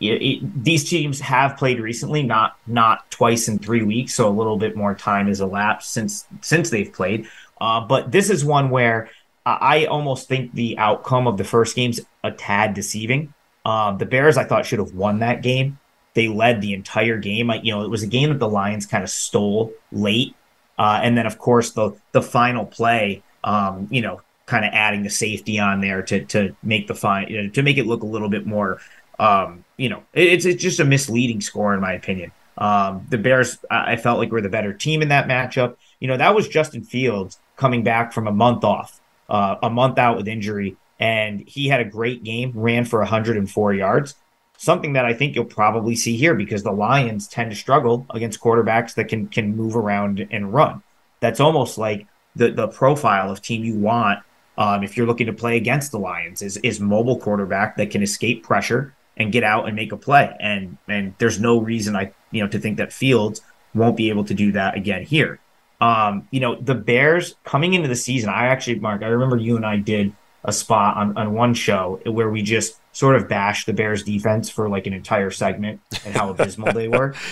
it, 0.00 0.22
it, 0.22 0.64
these 0.64 0.88
teams 0.88 1.20
have 1.20 1.56
played 1.56 1.80
recently, 1.80 2.22
not 2.22 2.56
not 2.66 3.10
twice 3.10 3.48
in 3.48 3.58
three 3.58 3.82
weeks, 3.82 4.14
so 4.14 4.28
a 4.28 4.30
little 4.30 4.56
bit 4.56 4.76
more 4.76 4.94
time 4.94 5.28
has 5.28 5.40
elapsed 5.40 5.92
since 5.92 6.26
since 6.40 6.70
they've 6.70 6.92
played. 6.92 7.26
Uh, 7.60 7.80
but 7.80 8.10
this 8.10 8.30
is 8.30 8.44
one 8.44 8.70
where 8.70 9.08
I 9.46 9.86
almost 9.86 10.26
think 10.28 10.54
the 10.54 10.78
outcome 10.78 11.26
of 11.26 11.36
the 11.36 11.44
first 11.44 11.76
game's 11.76 12.00
a 12.22 12.30
tad 12.30 12.74
deceiving. 12.74 13.34
Uh, 13.64 13.92
the 13.96 14.06
Bears, 14.06 14.36
I 14.36 14.44
thought, 14.44 14.66
should 14.66 14.78
have 14.78 14.94
won 14.94 15.20
that 15.20 15.42
game. 15.42 15.78
They 16.14 16.28
led 16.28 16.60
the 16.60 16.72
entire 16.72 17.18
game. 17.18 17.50
I, 17.50 17.56
you 17.56 17.72
know, 17.72 17.82
it 17.82 17.90
was 17.90 18.02
a 18.02 18.06
game 18.06 18.30
that 18.30 18.38
the 18.38 18.48
Lions 18.48 18.86
kind 18.86 19.04
of 19.04 19.10
stole 19.10 19.72
late, 19.92 20.34
uh, 20.78 21.00
and 21.02 21.16
then 21.16 21.26
of 21.26 21.38
course 21.38 21.72
the 21.72 21.92
the 22.12 22.22
final 22.22 22.64
play, 22.64 23.22
um, 23.42 23.88
you 23.90 24.00
know, 24.00 24.20
kind 24.46 24.64
of 24.64 24.72
adding 24.72 25.02
the 25.02 25.10
safety 25.10 25.58
on 25.58 25.80
there 25.80 26.02
to 26.02 26.24
to 26.26 26.54
make 26.62 26.86
the 26.86 26.94
fine 26.94 27.28
you 27.28 27.42
know, 27.42 27.48
to 27.50 27.62
make 27.62 27.78
it 27.78 27.86
look 27.86 28.02
a 28.02 28.06
little 28.06 28.28
bit 28.28 28.46
more, 28.46 28.80
um, 29.18 29.64
you 29.76 29.88
know, 29.88 30.02
it's 30.12 30.44
it's 30.44 30.62
just 30.62 30.80
a 30.80 30.84
misleading 30.84 31.40
score 31.40 31.74
in 31.74 31.80
my 31.80 31.92
opinion. 31.92 32.32
Um, 32.56 33.06
the 33.10 33.18
Bears, 33.18 33.58
I 33.68 33.96
felt 33.96 34.20
like 34.20 34.30
were 34.30 34.40
the 34.40 34.48
better 34.48 34.72
team 34.72 35.02
in 35.02 35.08
that 35.08 35.26
matchup. 35.26 35.76
You 35.98 36.06
know, 36.06 36.16
that 36.16 36.36
was 36.36 36.46
Justin 36.46 36.84
Fields 36.84 37.38
coming 37.56 37.82
back 37.82 38.12
from 38.12 38.28
a 38.28 38.32
month 38.32 38.62
off, 38.62 39.00
uh, 39.28 39.56
a 39.60 39.70
month 39.70 39.98
out 39.98 40.16
with 40.16 40.28
injury, 40.28 40.76
and 41.00 41.42
he 41.48 41.66
had 41.66 41.80
a 41.80 41.84
great 41.84 42.22
game, 42.22 42.52
ran 42.54 42.84
for 42.84 43.00
104 43.00 43.74
yards 43.74 44.14
something 44.56 44.94
that 44.94 45.04
I 45.04 45.12
think 45.12 45.34
you'll 45.34 45.44
probably 45.44 45.96
see 45.96 46.16
here 46.16 46.34
because 46.34 46.62
the 46.62 46.72
Lions 46.72 47.28
tend 47.28 47.50
to 47.50 47.56
struggle 47.56 48.06
against 48.10 48.40
quarterbacks 48.40 48.94
that 48.94 49.08
can 49.08 49.28
can 49.28 49.56
move 49.56 49.76
around 49.76 50.26
and 50.30 50.52
run. 50.52 50.82
That's 51.20 51.40
almost 51.40 51.78
like 51.78 52.06
the 52.36 52.50
the 52.50 52.68
profile 52.68 53.30
of 53.30 53.42
team 53.42 53.64
you 53.64 53.78
want 53.78 54.20
um, 54.56 54.82
if 54.82 54.96
you're 54.96 55.06
looking 55.06 55.26
to 55.26 55.32
play 55.32 55.56
against 55.56 55.90
the 55.90 55.98
Lions 55.98 56.42
is 56.42 56.56
is 56.58 56.80
mobile 56.80 57.18
quarterback 57.18 57.76
that 57.76 57.90
can 57.90 58.02
escape 58.02 58.42
pressure 58.42 58.94
and 59.16 59.32
get 59.32 59.44
out 59.44 59.66
and 59.66 59.76
make 59.76 59.92
a 59.92 59.96
play. 59.96 60.34
And 60.40 60.78
and 60.88 61.14
there's 61.18 61.40
no 61.40 61.58
reason 61.58 61.96
I 61.96 62.12
you 62.30 62.42
know 62.42 62.48
to 62.48 62.58
think 62.58 62.78
that 62.78 62.92
Fields 62.92 63.40
won't 63.74 63.96
be 63.96 64.08
able 64.08 64.24
to 64.24 64.34
do 64.34 64.52
that 64.52 64.76
again 64.76 65.02
here. 65.02 65.40
Um, 65.80 66.28
you 66.30 66.40
know, 66.40 66.54
the 66.60 66.74
Bears 66.74 67.34
coming 67.44 67.74
into 67.74 67.88
the 67.88 67.96
season, 67.96 68.30
I 68.30 68.46
actually, 68.46 68.78
Mark, 68.78 69.02
I 69.02 69.08
remember 69.08 69.36
you 69.36 69.56
and 69.56 69.66
I 69.66 69.76
did 69.76 70.14
a 70.44 70.52
spot 70.52 70.96
on, 70.96 71.16
on 71.16 71.34
one 71.34 71.54
show 71.54 72.00
where 72.06 72.30
we 72.30 72.42
just 72.42 72.78
sort 72.92 73.16
of 73.16 73.28
bashed 73.28 73.66
the 73.66 73.72
Bears 73.72 74.02
defense 74.04 74.48
for 74.48 74.68
like 74.68 74.86
an 74.86 74.92
entire 74.92 75.30
segment 75.30 75.80
and 76.04 76.14
how 76.14 76.30
abysmal 76.30 76.72
they 76.72 76.88
were. 76.88 77.14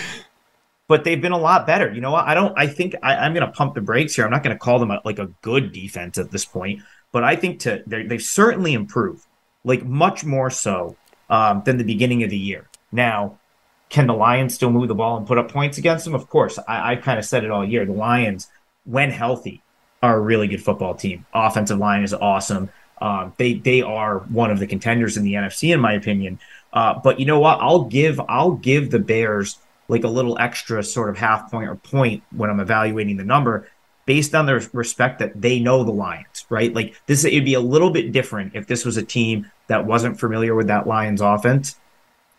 But 0.89 1.05
they've 1.05 1.19
been 1.19 1.31
a 1.31 1.39
lot 1.39 1.65
better. 1.65 1.91
You 1.91 2.01
know 2.01 2.11
what? 2.11 2.27
I 2.27 2.33
don't, 2.33 2.53
I 2.57 2.67
think 2.67 2.93
I, 3.01 3.25
am 3.25 3.33
going 3.33 3.45
to 3.45 3.51
pump 3.51 3.73
the 3.73 3.81
brakes 3.81 4.13
here. 4.13 4.25
I'm 4.25 4.31
not 4.31 4.43
going 4.43 4.53
to 4.53 4.59
call 4.59 4.79
them 4.79 4.91
a, 4.91 4.99
like 5.05 5.17
a 5.17 5.27
good 5.41 5.71
defense 5.71 6.17
at 6.17 6.29
this 6.29 6.43
point, 6.43 6.81
but 7.13 7.23
I 7.23 7.37
think 7.37 7.61
to 7.61 7.81
they've 7.87 8.21
certainly 8.21 8.73
improved, 8.73 9.25
like 9.63 9.85
much 9.85 10.25
more 10.25 10.49
so 10.49 10.97
um, 11.29 11.61
than 11.63 11.77
the 11.77 11.85
beginning 11.85 12.23
of 12.23 12.29
the 12.29 12.37
year. 12.37 12.67
Now, 12.91 13.39
can 13.87 14.07
the 14.07 14.13
Lions 14.13 14.55
still 14.55 14.71
move 14.71 14.89
the 14.89 14.95
ball 14.95 15.15
and 15.17 15.25
put 15.25 15.37
up 15.37 15.49
points 15.49 15.77
against 15.77 16.03
them? 16.03 16.15
Of 16.15 16.27
course. 16.27 16.59
I, 16.67 16.93
I 16.93 16.95
kind 16.97 17.17
of 17.19 17.23
said 17.23 17.45
it 17.45 17.51
all 17.51 17.63
year. 17.63 17.85
The 17.85 17.93
Lions, 17.93 18.49
when 18.83 19.11
healthy, 19.11 19.61
are 20.01 20.17
a 20.17 20.19
really 20.19 20.49
good 20.49 20.61
football 20.61 20.95
team. 20.95 21.25
Offensive 21.33 21.77
line 21.77 22.03
is 22.03 22.13
awesome. 22.13 22.69
Um, 22.99 23.33
they 23.37 23.53
they 23.53 23.81
are 23.81 24.19
one 24.19 24.51
of 24.51 24.59
the 24.59 24.67
contenders 24.67 25.15
in 25.15 25.23
the 25.23 25.33
NFC, 25.35 25.73
in 25.73 25.79
my 25.79 25.93
opinion. 25.93 26.39
Uh, 26.73 26.99
but 27.01 27.19
you 27.19 27.25
know 27.25 27.39
what? 27.39 27.59
I'll 27.61 27.85
give 27.85 28.19
I'll 28.27 28.51
give 28.51 28.91
the 28.91 28.99
Bears 28.99 29.59
like 29.87 30.03
a 30.03 30.09
little 30.09 30.37
extra 30.39 30.83
sort 30.83 31.09
of 31.09 31.17
half 31.17 31.51
point 31.51 31.69
or 31.69 31.75
point 31.75 32.23
when 32.31 32.49
I'm 32.49 32.59
evaluating 32.59 33.17
the 33.17 33.23
number. 33.23 33.69
Based 34.05 34.35
on 34.35 34.45
the 34.45 34.69
respect 34.73 35.19
that 35.19 35.39
they 35.39 35.59
know 35.59 35.83
the 35.83 35.91
Lions, 35.91 36.45
right? 36.49 36.73
Like 36.73 36.95
this, 37.05 37.23
it'd 37.23 37.45
be 37.45 37.53
a 37.53 37.59
little 37.59 37.89
bit 37.89 38.11
different 38.11 38.55
if 38.55 38.67
this 38.67 38.85
was 38.85 38.97
a 38.97 39.03
team 39.03 39.49
that 39.67 39.85
wasn't 39.85 40.19
familiar 40.19 40.55
with 40.55 40.67
that 40.67 40.87
Lions 40.87 41.21
offense, 41.21 41.77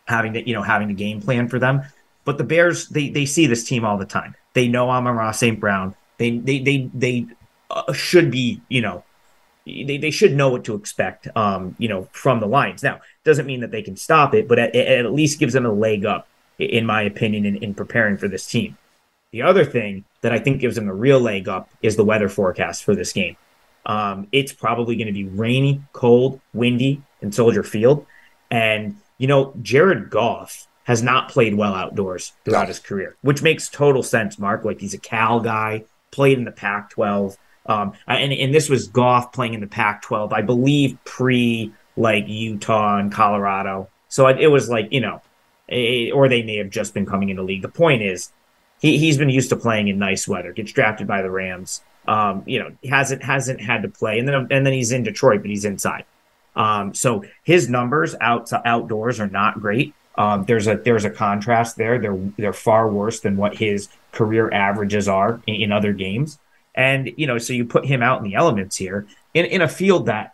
having 0.05 0.33
to, 0.33 0.47
you 0.47 0.53
know, 0.53 0.61
having 0.61 0.89
a 0.89 0.93
game 0.93 1.21
plan 1.21 1.47
for 1.47 1.59
them. 1.59 1.81
But 2.23 2.37
the 2.37 2.43
Bears, 2.43 2.89
they 2.89 3.09
they 3.09 3.25
see 3.25 3.47
this 3.47 3.63
team 3.63 3.85
all 3.85 3.97
the 3.97 4.05
time. 4.05 4.35
They 4.53 4.67
know 4.67 4.89
Amon-Ra 4.89 5.31
St. 5.31 5.59
Brown. 5.59 5.95
They 6.17 6.37
they 6.37 6.59
they 6.59 6.89
they 6.93 7.27
uh, 7.69 7.93
should 7.93 8.31
be, 8.31 8.61
you 8.69 8.81
know, 8.81 9.03
they, 9.65 9.97
they 9.97 10.11
should 10.11 10.33
know 10.33 10.49
what 10.49 10.63
to 10.65 10.75
expect, 10.75 11.27
um, 11.35 11.75
you 11.79 11.87
know, 11.87 12.07
from 12.11 12.39
the 12.39 12.47
Lions. 12.47 12.83
Now, 12.83 13.01
doesn't 13.23 13.45
mean 13.45 13.61
that 13.61 13.71
they 13.71 13.81
can 13.81 13.97
stop 13.97 14.33
it, 14.33 14.47
but 14.47 14.59
it, 14.59 14.75
it 14.75 15.05
at 15.05 15.11
least 15.11 15.39
gives 15.39 15.53
them 15.53 15.65
a 15.65 15.71
leg 15.71 16.05
up, 16.05 16.27
in 16.59 16.85
my 16.85 17.01
opinion, 17.01 17.45
in, 17.45 17.57
in 17.57 17.73
preparing 17.73 18.17
for 18.17 18.27
this 18.27 18.45
team. 18.45 18.77
The 19.35 19.41
other 19.41 19.65
thing 19.65 20.05
that 20.21 20.31
I 20.31 20.39
think 20.39 20.61
gives 20.61 20.77
them 20.77 20.87
a 20.87 20.93
real 20.93 21.19
leg 21.19 21.49
up 21.49 21.69
is 21.81 21.97
the 21.97 22.05
weather 22.05 22.29
forecast 22.29 22.85
for 22.85 22.95
this 22.95 23.11
game. 23.11 23.35
Um, 23.85 24.29
it's 24.31 24.53
probably 24.53 24.95
going 24.95 25.07
to 25.07 25.13
be 25.13 25.25
rainy, 25.25 25.81
cold, 25.91 26.39
windy 26.53 27.01
in 27.21 27.33
Soldier 27.33 27.61
Field. 27.61 28.05
And, 28.49 28.95
you 29.17 29.27
know, 29.27 29.53
Jared 29.61 30.09
Goff 30.09 30.67
has 30.85 31.03
not 31.03 31.27
played 31.27 31.53
well 31.53 31.73
outdoors 31.73 32.31
throughout 32.45 32.69
his 32.69 32.79
career, 32.79 33.17
which 33.23 33.41
makes 33.41 33.67
total 33.67 34.03
sense, 34.03 34.39
Mark. 34.39 34.63
Like 34.63 34.79
he's 34.79 34.93
a 34.93 34.97
Cal 34.97 35.41
guy, 35.41 35.83
played 36.11 36.37
in 36.37 36.45
the 36.45 36.51
Pac 36.51 36.91
12. 36.91 37.35
Um, 37.65 37.91
and, 38.07 38.31
and 38.31 38.55
this 38.55 38.69
was 38.69 38.87
Goff 38.87 39.33
playing 39.33 39.53
in 39.53 39.59
the 39.59 39.67
Pac 39.67 40.01
12, 40.03 40.31
I 40.31 40.43
believe, 40.43 40.97
pre 41.03 41.73
like 41.97 42.29
Utah 42.29 42.99
and 42.99 43.11
Colorado. 43.11 43.89
So 44.07 44.27
it, 44.27 44.47
was 44.47 44.69
like, 44.69 44.93
you 44.93 45.01
know, 45.01 45.21
a, 45.67 46.09
or 46.11 46.29
they 46.29 46.41
may 46.41 46.55
have 46.55 46.69
just 46.69 46.93
been 46.93 47.05
coming 47.05 47.27
into 47.27 47.43
league. 47.43 47.63
The 47.63 47.67
point 47.67 48.01
is, 48.01 48.31
he, 48.85 48.97
he's 48.97 49.17
been 49.17 49.29
used 49.29 49.49
to 49.49 49.55
playing 49.55 49.87
in 49.87 49.97
nice 49.99 50.27
weather, 50.27 50.53
gets 50.53 50.71
drafted 50.71 51.07
by 51.07 51.21
the 51.21 51.31
Rams. 51.31 51.81
Um, 52.07 52.43
you 52.45 52.59
know, 52.59 52.71
hasn't 52.87 53.23
hasn't 53.23 53.59
had 53.61 53.81
to 53.81 53.89
play, 53.89 54.19
and 54.19 54.27
then 54.27 54.47
and 54.51 54.65
then 54.65 54.73
he's 54.73 54.91
in 54.91 55.03
Detroit, 55.03 55.41
but 55.41 55.49
he's 55.49 55.65
inside. 55.65 56.05
Um, 56.55 56.93
so 56.93 57.23
his 57.43 57.67
numbers 57.67 58.15
out 58.21 58.51
outdoors 58.65 59.19
are 59.19 59.27
not 59.27 59.59
great. 59.59 59.93
Um, 60.17 60.45
there's 60.45 60.67
a 60.67 60.75
there's 60.75 61.03
a 61.03 61.09
contrast 61.09 61.77
there. 61.77 61.99
They're 61.99 62.19
they're 62.37 62.53
far 62.53 62.87
worse 62.89 63.19
than 63.21 63.37
what 63.37 63.57
his 63.57 63.89
career 64.11 64.51
averages 64.51 65.07
are 65.07 65.41
in, 65.47 65.55
in 65.55 65.71
other 65.71 65.93
games. 65.93 66.39
And, 66.75 67.11
you 67.15 67.25
know, 67.25 67.37
so 67.37 67.53
you 67.53 67.65
put 67.65 67.85
him 67.85 68.03
out 68.03 68.19
in 68.19 68.25
the 68.25 68.35
elements 68.35 68.75
here 68.75 69.07
in, 69.33 69.45
in 69.45 69.61
a 69.61 69.67
field 69.67 70.07
that, 70.07 70.33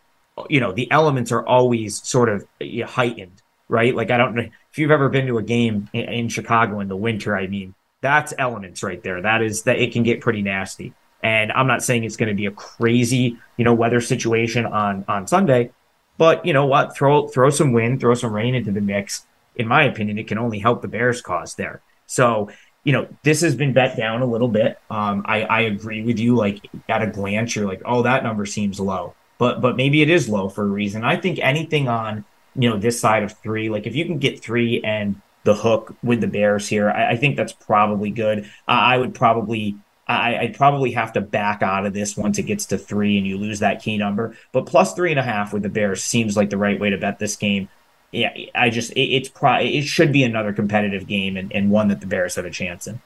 you 0.49 0.59
know, 0.59 0.71
the 0.71 0.89
elements 0.91 1.31
are 1.31 1.45
always 1.45 2.01
sort 2.01 2.29
of 2.29 2.47
heightened, 2.87 3.43
right? 3.69 3.95
Like, 3.95 4.09
I 4.09 4.17
don't 4.17 4.35
know 4.35 4.49
if 4.71 4.77
you've 4.77 4.91
ever 4.91 5.07
been 5.09 5.27
to 5.27 5.37
a 5.37 5.43
game 5.43 5.87
in, 5.93 6.01
in 6.01 6.29
Chicago 6.29 6.79
in 6.79 6.87
the 6.87 6.95
winter, 6.95 7.37
I 7.37 7.45
mean, 7.45 7.75
that's 8.01 8.33
elements 8.37 8.83
right 8.83 9.01
there. 9.01 9.21
That 9.21 9.41
is 9.41 9.63
that 9.63 9.79
it 9.79 9.93
can 9.93 10.03
get 10.03 10.21
pretty 10.21 10.41
nasty. 10.41 10.93
And 11.23 11.51
I'm 11.51 11.67
not 11.67 11.83
saying 11.83 12.03
it's 12.03 12.17
going 12.17 12.29
to 12.29 12.35
be 12.35 12.47
a 12.47 12.51
crazy, 12.51 13.37
you 13.57 13.63
know, 13.63 13.73
weather 13.73 14.01
situation 14.01 14.65
on 14.65 15.05
on 15.07 15.27
Sunday, 15.27 15.71
but 16.17 16.45
you 16.45 16.53
know 16.53 16.65
what? 16.65 16.95
Throw 16.95 17.27
throw 17.27 17.49
some 17.49 17.73
wind, 17.73 17.99
throw 17.99 18.15
some 18.15 18.33
rain 18.33 18.55
into 18.55 18.71
the 18.71 18.81
mix. 18.81 19.25
In 19.55 19.67
my 19.67 19.83
opinion, 19.83 20.17
it 20.17 20.27
can 20.27 20.37
only 20.37 20.59
help 20.59 20.81
the 20.81 20.87
Bears' 20.87 21.21
cause 21.21 21.55
there. 21.55 21.81
So 22.07 22.49
you 22.83 22.93
know, 22.93 23.07
this 23.23 23.41
has 23.41 23.55
been 23.55 23.73
bet 23.73 23.95
down 23.95 24.21
a 24.21 24.25
little 24.25 24.47
bit. 24.47 24.79
Um, 24.89 25.23
I, 25.27 25.43
I 25.43 25.61
agree 25.61 26.01
with 26.01 26.17
you. 26.17 26.35
Like 26.35 26.67
at 26.89 27.03
a 27.03 27.07
glance, 27.07 27.55
you're 27.55 27.67
like, 27.67 27.81
oh, 27.85 28.01
that 28.01 28.23
number 28.23 28.45
seems 28.45 28.79
low, 28.79 29.13
but 29.37 29.61
but 29.61 29.75
maybe 29.75 30.01
it 30.01 30.09
is 30.09 30.27
low 30.27 30.49
for 30.49 30.63
a 30.63 30.67
reason. 30.67 31.03
I 31.03 31.15
think 31.15 31.39
anything 31.39 31.87
on 31.87 32.25
you 32.55 32.69
know 32.69 32.77
this 32.77 32.99
side 32.99 33.23
of 33.23 33.33
three, 33.39 33.69
like 33.69 33.85
if 33.85 33.95
you 33.95 34.05
can 34.05 34.17
get 34.17 34.41
three 34.41 34.81
and 34.83 35.21
the 35.43 35.55
hook 35.55 35.95
with 36.03 36.21
the 36.21 36.27
Bears 36.27 36.67
here, 36.67 36.89
I, 36.89 37.11
I 37.11 37.17
think 37.17 37.35
that's 37.35 37.53
probably 37.53 38.11
good. 38.11 38.45
Uh, 38.67 38.71
I 38.71 38.97
would 38.97 39.15
probably. 39.15 39.75
I, 40.07 40.39
I'd 40.39 40.57
probably 40.57 40.91
have 40.91 41.13
to 41.13 41.21
back 41.21 41.61
out 41.61 41.85
of 41.85 41.93
this 41.93 42.17
once 42.17 42.37
it 42.37 42.43
gets 42.43 42.65
to 42.65 42.77
three 42.77 43.17
and 43.17 43.25
you 43.25 43.37
lose 43.37 43.59
that 43.59 43.81
key 43.81 43.97
number. 43.97 44.35
But 44.51 44.65
plus 44.65 44.93
three 44.93 45.11
and 45.11 45.19
a 45.19 45.23
half 45.23 45.53
with 45.53 45.63
the 45.63 45.69
Bears 45.69 46.03
seems 46.03 46.35
like 46.35 46.49
the 46.49 46.57
right 46.57 46.77
way 46.77 46.89
to 46.89 46.97
bet 46.97 47.17
this 47.17 47.37
game 47.37 47.69
yeah, 48.11 48.35
I 48.53 48.69
just 48.69 48.91
it, 48.91 49.01
it's 49.01 49.29
pro 49.29 49.55
it 49.55 49.83
should 49.83 50.11
be 50.11 50.23
another 50.23 50.53
competitive 50.53 51.07
game 51.07 51.37
and, 51.37 51.51
and 51.53 51.71
one 51.71 51.87
that 51.87 52.01
the 52.01 52.07
Bears 52.07 52.35
have 52.35 52.45
a 52.45 52.51
chance 52.51 52.87
in. 52.87 53.01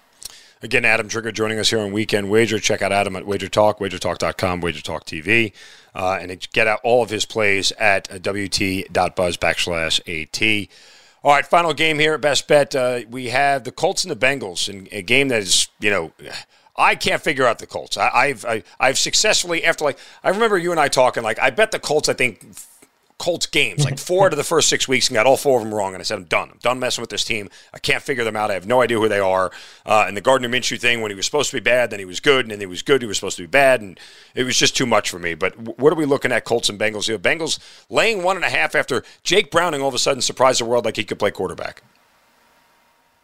Again, 0.62 0.86
Adam 0.86 1.08
Trigger 1.08 1.32
joining 1.32 1.60
us 1.60 1.70
here 1.70 1.80
on 1.80 1.92
Weekend 1.92 2.30
Wager. 2.30 2.60
Check 2.60 2.82
out 2.82 2.92
Adam 2.92 3.16
at 3.16 3.28
Wager 3.28 3.50
Talk, 3.50 3.80
wagertalk.com, 3.80 4.62
Wager 4.62 4.82
Talk 4.82 5.06
TV, 5.06 5.54
uh, 5.94 6.18
and 6.20 6.48
get 6.54 6.66
out 6.66 6.80
all 6.84 7.04
of 7.04 7.12
his 7.12 7.26
plays 7.26 7.72
at 7.74 8.10
wt.buzz 8.10 9.38
backslash 9.38 10.00
at. 10.08 10.70
All 11.26 11.32
right, 11.32 11.44
final 11.44 11.74
game 11.74 11.98
here 11.98 12.14
at 12.14 12.22
Best 12.22 12.48
Bet. 12.48 12.76
Uh, 12.76 13.02
we 13.10 13.30
have 13.30 13.64
the 13.64 13.72
Colts 13.72 14.04
and 14.04 14.12
the 14.12 14.16
Bengals 14.16 14.70
in 14.70 14.88
a 14.92 15.02
game 15.02 15.30
that 15.30 15.42
is, 15.42 15.68
you 15.80 15.90
know, 15.90 16.12
I 16.76 16.94
can't 16.94 17.20
figure 17.20 17.48
out 17.48 17.58
the 17.58 17.66
Colts. 17.66 17.98
I, 17.98 18.28
have 18.28 18.46
I, 18.46 18.58
have 18.58 18.66
i 18.80 18.86
have 18.86 19.00
successfully 19.00 19.66
after 19.66 19.86
like 19.86 19.98
I 20.24 20.30
remember 20.30 20.56
you 20.56 20.70
and 20.70 20.80
I 20.80 20.88
talking 20.88 21.24
like 21.24 21.40
I 21.40 21.50
bet 21.50 21.72
the 21.72 21.80
Colts. 21.80 22.10
I 22.10 22.14
think 22.14 22.46
Colts 23.18 23.46
games, 23.46 23.86
like 23.86 23.98
four 23.98 24.26
out 24.26 24.34
of 24.34 24.38
the 24.38 24.44
first 24.56 24.68
six 24.68 24.88
weeks, 24.88 25.08
and 25.08 25.16
got 25.16 25.26
all 25.26 25.38
four 25.38 25.58
of 25.58 25.64
them 25.64 25.74
wrong. 25.74 25.94
And 25.94 26.02
I 26.02 26.04
said, 26.04 26.18
I'm 26.18 26.26
done. 26.26 26.50
I'm 26.52 26.60
done 26.60 26.80
messing 26.80 27.02
with 27.02 27.10
this 27.10 27.24
team. 27.24 27.50
I 27.74 27.80
can't 27.80 28.04
figure 28.04 28.24
them 28.26 28.36
out. 28.36 28.52
I 28.52 28.56
have 28.56 28.68
no 28.68 28.82
idea 28.82 29.00
who 29.00 29.08
they 29.08 29.20
are. 29.20 29.52
Uh, 29.86 30.06
and 30.08 30.18
the 30.18 30.22
Gardner 30.22 30.50
Minshew 30.50 30.80
thing, 30.80 31.02
when 31.02 31.12
he 31.12 31.16
was 31.16 31.26
supposed 31.26 31.50
to 31.52 31.56
be 31.56 31.62
bad, 31.62 31.92
then 31.92 32.00
he 32.00 32.06
was 32.06 32.20
good, 32.20 32.46
and 32.46 32.52
then 32.52 32.60
he 32.60 32.66
was 32.66 32.82
good, 32.82 33.02
he 33.02 33.08
was 33.08 33.18
supposed 33.18 33.38
to 33.38 33.44
be 33.44 33.48
bad, 33.48 33.82
and 33.82 34.00
it 34.36 34.44
was 34.44 34.58
just 34.58 34.76
too 34.76 34.86
much 34.86 35.10
for 35.10 35.20
me. 35.20 35.34
But 35.34 35.80
what 35.80 35.94
are 35.94 35.96
we 35.96 36.06
looking 36.06 36.32
at, 36.32 36.44
Colts 36.44 36.70
and 36.70 36.80
Bengals 36.80 37.06
here? 37.06 37.18
Bengals 37.18 37.60
laying 37.90 38.22
one 38.22 38.36
and 38.36 38.46
a 38.46 38.50
half 38.50 38.76
after 38.76 39.04
Jake 39.24 39.50
Browning 39.50 39.82
all 39.82 39.88
of 39.88 39.96
a 39.96 40.00
sudden 40.00 40.22
surprised 40.22 40.60
the 40.60 40.66
world 40.66 40.84
like 40.84 40.98
he 40.98 41.04
could 41.04 41.20
play 41.20 41.32
quarterback. 41.32 41.84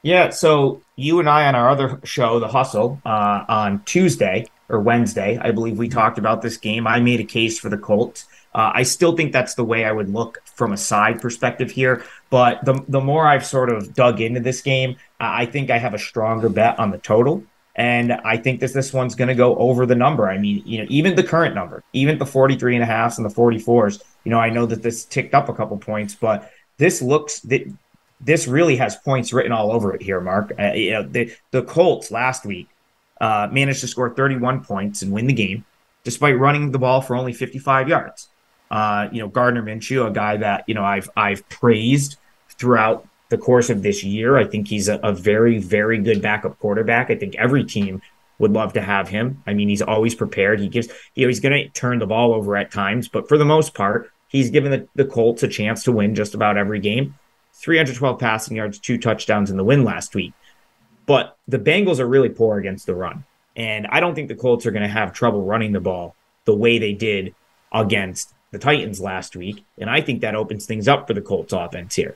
Yeah, 0.04 0.30
so 0.30 0.82
you 0.96 1.20
and 1.20 1.30
I 1.30 1.48
on 1.48 1.56
our 1.56 1.70
other 1.70 2.00
show, 2.04 2.40
The 2.40 2.48
Hustle, 2.48 3.00
uh, 3.06 3.46
on 3.48 3.84
Tuesday 3.84 4.48
or 4.68 4.80
Wednesday, 4.80 5.38
I 5.40 5.52
believe 5.52 5.78
we 5.78 5.90
talked 5.90 6.18
about 6.18 6.42
this 6.42 6.58
game. 6.58 6.88
I 6.88 7.00
made 7.00 7.20
a 7.20 7.26
case 7.26 7.60
for 7.60 7.70
the 7.70 7.78
Colts. 7.78 8.26
Uh, 8.54 8.72
I 8.74 8.84
still 8.84 9.16
think 9.16 9.32
that's 9.32 9.56
the 9.56 9.64
way 9.64 9.86
I 9.86 9.92
would 9.92 10.10
look 10.10 10.42
from 10.46 10.74
a 10.74 10.78
side 10.78 11.22
perspective 11.22 11.72
here. 11.72 12.04
But 12.30 12.64
the 12.66 12.84
the 12.88 13.00
more 13.00 13.26
I've 13.26 13.46
sort 13.46 13.72
of 13.72 13.94
dug 13.94 14.20
into 14.22 14.40
this 14.40 14.62
game, 14.62 14.98
I 15.20 15.46
think 15.46 15.70
I 15.70 15.78
have 15.78 15.94
a 15.94 16.00
stronger 16.00 16.50
bet 16.50 16.78
on 16.80 16.92
the 16.92 16.98
total. 16.98 17.44
And 17.76 18.12
I 18.12 18.36
think 18.36 18.60
that 18.60 18.74
this 18.74 18.92
one's 18.92 19.16
going 19.16 19.30
to 19.30 19.36
go 19.36 19.56
over 19.56 19.86
the 19.86 19.96
number. 19.96 20.30
I 20.30 20.38
mean, 20.38 20.62
you 20.66 20.80
know, 20.80 20.86
even 20.90 21.16
the 21.16 21.24
current 21.24 21.56
number, 21.56 21.84
even 21.94 22.18
the 22.18 22.26
43 22.26 22.76
and 22.76 22.84
a 22.84 22.86
half 22.86 23.18
and 23.18 23.26
the 23.26 23.34
44s, 23.34 24.04
you 24.26 24.30
know, 24.30 24.40
I 24.40 24.50
know 24.50 24.66
that 24.66 24.84
this 24.84 25.06
ticked 25.06 25.34
up 25.34 25.48
a 25.48 25.54
couple 25.54 25.78
points, 25.78 26.14
but 26.14 26.52
this 26.78 27.02
looks 27.02 27.40
that 27.42 27.62
this 28.20 28.48
really 28.48 28.76
has 28.76 28.98
points 28.98 29.32
written 29.32 29.54
all 29.54 29.72
over 29.72 29.96
it 29.96 30.02
here, 30.02 30.20
Mark. 30.20 30.52
Uh, 30.60 30.74
you 30.74 30.92
know, 30.92 31.04
the, 31.04 31.34
the 31.52 31.64
Colts 31.64 32.12
last 32.12 32.46
week 32.46 32.68
uh, 33.22 33.48
managed 33.52 33.82
to 33.82 33.88
score 33.88 34.10
31 34.10 34.64
points 34.66 35.02
and 35.02 35.12
win 35.12 35.28
the 35.28 35.34
game 35.34 35.66
despite 36.04 36.38
running 36.38 36.72
the 36.72 36.80
ball 36.80 37.02
for 37.02 37.16
only 37.16 37.34
55 37.34 37.88
yards. 37.88 38.28
Uh, 38.72 39.10
you 39.12 39.20
know, 39.20 39.28
Gardner 39.28 39.62
Minshew, 39.62 40.08
a 40.08 40.12
guy 40.12 40.38
that 40.38 40.64
you 40.66 40.74
know 40.74 40.84
I've 40.84 41.10
I've 41.18 41.48
praised 41.50 42.18
throughout 42.50 43.06
the 43.30 43.38
course 43.38 43.70
of 43.70 43.84
this 43.84 44.02
year. 44.04 44.38
I 44.38 44.46
think 44.46 44.70
he's 44.70 44.88
a, 44.88 44.96
a 45.04 45.14
very 45.14 45.60
very 45.60 46.00
good 46.00 46.22
backup 46.22 46.58
quarterback. 46.58 47.12
I 47.12 47.16
think 47.16 47.36
every 47.36 47.66
team 47.66 48.02
would 48.40 48.54
love 48.54 48.74
to 48.74 48.82
have 48.82 49.10
him. 49.10 49.44
I 49.46 49.54
mean, 49.54 49.68
he's 49.68 49.82
always 49.82 50.16
prepared. 50.16 50.62
He 50.62 50.70
gives 50.70 50.88
you 51.16 51.26
know 51.26 51.28
he's 51.28 51.42
going 51.42 51.64
to 51.64 51.70
turn 51.70 52.00
the 52.00 52.08
ball 52.08 52.34
over 52.34 52.56
at 52.56 52.72
times, 52.72 53.10
but 53.10 53.28
for 53.28 53.38
the 53.38 53.46
most 53.46 53.74
part, 53.74 54.10
he's 54.30 54.50
given 54.50 54.72
the, 54.72 54.88
the 54.96 55.06
Colts 55.06 55.44
a 55.44 55.50
chance 55.50 55.84
to 55.84 55.92
win 55.92 56.16
just 56.16 56.34
about 56.34 56.58
every 56.58 56.80
game. 56.80 57.16
312 57.56 58.18
passing 58.18 58.56
yards, 58.56 58.80
two 58.80 58.98
touchdowns 58.98 59.52
in 59.52 59.58
the 59.58 59.64
win 59.66 59.84
last 59.84 60.16
week. 60.16 60.34
But 61.06 61.38
the 61.48 61.60
Bengals 61.60 62.00
are 62.00 62.08
really 62.08 62.30
poor 62.30 62.58
against 62.58 62.86
the 62.86 62.96
run. 62.96 63.26
And 63.58 63.86
I 63.88 64.00
don't 64.00 64.16
think 64.16 64.30
the 64.30 64.36
Colts 64.36 64.66
are 64.66 64.72
going 64.72 64.82
to 64.82 64.88
have 64.88 65.12
trouble 65.12 65.44
running 65.44 65.74
the 65.74 65.82
ball 65.82 66.16
the 66.46 66.56
way 66.56 66.80
they 66.80 66.94
did 66.94 67.36
against 67.72 68.34
the 68.52 68.60
Titans 68.60 69.00
last 69.00 69.36
week, 69.36 69.66
and 69.78 69.90
I 69.90 70.02
think 70.02 70.22
that 70.22 70.36
opens 70.36 70.66
things 70.66 70.88
up 70.88 71.08
for 71.08 71.14
the 71.14 71.22
Colts 71.22 71.54
offense 71.54 71.96
here. 71.96 72.16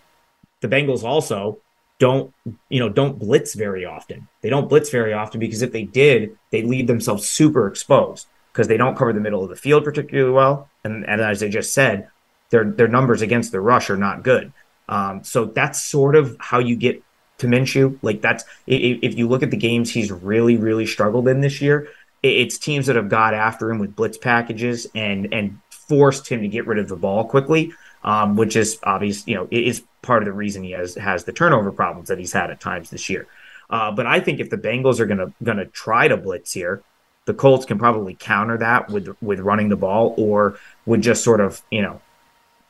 The 0.62 0.68
Bengals 0.68 1.04
also 1.04 1.60
don't, 2.00 2.34
you 2.70 2.80
know, 2.80 2.90
don't 2.90 3.20
blitz 3.20 3.54
very 3.54 3.86
often. 3.86 4.28
They 4.42 4.50
don't 4.50 4.70
blitz 4.70 4.90
very 4.90 5.14
often 5.14 5.40
because 5.40 5.62
if 5.62 5.72
they 5.72 5.84
did, 5.84 6.38
they 6.52 6.62
leave 6.62 6.88
themselves 6.88 7.28
super 7.28 7.68
exposed 7.68 8.28
because 8.52 8.68
they 8.68 8.78
don't 8.78 8.98
cover 8.98 9.14
the 9.14 9.20
middle 9.20 9.44
of 9.44 9.50
the 9.50 9.56
field 9.56 9.84
particularly 9.84 10.32
well. 10.32 10.70
And, 10.84 11.06
and 11.08 11.22
as 11.22 11.42
I 11.42 11.50
just 11.50 11.74
said, 11.74 12.10
their 12.50 12.66
their 12.66 12.88
numbers 12.88 13.22
against 13.22 13.52
the 13.52 13.62
rush 13.62 13.90
are 13.90 13.98
not 13.98 14.24
good. 14.24 14.54
Um, 14.88 15.24
so 15.24 15.46
that's 15.46 15.84
sort 15.84 16.16
of 16.16 16.38
how 16.40 16.60
you 16.60 16.76
get 16.76 17.02
to 17.40 17.48
Minshew. 17.48 17.98
Like 18.02 18.22
that's 18.22 18.44
if, 18.68 19.00
if 19.02 19.18
you 19.18 19.28
look 19.28 19.44
at 19.44 19.52
the 19.52 19.58
games 19.58 19.92
he's 19.92 20.12
really 20.12 20.58
really 20.58 20.86
struggled 20.86 21.28
in 21.28 21.42
this 21.42 21.62
year, 21.62 21.90
it's 22.24 22.58
teams 22.58 22.86
that 22.88 22.96
have 22.96 23.10
got 23.10 23.34
after 23.34 23.70
him 23.70 23.80
with 23.80 23.96
blitz 23.96 24.18
packages 24.18 24.88
and 24.96 25.34
and 25.34 25.60
forced 25.88 26.28
him 26.28 26.42
to 26.42 26.48
get 26.48 26.68
rid 26.68 26.80
of 26.80 26.88
the 26.88 26.96
ball 26.96 27.26
quickly, 27.26 27.74
um, 28.04 28.36
which 28.36 28.56
is 28.56 28.80
obvious. 28.84 29.28
You 29.28 29.36
know, 29.36 29.48
is 29.52 29.84
part 30.02 30.22
of 30.22 30.26
the 30.26 30.34
reason 30.34 30.64
he 30.64 30.72
has 30.72 30.96
has 30.96 31.24
the 31.24 31.34
turnover 31.34 31.72
problems 31.72 32.10
that 32.10 32.20
he's 32.20 32.34
had 32.34 32.52
at 32.52 32.60
times 32.60 32.90
this 32.90 33.10
year. 33.10 33.28
Uh, 33.70 33.92
but 33.92 34.06
I 34.06 34.20
think 34.20 34.40
if 34.40 34.50
the 34.50 34.58
Bengals 34.58 35.00
are 35.00 35.06
gonna 35.06 35.34
gonna 35.44 35.66
try 35.66 36.08
to 36.08 36.18
blitz 36.18 36.54
here, 36.54 36.84
the 37.26 37.34
Colts 37.34 37.66
can 37.66 37.80
probably 37.80 38.16
counter 38.16 38.58
that 38.58 38.90
with 38.90 39.16
with 39.22 39.40
running 39.40 39.70
the 39.70 39.76
ball 39.76 40.14
or 40.18 40.60
with 40.86 41.02
just 41.02 41.24
sort 41.24 41.42
of 41.42 41.62
you 41.72 41.82
know 41.82 42.02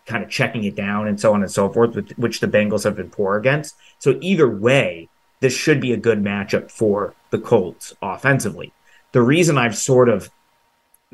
kind 0.05 0.23
of 0.23 0.29
checking 0.29 0.63
it 0.63 0.75
down 0.75 1.07
and 1.07 1.19
so 1.19 1.33
on 1.33 1.41
and 1.41 1.51
so 1.51 1.67
forth, 1.69 1.95
which 2.17 2.39
the 2.39 2.47
Bengals 2.47 2.83
have 2.83 2.95
been 2.95 3.09
poor 3.09 3.37
against. 3.37 3.75
So 3.97 4.17
either 4.21 4.47
way, 4.47 5.09
this 5.39 5.53
should 5.53 5.81
be 5.81 5.93
a 5.93 5.97
good 5.97 6.23
matchup 6.23 6.69
for 6.69 7.15
the 7.31 7.39
Colts 7.39 7.93
offensively. 8.01 8.71
the 9.11 9.21
reason 9.21 9.57
I've 9.57 9.77
sort 9.77 10.09
of 10.09 10.29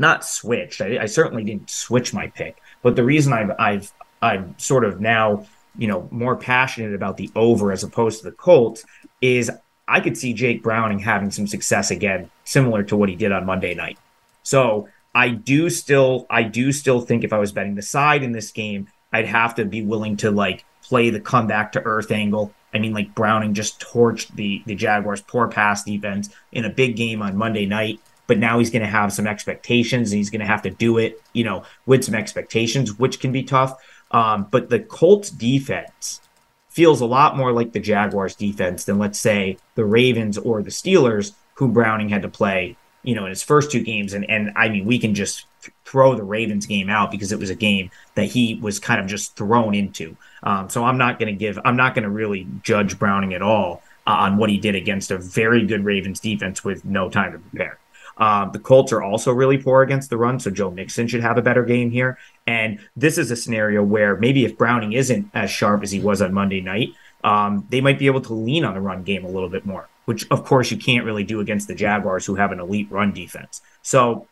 not 0.02 0.26
switched, 0.26 0.82
I, 0.82 0.98
I 1.04 1.06
certainly 1.06 1.44
didn't 1.44 1.70
switch 1.70 2.14
my 2.14 2.28
pick, 2.28 2.58
but 2.82 2.96
the 2.96 3.04
reason 3.04 3.32
I've 3.32 3.52
I've 3.58 3.94
I'm 4.22 4.56
sort 4.60 4.84
of 4.84 5.00
now 5.00 5.46
you 5.78 5.88
know 5.88 6.08
more 6.12 6.36
passionate 6.36 6.94
about 6.94 7.18
the 7.18 7.32
over 7.36 7.72
as 7.72 7.84
opposed 7.84 8.20
to 8.20 8.26
the 8.26 8.36
Colts 8.36 8.84
is 9.22 9.50
I 9.88 10.00
could 10.00 10.18
see 10.18 10.34
Jake 10.34 10.64
Browning 10.64 11.00
having 11.00 11.32
some 11.32 11.48
success 11.48 11.92
again, 11.92 12.30
similar 12.44 12.84
to 12.84 12.98
what 12.98 13.10
he 13.10 13.16
did 13.16 13.32
on 13.32 13.46
Monday 13.46 13.74
night. 13.74 13.98
So 14.44 14.88
I 15.14 15.30
do 15.30 15.70
still 15.70 16.26
I 16.30 16.44
do 16.44 16.72
still 16.72 17.02
think 17.02 17.24
if 17.24 17.34
I 17.34 17.40
was 17.40 17.52
betting 17.52 17.76
the 17.76 17.82
side 17.82 18.24
in 18.24 18.32
this 18.32 18.52
game, 18.52 18.88
I'd 19.12 19.28
have 19.28 19.56
to 19.56 19.66
be 19.66 19.82
willing 19.82 20.18
to 20.18 20.32
like 20.32 20.66
play 20.82 21.10
the 21.10 21.20
comeback 21.20 21.74
to 21.74 21.82
earth 21.84 22.12
angle. 22.12 22.54
I 22.74 22.80
mean, 22.80 22.94
like 22.94 23.14
Browning 23.14 23.54
just 23.54 23.80
torched 23.82 24.36
the 24.36 24.64
the 24.66 24.76
Jaguars' 24.76 25.22
poor 25.22 25.48
pass 25.48 25.84
defense 25.84 26.30
in 26.52 26.66
a 26.66 26.70
big 26.70 26.96
game 26.96 27.22
on 27.22 27.38
Monday 27.38 27.66
night, 27.66 28.00
but 28.32 28.38
now 28.38 28.60
he's 28.60 28.70
going 28.70 28.82
to 28.82 28.88
have 28.88 29.12
some 29.12 29.28
expectations 29.28 30.10
and 30.10 30.18
he's 30.18 30.30
going 30.30 30.40
to 30.40 30.46
have 30.46 30.62
to 30.62 30.70
do 30.70 30.98
it, 30.98 31.22
you 31.34 31.44
know, 31.44 31.66
with 31.86 32.02
some 32.06 32.16
expectations, 32.16 32.98
which 32.98 33.20
can 33.20 33.34
be 33.34 33.44
tough. 33.44 33.78
Um, 34.12 34.48
but 34.50 34.70
the 34.70 34.80
Colts 34.80 35.30
defense 35.30 36.22
feels 36.70 37.02
a 37.02 37.06
lot 37.06 37.36
more 37.36 37.52
like 37.52 37.74
the 37.74 37.82
Jaguars 37.82 38.34
defense 38.34 38.86
than 38.86 38.98
let's 38.98 39.20
say 39.20 39.58
the 39.76 39.84
Ravens 39.84 40.38
or 40.38 40.64
the 40.64 40.70
Steelers, 40.70 41.34
who 41.56 41.68
Browning 41.68 42.08
had 42.08 42.22
to 42.22 42.30
play, 42.30 42.78
you 43.04 43.16
know, 43.16 43.26
in 43.26 43.32
his 43.32 43.44
first 43.44 43.70
two 43.70 43.84
games. 43.84 44.14
And 44.14 44.24
and 44.30 44.54
I 44.56 44.70
mean, 44.70 44.86
we 44.86 44.98
can 44.98 45.14
just 45.14 45.46
throw 45.84 46.16
the 46.16 46.24
Ravens 46.24 46.66
game 46.66 46.90
out 46.90 47.12
because 47.12 47.34
it 47.34 47.40
was 47.40 47.50
a 47.50 47.56
game 47.56 47.92
that 48.16 48.28
he 48.28 48.56
was 48.62 48.80
kind 48.80 49.02
of 49.02 49.08
just 49.08 49.36
thrown 49.36 49.76
into. 49.76 50.16
Um, 50.42 50.70
so 50.70 50.86
I'm 50.86 50.98
not 50.98 51.20
going 51.20 51.34
to 51.34 51.38
give, 51.38 51.60
I'm 51.66 51.76
not 51.76 51.96
going 51.96 52.06
to 52.06 52.10
really 52.10 52.48
judge 52.64 52.98
Browning 52.98 53.34
at 53.34 53.42
all 53.42 53.84
uh, 54.08 54.12
on 54.12 54.38
what 54.38 54.50
he 54.50 54.58
did 54.58 54.76
against 54.76 55.12
a 55.12 55.18
very 55.18 55.66
good 55.66 55.84
Ravens 55.84 56.22
defense 56.22 56.64
with 56.64 56.86
no 56.86 57.10
time 57.10 57.34
to 57.34 57.40
prepare. 57.40 57.78
Um, 58.18 58.52
the 58.52 58.60
Colts 58.60 58.92
are 58.92 59.02
also 59.02 59.32
really 59.32 59.58
poor 59.58 59.82
against 59.82 60.10
the 60.10 60.18
run, 60.18 60.40
so 60.40 60.52
Joe 60.52 60.72
Mixon 60.72 61.08
should 61.08 61.22
have 61.22 61.38
a 61.38 61.42
better 61.42 61.64
game 61.64 61.92
here. 61.92 62.18
And 62.46 62.80
this 62.96 63.18
is 63.18 63.32
a 63.32 63.36
scenario 63.36 63.84
where 63.84 64.16
maybe 64.18 64.46
if 64.46 64.58
Browning 64.58 64.94
isn't 64.94 65.30
as 65.34 65.50
sharp 65.50 65.84
as 65.84 65.92
he 65.92 66.00
was 66.00 66.22
on 66.22 66.34
Monday 66.34 66.62
night, 66.62 66.90
um, 67.24 67.66
they 67.70 67.82
might 67.82 68.00
be 68.00 68.08
able 68.08 68.22
to 68.22 68.34
lean 68.34 68.66
on 68.66 68.74
the 68.74 68.82
run 68.82 69.04
game 69.04 69.26
a 69.26 69.30
little 69.30 69.50
bit 69.50 69.66
more, 69.66 69.88
which 70.06 70.30
of 70.32 70.44
course 70.44 70.72
you 70.72 70.78
can't 70.78 71.06
really 71.06 71.24
do 71.24 71.40
against 71.40 71.68
the 71.68 71.76
Jaguars, 71.76 72.26
who 72.26 72.36
have 72.36 72.52
an 72.52 72.60
elite 72.60 72.88
run 72.92 73.12
defense. 73.12 73.62
So 73.82 74.28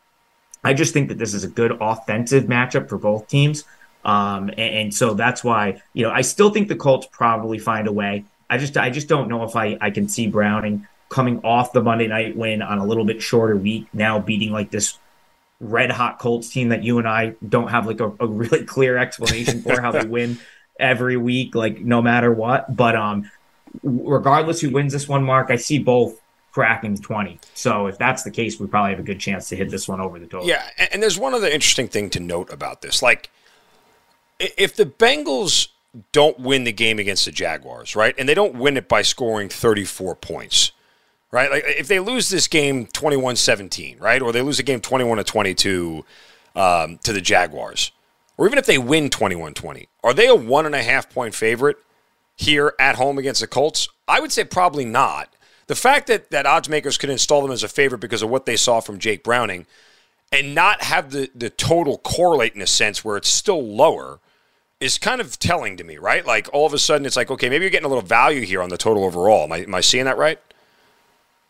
I 0.62 0.74
just 0.74 0.92
think 0.92 1.08
that 1.08 1.18
this 1.18 1.34
is 1.34 1.44
a 1.44 1.48
good 1.48 1.76
offensive 1.80 2.44
matchup 2.44 2.88
for 2.88 2.98
both 2.98 3.28
teams. 3.28 3.64
Um, 4.04 4.48
and, 4.50 4.58
and, 4.58 4.94
so 4.94 5.14
that's 5.14 5.44
why, 5.44 5.82
you 5.92 6.04
know, 6.04 6.10
I 6.10 6.22
still 6.22 6.50
think 6.50 6.68
the 6.68 6.76
Colts 6.76 7.06
probably 7.10 7.58
find 7.58 7.86
a 7.86 7.92
way. 7.92 8.24
I 8.48 8.56
just, 8.56 8.76
I 8.76 8.88
just 8.88 9.08
don't 9.08 9.28
know 9.28 9.44
if 9.44 9.54
I, 9.56 9.76
I 9.80 9.90
can 9.90 10.08
see 10.08 10.26
Browning 10.26 10.86
coming 11.10 11.40
off 11.44 11.72
the 11.72 11.82
Monday 11.82 12.06
night 12.06 12.36
win 12.36 12.62
on 12.62 12.78
a 12.78 12.86
little 12.86 13.04
bit 13.04 13.20
shorter 13.20 13.56
week, 13.56 13.86
now 13.92 14.18
beating 14.18 14.52
like 14.52 14.70
this 14.70 14.98
red 15.60 15.90
hot 15.90 16.18
Colts 16.18 16.48
team 16.48 16.70
that 16.70 16.82
you 16.82 16.98
and 16.98 17.06
I 17.06 17.34
don't 17.46 17.68
have 17.68 17.86
like 17.86 18.00
a, 18.00 18.12
a 18.18 18.26
really 18.26 18.64
clear 18.66 18.96
explanation 18.96 19.60
for 19.60 19.80
how 19.80 19.92
they 19.92 20.06
win 20.06 20.38
every 20.78 21.18
week, 21.18 21.54
like 21.54 21.80
no 21.80 22.00
matter 22.00 22.32
what. 22.32 22.74
But 22.74 22.96
um, 22.96 23.30
regardless 23.82 24.60
who 24.60 24.70
wins 24.70 24.92
this 24.92 25.06
one, 25.08 25.22
Mark, 25.24 25.50
I 25.50 25.56
see 25.56 25.78
both 25.78 26.18
cracking 26.52 26.96
20. 26.96 27.38
So 27.54 27.86
if 27.86 27.98
that's 27.98 28.22
the 28.22 28.30
case, 28.30 28.58
we 28.58 28.66
probably 28.66 28.92
have 28.92 29.00
a 29.00 29.04
good 29.04 29.20
chance 29.20 29.48
to 29.50 29.56
hit 29.56 29.70
this 29.70 29.88
one 29.88 30.00
over 30.00 30.18
the 30.18 30.26
total. 30.26 30.48
Yeah, 30.48 30.62
and 30.92 31.02
there's 31.02 31.18
one 31.18 31.34
other 31.34 31.48
interesting 31.48 31.88
thing 31.88 32.10
to 32.10 32.20
note 32.20 32.52
about 32.52 32.82
this. 32.82 33.02
Like, 33.02 33.30
if 34.38 34.74
the 34.74 34.86
Bengals 34.86 35.68
don't 36.12 36.38
win 36.40 36.64
the 36.64 36.72
game 36.72 36.98
against 36.98 37.24
the 37.24 37.32
Jaguars, 37.32 37.94
right, 37.94 38.14
and 38.18 38.28
they 38.28 38.34
don't 38.34 38.54
win 38.54 38.76
it 38.76 38.88
by 38.88 39.02
scoring 39.02 39.48
34 39.48 40.16
points, 40.16 40.72
right? 41.30 41.50
Like, 41.50 41.64
if 41.66 41.88
they 41.88 42.00
lose 42.00 42.28
this 42.28 42.48
game 42.48 42.86
21 42.86 43.36
17, 43.36 43.98
right, 43.98 44.22
or 44.22 44.32
they 44.32 44.42
lose 44.42 44.58
a 44.58 44.62
game 44.62 44.80
21 44.80 45.18
to 45.18 45.24
22 45.24 46.04
um, 46.56 46.98
to 46.98 47.12
the 47.12 47.20
Jaguars, 47.20 47.92
or 48.36 48.46
even 48.46 48.58
if 48.58 48.66
they 48.66 48.78
win 48.78 49.10
21 49.10 49.54
20, 49.54 49.88
are 50.02 50.14
they 50.14 50.26
a 50.26 50.34
one 50.34 50.66
and 50.66 50.74
a 50.74 50.82
half 50.82 51.10
point 51.10 51.34
favorite 51.34 51.76
here 52.36 52.74
at 52.78 52.96
home 52.96 53.18
against 53.18 53.40
the 53.40 53.46
Colts? 53.46 53.88
I 54.08 54.20
would 54.20 54.32
say 54.32 54.44
probably 54.44 54.84
not 54.84 55.34
the 55.66 55.76
fact 55.76 56.08
that, 56.08 56.30
that 56.30 56.46
odds 56.46 56.68
makers 56.68 56.98
could 56.98 57.10
install 57.10 57.42
them 57.42 57.52
as 57.52 57.62
a 57.62 57.68
favorite 57.68 58.00
because 58.00 58.22
of 58.22 58.28
what 58.28 58.44
they 58.44 58.56
saw 58.56 58.80
from 58.80 58.98
Jake 58.98 59.22
Browning 59.22 59.66
and 60.32 60.54
not 60.54 60.82
have 60.82 61.12
the, 61.12 61.30
the 61.34 61.50
total 61.50 61.98
correlate 61.98 62.54
in 62.54 62.62
a 62.62 62.66
sense 62.66 63.04
where 63.04 63.16
it's 63.16 63.32
still 63.32 63.64
lower 63.64 64.18
is 64.80 64.98
kind 64.98 65.20
of 65.20 65.38
telling 65.38 65.76
to 65.76 65.84
me, 65.84 65.98
right? 65.98 66.26
Like 66.26 66.48
all 66.52 66.66
of 66.66 66.72
a 66.72 66.78
sudden 66.78 67.06
it's 67.06 67.16
like, 67.16 67.30
okay, 67.30 67.48
maybe 67.48 67.64
you're 67.64 67.70
getting 67.70 67.86
a 67.86 67.88
little 67.88 68.02
value 68.02 68.42
here 68.42 68.62
on 68.62 68.68
the 68.68 68.76
total 68.76 69.04
overall. 69.04 69.44
Am 69.44 69.52
I, 69.52 69.58
am 69.58 69.74
I 69.74 69.80
seeing 69.80 70.06
that 70.06 70.16
right? 70.16 70.40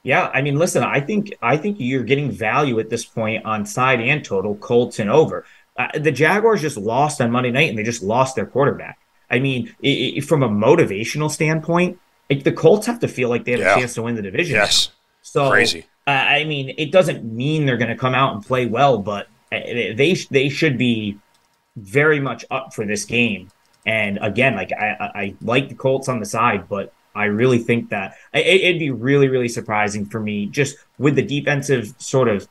Yeah, 0.02 0.30
I 0.32 0.40
mean, 0.40 0.56
listen, 0.56 0.82
I 0.82 1.00
think 1.00 1.34
I 1.42 1.56
think 1.56 1.76
you're 1.78 2.04
getting 2.04 2.30
value 2.30 2.78
at 2.80 2.88
this 2.88 3.04
point 3.04 3.44
on 3.44 3.66
side 3.66 4.00
and 4.00 4.24
total, 4.24 4.54
Colts 4.56 4.98
and 4.98 5.10
over. 5.10 5.44
Uh, 5.76 5.88
the 5.98 6.10
Jaguars 6.10 6.62
just 6.62 6.76
lost 6.76 7.20
on 7.20 7.30
Monday 7.30 7.50
night, 7.50 7.68
and 7.68 7.78
they 7.78 7.82
just 7.82 8.02
lost 8.02 8.34
their 8.34 8.46
quarterback. 8.46 8.98
I 9.30 9.38
mean, 9.38 9.74
it, 9.80 9.88
it, 9.88 10.20
from 10.22 10.42
a 10.42 10.48
motivational 10.48 11.30
standpoint, 11.30 11.98
like 12.28 12.44
the 12.44 12.52
Colts 12.52 12.86
have 12.86 13.00
to 13.00 13.08
feel 13.08 13.28
like 13.28 13.44
they 13.44 13.52
have 13.52 13.60
yeah. 13.60 13.76
a 13.76 13.78
chance 13.78 13.94
to 13.94 14.02
win 14.02 14.14
the 14.14 14.22
division. 14.22 14.56
Yes. 14.56 14.90
So 15.22 15.50
crazy. 15.50 15.86
Uh, 16.06 16.10
I 16.10 16.44
mean, 16.44 16.74
it 16.78 16.90
doesn't 16.90 17.24
mean 17.24 17.66
they're 17.66 17.76
going 17.76 17.90
to 17.90 17.96
come 17.96 18.14
out 18.14 18.34
and 18.34 18.44
play 18.44 18.66
well, 18.66 18.98
but 18.98 19.26
uh, 19.52 19.60
they 19.60 20.16
they 20.30 20.48
should 20.48 20.78
be 20.78 21.18
very 21.76 22.20
much 22.20 22.44
up 22.50 22.74
for 22.74 22.86
this 22.86 23.04
game. 23.04 23.50
And 23.86 24.18
again, 24.20 24.56
like 24.56 24.72
I, 24.72 25.10
I 25.14 25.34
like 25.40 25.68
the 25.68 25.74
Colts 25.74 26.08
on 26.08 26.20
the 26.20 26.26
side, 26.26 26.68
but 26.68 26.92
I 27.14 27.24
really 27.24 27.58
think 27.58 27.90
that 27.90 28.16
it, 28.32 28.72
would 28.72 28.78
be 28.78 28.90
really, 28.90 29.28
really 29.28 29.48
surprising 29.48 30.06
for 30.06 30.20
me 30.20 30.46
just 30.46 30.76
with 30.98 31.16
the 31.16 31.22
defensive 31.22 31.94
sort 31.98 32.28
of 32.28 32.48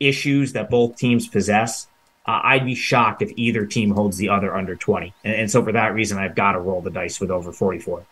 issues 0.00 0.52
that 0.52 0.70
both 0.70 0.96
teams 0.96 1.26
possess. 1.26 1.88
Uh, 2.26 2.40
I'd 2.42 2.64
be 2.64 2.74
shocked 2.74 3.22
if 3.22 3.32
either 3.36 3.66
team 3.66 3.90
holds 3.90 4.16
the 4.16 4.28
other 4.28 4.54
under 4.54 4.74
20. 4.74 5.14
And, 5.24 5.34
and 5.34 5.50
so 5.50 5.62
for 5.64 5.72
that 5.72 5.94
reason, 5.94 6.18
I've 6.18 6.34
got 6.34 6.52
to 6.52 6.60
roll 6.60 6.80
the 6.80 6.90
dice 6.90 7.20
with 7.20 7.30
over 7.30 7.52
44. 7.52 8.04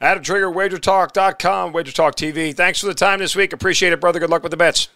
Adam 0.00 0.22
Trigger, 0.22 0.50
wagertalk.com, 0.50 1.72
wagertalk 1.72 2.14
TV. 2.14 2.54
Thanks 2.54 2.80
for 2.80 2.86
the 2.86 2.94
time 2.94 3.20
this 3.20 3.36
week. 3.36 3.52
Appreciate 3.52 3.92
it, 3.92 4.00
brother. 4.00 4.18
Good 4.18 4.30
luck 4.30 4.42
with 4.42 4.50
the 4.50 4.56
bets. 4.56 4.88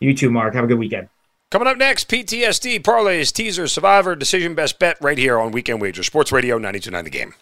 You 0.00 0.14
too, 0.14 0.30
Mark. 0.30 0.54
Have 0.54 0.64
a 0.64 0.66
good 0.66 0.78
weekend. 0.78 1.08
Coming 1.50 1.68
up 1.68 1.76
next, 1.76 2.08
PTSD, 2.08 2.80
parlays, 2.80 3.32
teaser, 3.32 3.68
survivor, 3.68 4.16
decision 4.16 4.54
best 4.54 4.78
bet 4.78 4.96
right 5.00 5.18
here 5.18 5.38
on 5.38 5.52
Weekend 5.52 5.80
Wager, 5.80 6.02
Sports 6.02 6.32
Radio 6.32 6.56
929 6.56 7.04
The 7.04 7.10
Game. 7.10 7.34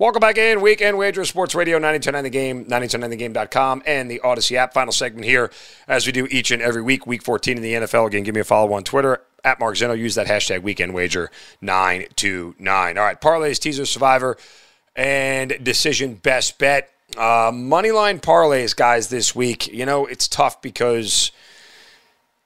Welcome 0.00 0.20
back 0.20 0.38
in, 0.38 0.60
Weekend 0.60 0.96
Wager, 0.96 1.24
Sports 1.24 1.56
Radio 1.56 1.76
929 1.76 2.22
The 2.22 2.30
Game, 2.30 2.64
929thegame.com, 2.66 3.82
and 3.84 4.08
the 4.08 4.20
Audacy 4.22 4.56
app. 4.56 4.72
Final 4.72 4.92
segment 4.92 5.24
here, 5.24 5.50
as 5.88 6.06
we 6.06 6.12
do 6.12 6.28
each 6.30 6.52
and 6.52 6.62
every 6.62 6.82
week, 6.82 7.04
Week 7.04 7.20
14 7.20 7.56
in 7.56 7.62
the 7.64 7.72
NFL. 7.72 8.06
Again, 8.06 8.22
give 8.22 8.32
me 8.32 8.40
a 8.40 8.44
follow 8.44 8.72
on 8.74 8.84
Twitter, 8.84 9.22
at 9.42 9.58
Mark 9.58 9.74
Zinno. 9.74 9.98
Use 9.98 10.14
that 10.14 10.28
hashtag 10.28 10.62
Weekend 10.62 10.94
Wager 10.94 11.32
929. 11.62 12.96
All 12.96 13.04
right, 13.04 13.20
parlays, 13.20 13.58
teaser, 13.58 13.84
survivor 13.84 14.36
and 14.94 15.58
decision 15.64 16.14
best 16.14 16.58
bet. 16.58 16.90
Uh, 17.16 17.50
moneyline 17.50 18.20
parlays, 18.20 18.76
guys, 18.76 19.08
this 19.08 19.34
week. 19.34 19.66
You 19.66 19.84
know, 19.84 20.06
it's 20.06 20.28
tough 20.28 20.62
because 20.62 21.32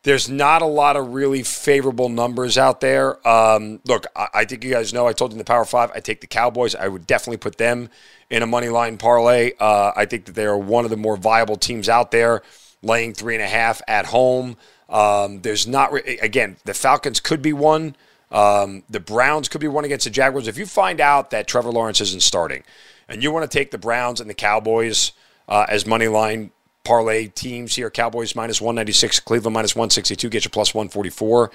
there's 0.05 0.29
not 0.29 0.63
a 0.63 0.67
lot 0.67 0.97
of 0.97 1.13
really 1.13 1.43
favorable 1.43 2.09
numbers 2.09 2.59
out 2.59 2.81
there. 2.81 3.27
Um, 3.27 3.81
look, 3.87 4.07
I, 4.17 4.29
I, 4.35 4.45
think 4.45 4.65
you 4.65 4.71
guys 4.71 4.93
know 4.93 5.07
I 5.07 5.13
told 5.13 5.31
you 5.31 5.35
in 5.35 5.39
the 5.39 5.45
Power 5.45 5.65
Five, 5.65 5.93
I 5.95 6.01
take 6.01 6.21
the 6.21 6.27
Cowboys. 6.27 6.75
I 6.75 6.89
would 6.89 7.07
definitely 7.07 7.37
put 7.37 7.59
them 7.59 7.89
in 8.29 8.43
a 8.43 8.47
money 8.47 8.69
line 8.69 8.99
parlay. 8.99 9.53
Uh, 9.61 9.93
I 9.95 10.07
think 10.07 10.25
that 10.25 10.35
they 10.35 10.45
are 10.45 10.59
one 10.59 10.85
of 10.85 10.91
the 10.91 10.97
more 10.97 11.17
viable 11.17 11.57
teams 11.57 11.89
out 11.89 12.11
there, 12.11 12.43
laying 12.83 13.15
three 13.15 13.35
and 13.35 13.45
a 13.45 13.49
half 13.49 13.81
at 13.87 14.07
home. 14.07 14.57
Um, 14.89 15.41
there's 15.43 15.67
not, 15.67 15.93
re- 15.93 16.19
again, 16.21 16.57
the 16.65 16.75
Falcons 16.75 17.21
could 17.21 17.41
be 17.41 17.53
one. 17.53 17.95
Um, 18.33 18.83
the 18.91 19.01
Browns 19.01 19.49
could 19.49 19.61
be 19.61 19.69
one 19.69 19.85
against 19.85 20.05
the 20.05 20.11
Jaguars. 20.11 20.49
If 20.49 20.59
you 20.59 20.67
find 20.67 21.01
out 21.01 21.31
that 21.31 21.47
Trevor 21.47 21.71
Lawrence 21.71 22.01
isn't 22.01 22.23
starting 22.23 22.65
and 23.09 23.23
you 23.23 23.31
want 23.31 23.49
to 23.49 23.59
take 23.59 23.71
the 23.71 23.79
Browns 23.79 24.21
and 24.21 24.29
the 24.29 24.35
Cowboys 24.35 25.13
uh, 25.49 25.67
as 25.69 25.87
money 25.87 26.09
line 26.09 26.51
parlay 26.85 27.29
teams 27.29 27.77
here, 27.77 27.91
Cowboys 27.91 28.35
minus 28.35 28.61
196, 28.61 29.21
Cleveland 29.21 29.55
minus 29.55 29.75
162, 29.75 30.29
get 30.29 30.45
you 30.45 30.51
plus 30.51 30.75
144. 30.75 31.51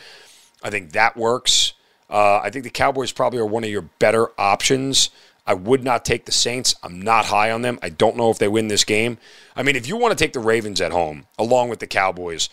I 0.63 0.69
think 0.69 0.91
that 0.93 1.17
works. 1.17 1.73
Uh, 2.09 2.39
I 2.39 2.49
think 2.49 2.63
the 2.63 2.69
Cowboys 2.69 3.11
probably 3.11 3.39
are 3.39 3.45
one 3.45 3.63
of 3.63 3.69
your 3.69 3.83
better 3.99 4.29
options. 4.39 5.09
I 5.45 5.53
would 5.53 5.83
not 5.83 6.03
take 6.03 6.25
the 6.25 6.31
Saints. 6.31 6.75
I'm 6.83 7.01
not 7.01 7.25
high 7.25 7.51
on 7.51 7.61
them. 7.61 7.79
I 7.81 7.89
don't 7.89 8.17
know 8.17 8.29
if 8.29 8.37
they 8.37 8.47
win 8.47 8.67
this 8.67 8.83
game. 8.83 9.17
I 9.55 9.63
mean, 9.63 9.75
if 9.75 9.87
you 9.87 9.95
want 9.95 10.17
to 10.17 10.21
take 10.21 10.33
the 10.33 10.39
Ravens 10.39 10.81
at 10.81 10.91
home 10.91 11.25
along 11.39 11.69
with 11.69 11.79
the 11.79 11.87
Cowboys, 11.87 12.49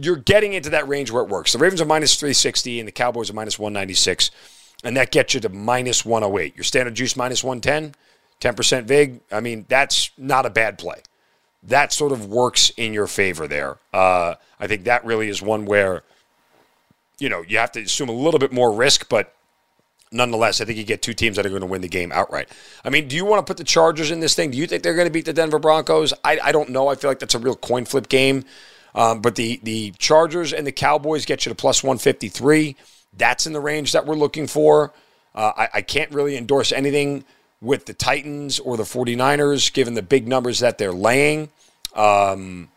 you're 0.00 0.16
getting 0.16 0.52
into 0.52 0.70
that 0.70 0.86
range 0.86 1.10
where 1.10 1.22
it 1.22 1.28
works. 1.28 1.52
The 1.52 1.58
Ravens 1.58 1.80
are 1.80 1.86
minus 1.86 2.14
360 2.16 2.78
and 2.78 2.88
the 2.88 2.92
Cowboys 2.92 3.30
are 3.30 3.34
minus 3.34 3.58
196, 3.58 4.30
and 4.84 4.96
that 4.96 5.10
gets 5.10 5.34
you 5.34 5.40
to 5.40 5.48
minus 5.48 6.04
108. 6.04 6.56
Your 6.56 6.64
standard 6.64 6.94
juice 6.94 7.16
minus 7.16 7.42
110, 7.42 7.94
10% 8.40 8.84
VIG. 8.84 9.20
I 9.32 9.40
mean, 9.40 9.66
that's 9.68 10.10
not 10.16 10.46
a 10.46 10.50
bad 10.50 10.78
play. 10.78 11.02
That 11.62 11.92
sort 11.92 12.12
of 12.12 12.26
works 12.26 12.70
in 12.76 12.94
your 12.94 13.06
favor 13.06 13.46
there. 13.46 13.76
Uh, 13.92 14.34
I 14.58 14.66
think 14.66 14.84
that 14.84 15.04
really 15.04 15.28
is 15.28 15.42
one 15.42 15.66
where, 15.66 16.02
you 17.18 17.28
know, 17.28 17.42
you 17.46 17.58
have 17.58 17.72
to 17.72 17.82
assume 17.82 18.08
a 18.08 18.12
little 18.12 18.40
bit 18.40 18.52
more 18.52 18.72
risk, 18.72 19.08
but 19.08 19.34
nonetheless, 20.12 20.60
I 20.60 20.64
think 20.64 20.78
you 20.78 20.84
get 20.84 21.02
two 21.02 21.12
teams 21.12 21.36
that 21.36 21.46
are 21.46 21.50
going 21.50 21.60
to 21.60 21.66
win 21.66 21.82
the 21.82 21.88
game 21.88 22.12
outright. 22.12 22.48
I 22.84 22.90
mean, 22.90 23.08
do 23.08 23.16
you 23.16 23.24
want 23.24 23.44
to 23.44 23.50
put 23.50 23.58
the 23.58 23.64
Chargers 23.64 24.10
in 24.10 24.20
this 24.20 24.34
thing? 24.34 24.50
Do 24.50 24.58
you 24.58 24.66
think 24.66 24.82
they're 24.82 24.94
going 24.94 25.06
to 25.06 25.12
beat 25.12 25.26
the 25.26 25.32
Denver 25.32 25.58
Broncos? 25.58 26.12
I, 26.24 26.38
I 26.42 26.52
don't 26.52 26.70
know. 26.70 26.88
I 26.88 26.94
feel 26.94 27.10
like 27.10 27.18
that's 27.18 27.34
a 27.34 27.38
real 27.38 27.56
coin 27.56 27.84
flip 27.84 28.08
game. 28.08 28.44
Um, 28.94 29.20
but 29.20 29.36
the 29.36 29.60
the 29.62 29.92
Chargers 29.98 30.52
and 30.52 30.66
the 30.66 30.72
Cowboys 30.72 31.24
get 31.24 31.46
you 31.46 31.50
to 31.50 31.54
plus 31.54 31.82
153. 31.84 32.74
That's 33.16 33.46
in 33.46 33.52
the 33.52 33.60
range 33.60 33.92
that 33.92 34.06
we're 34.06 34.16
looking 34.16 34.46
for. 34.46 34.92
Uh, 35.34 35.52
I, 35.56 35.68
I 35.74 35.82
can't 35.82 36.10
really 36.10 36.36
endorse 36.36 36.72
anything 36.72 37.24
with 37.60 37.86
the 37.86 37.94
Titans 37.94 38.58
or 38.58 38.76
the 38.76 38.84
49ers, 38.84 39.72
given 39.72 39.94
the 39.94 40.02
big 40.02 40.26
numbers 40.26 40.60
that 40.60 40.78
they're 40.78 40.92
laying. 40.92 41.50
Um, 41.94 42.70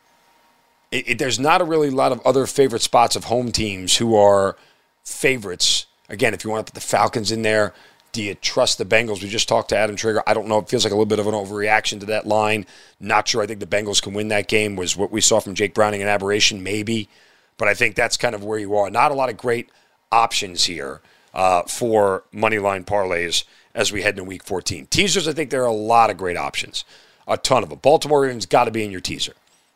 it, 0.91 1.09
it, 1.09 1.17
there's 1.19 1.39
not 1.39 1.61
a 1.61 1.65
really 1.65 1.89
lot 1.89 2.11
of 2.11 2.21
other 2.25 2.45
favorite 2.45 2.81
spots 2.81 3.15
of 3.15 3.25
home 3.25 3.51
teams 3.51 3.97
who 3.97 4.15
are 4.15 4.57
favorites. 5.03 5.85
Again, 6.09 6.33
if 6.33 6.43
you 6.43 6.49
want 6.49 6.67
to 6.67 6.71
put 6.71 6.75
the 6.75 6.85
Falcons 6.85 7.31
in 7.31 7.41
there, 7.41 7.73
do 8.11 8.21
you 8.21 8.35
trust 8.35 8.77
the 8.77 8.85
Bengals? 8.85 9.23
We 9.23 9.29
just 9.29 9.47
talked 9.47 9.69
to 9.69 9.77
Adam 9.77 9.95
Trigger. 9.95 10.21
I 10.27 10.33
don't 10.33 10.47
know. 10.47 10.59
It 10.59 10.69
feels 10.69 10.83
like 10.83 10.91
a 10.91 10.95
little 10.95 11.07
bit 11.07 11.17
of 11.19 11.25
an 11.25 11.33
overreaction 11.33 11.99
to 12.01 12.05
that 12.07 12.27
line. 12.27 12.65
Not 12.99 13.27
sure. 13.27 13.41
I 13.41 13.47
think 13.47 13.59
the 13.59 13.65
Bengals 13.65 14.01
can 14.01 14.13
win 14.13 14.27
that 14.27 14.47
game. 14.47 14.75
Was 14.75 14.95
what 14.95 15.11
we 15.11 15.19
saw 15.19 15.39
from 15.39 15.55
Jake 15.55 15.73
Browning 15.73 16.01
an 16.01 16.07
aberration? 16.07 16.61
Maybe. 16.61 17.09
But 17.57 17.69
I 17.69 17.73
think 17.73 17.95
that's 17.95 18.17
kind 18.17 18.35
of 18.35 18.43
where 18.43 18.59
you 18.59 18.75
are. 18.75 18.91
Not 18.91 19.11
a 19.11 19.15
lot 19.15 19.29
of 19.29 19.37
great 19.37 19.69
options 20.11 20.65
here 20.65 21.01
uh, 21.33 21.63
for 21.63 22.23
money 22.31 22.59
line 22.59 22.83
parlays 22.83 23.45
as 23.75 23.91
we 23.91 24.01
head 24.01 24.15
into 24.15 24.23
week 24.23 24.43
14. 24.43 24.87
Teasers, 24.87 25.27
I 25.27 25.33
think 25.33 25.49
there 25.49 25.63
are 25.63 25.67
a 25.67 25.73
lot 25.73 26.09
of 26.09 26.17
great 26.17 26.37
options, 26.37 26.85
a 27.27 27.37
ton 27.37 27.63
of 27.63 27.69
them. 27.69 27.79
Baltimore 27.79 28.21
Ravens 28.21 28.45
got 28.45 28.65
to 28.65 28.71
be 28.71 28.83
in 28.83 28.91
your 28.91 29.01
teaser. 29.01 29.33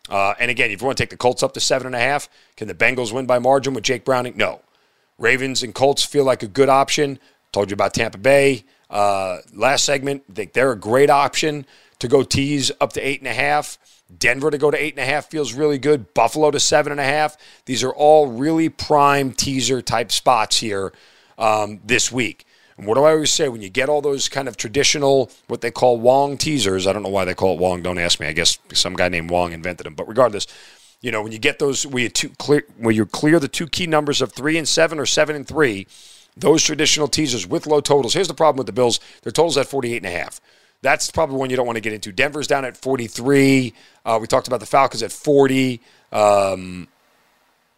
Uh, 0.10 0.34
and 0.40 0.50
again, 0.50 0.72
if 0.72 0.82
you 0.82 0.86
want 0.86 0.98
to 0.98 1.02
take 1.02 1.10
the 1.10 1.18
Colts 1.18 1.44
up 1.44 1.54
to 1.54 1.60
seven 1.60 1.88
and 1.88 1.96
a 1.96 2.00
half, 2.00 2.30
can 2.56 2.68
the 2.68 2.74
Bengals 2.74 3.12
win 3.12 3.26
by 3.26 3.40
margin 3.40 3.74
with 3.74 3.84
Jake 3.84 4.06
Browning? 4.06 4.38
No. 4.38 4.62
Ravens 5.18 5.64
and 5.64 5.74
Colts 5.74 6.06
feel 6.06 6.24
like 6.24 6.44
a 6.44 6.48
good 6.48 6.70
option. 6.70 7.20
Told 7.52 7.70
you 7.70 7.74
about 7.74 7.94
Tampa 7.94 8.18
Bay 8.18 8.64
uh, 8.90 9.40
last 9.54 9.84
segment. 9.84 10.24
I 10.30 10.34
think 10.34 10.54
they're 10.54 10.72
a 10.72 10.78
great 10.78 11.10
option 11.10 11.66
to 12.00 12.08
go 12.08 12.24
tease 12.24 12.72
up 12.80 12.94
to 12.94 13.02
eight 13.02 13.20
and 13.20 13.28
a 13.28 13.34
half. 13.34 13.78
Denver 14.18 14.50
to 14.52 14.58
go 14.58 14.72
to 14.72 14.82
eight 14.82 14.94
and 14.94 15.04
a 15.04 15.06
half 15.06 15.30
feels 15.30 15.54
really 15.54 15.78
good. 15.78 16.14
Buffalo 16.14 16.52
to 16.52 16.60
seven 16.60 16.92
and 16.92 17.02
a 17.02 17.06
half. 17.06 17.36
These 17.66 17.84
are 17.84 17.92
all 17.92 18.28
really 18.28 18.70
prime 18.70 19.34
teaser 19.34 19.82
type 19.82 20.12
spots 20.12 20.58
here 20.58 20.94
um, 21.38 21.82
this 21.84 22.12
week. 22.12 22.46
And 22.78 22.86
what 22.86 22.96
do 22.96 23.04
I 23.04 23.12
always 23.12 23.34
say? 23.34 23.50
When 23.50 23.62
you 23.62 23.70
get 23.70 23.90
all 23.90 24.02
those 24.02 24.30
kind 24.30 24.48
of 24.48 24.56
traditional, 24.56 25.32
what 25.48 25.62
they 25.62 25.72
call 25.72 26.00
Wong 26.00 26.38
teasers, 26.38 26.86
I 26.86 26.94
don't 26.94 27.04
know 27.04 27.10
why 27.10 27.26
they 27.26 27.34
call 27.34 27.56
it 27.56 27.60
Wong. 27.60 27.82
Don't 27.82 27.98
ask 27.98 28.20
me. 28.20 28.28
I 28.28 28.34
guess 28.34 28.60
some 28.74 28.96
guy 28.96 29.10
named 29.10 29.32
Wong 29.32 29.52
invented 29.52 29.86
them. 29.86 29.96
But 29.96 30.08
regardless, 30.08 30.46
you 31.02 31.12
know, 31.12 31.24
when 31.24 31.32
you 31.32 31.40
get 31.40 31.60
those, 31.60 31.86
where 31.88 32.04
you, 32.04 32.10
two, 32.10 32.30
clear, 32.38 32.64
where 32.78 32.94
you 32.94 33.06
clear 33.06 33.40
the 33.40 33.48
two 33.48 33.68
key 33.68 33.88
numbers 33.88 34.22
of 34.22 34.34
three 34.34 34.58
and 34.58 34.68
seven 34.68 35.00
or 35.00 35.06
seven 35.06 35.36
and 35.36 35.48
three, 35.48 35.88
those 36.36 36.64
traditional 36.64 37.08
teasers 37.08 37.48
with 37.48 37.66
low 37.66 37.82
totals. 37.82 38.14
Here's 38.14 38.28
the 38.28 38.34
problem 38.36 38.58
with 38.58 38.68
the 38.68 38.74
Bills: 38.74 39.00
their 39.24 39.32
totals 39.32 39.58
at 39.58 39.68
48 39.68 39.98
and 39.98 40.06
a 40.06 40.12
half. 40.12 40.40
That's 40.84 41.10
probably 41.10 41.38
one 41.38 41.50
you 41.50 41.56
don't 41.56 41.66
want 41.66 41.78
to 41.78 41.82
get 41.82 41.94
into. 41.94 42.12
Denver's 42.12 42.46
down 42.46 42.64
at 42.64 42.78
43. 42.78 43.74
Uh, 44.06 44.20
we 44.22 44.28
talked 44.28 44.48
about 44.48 44.60
the 44.60 44.68
Falcons 44.68 45.02
at 45.02 45.12
40. 45.12 45.82
Um, 46.12 46.88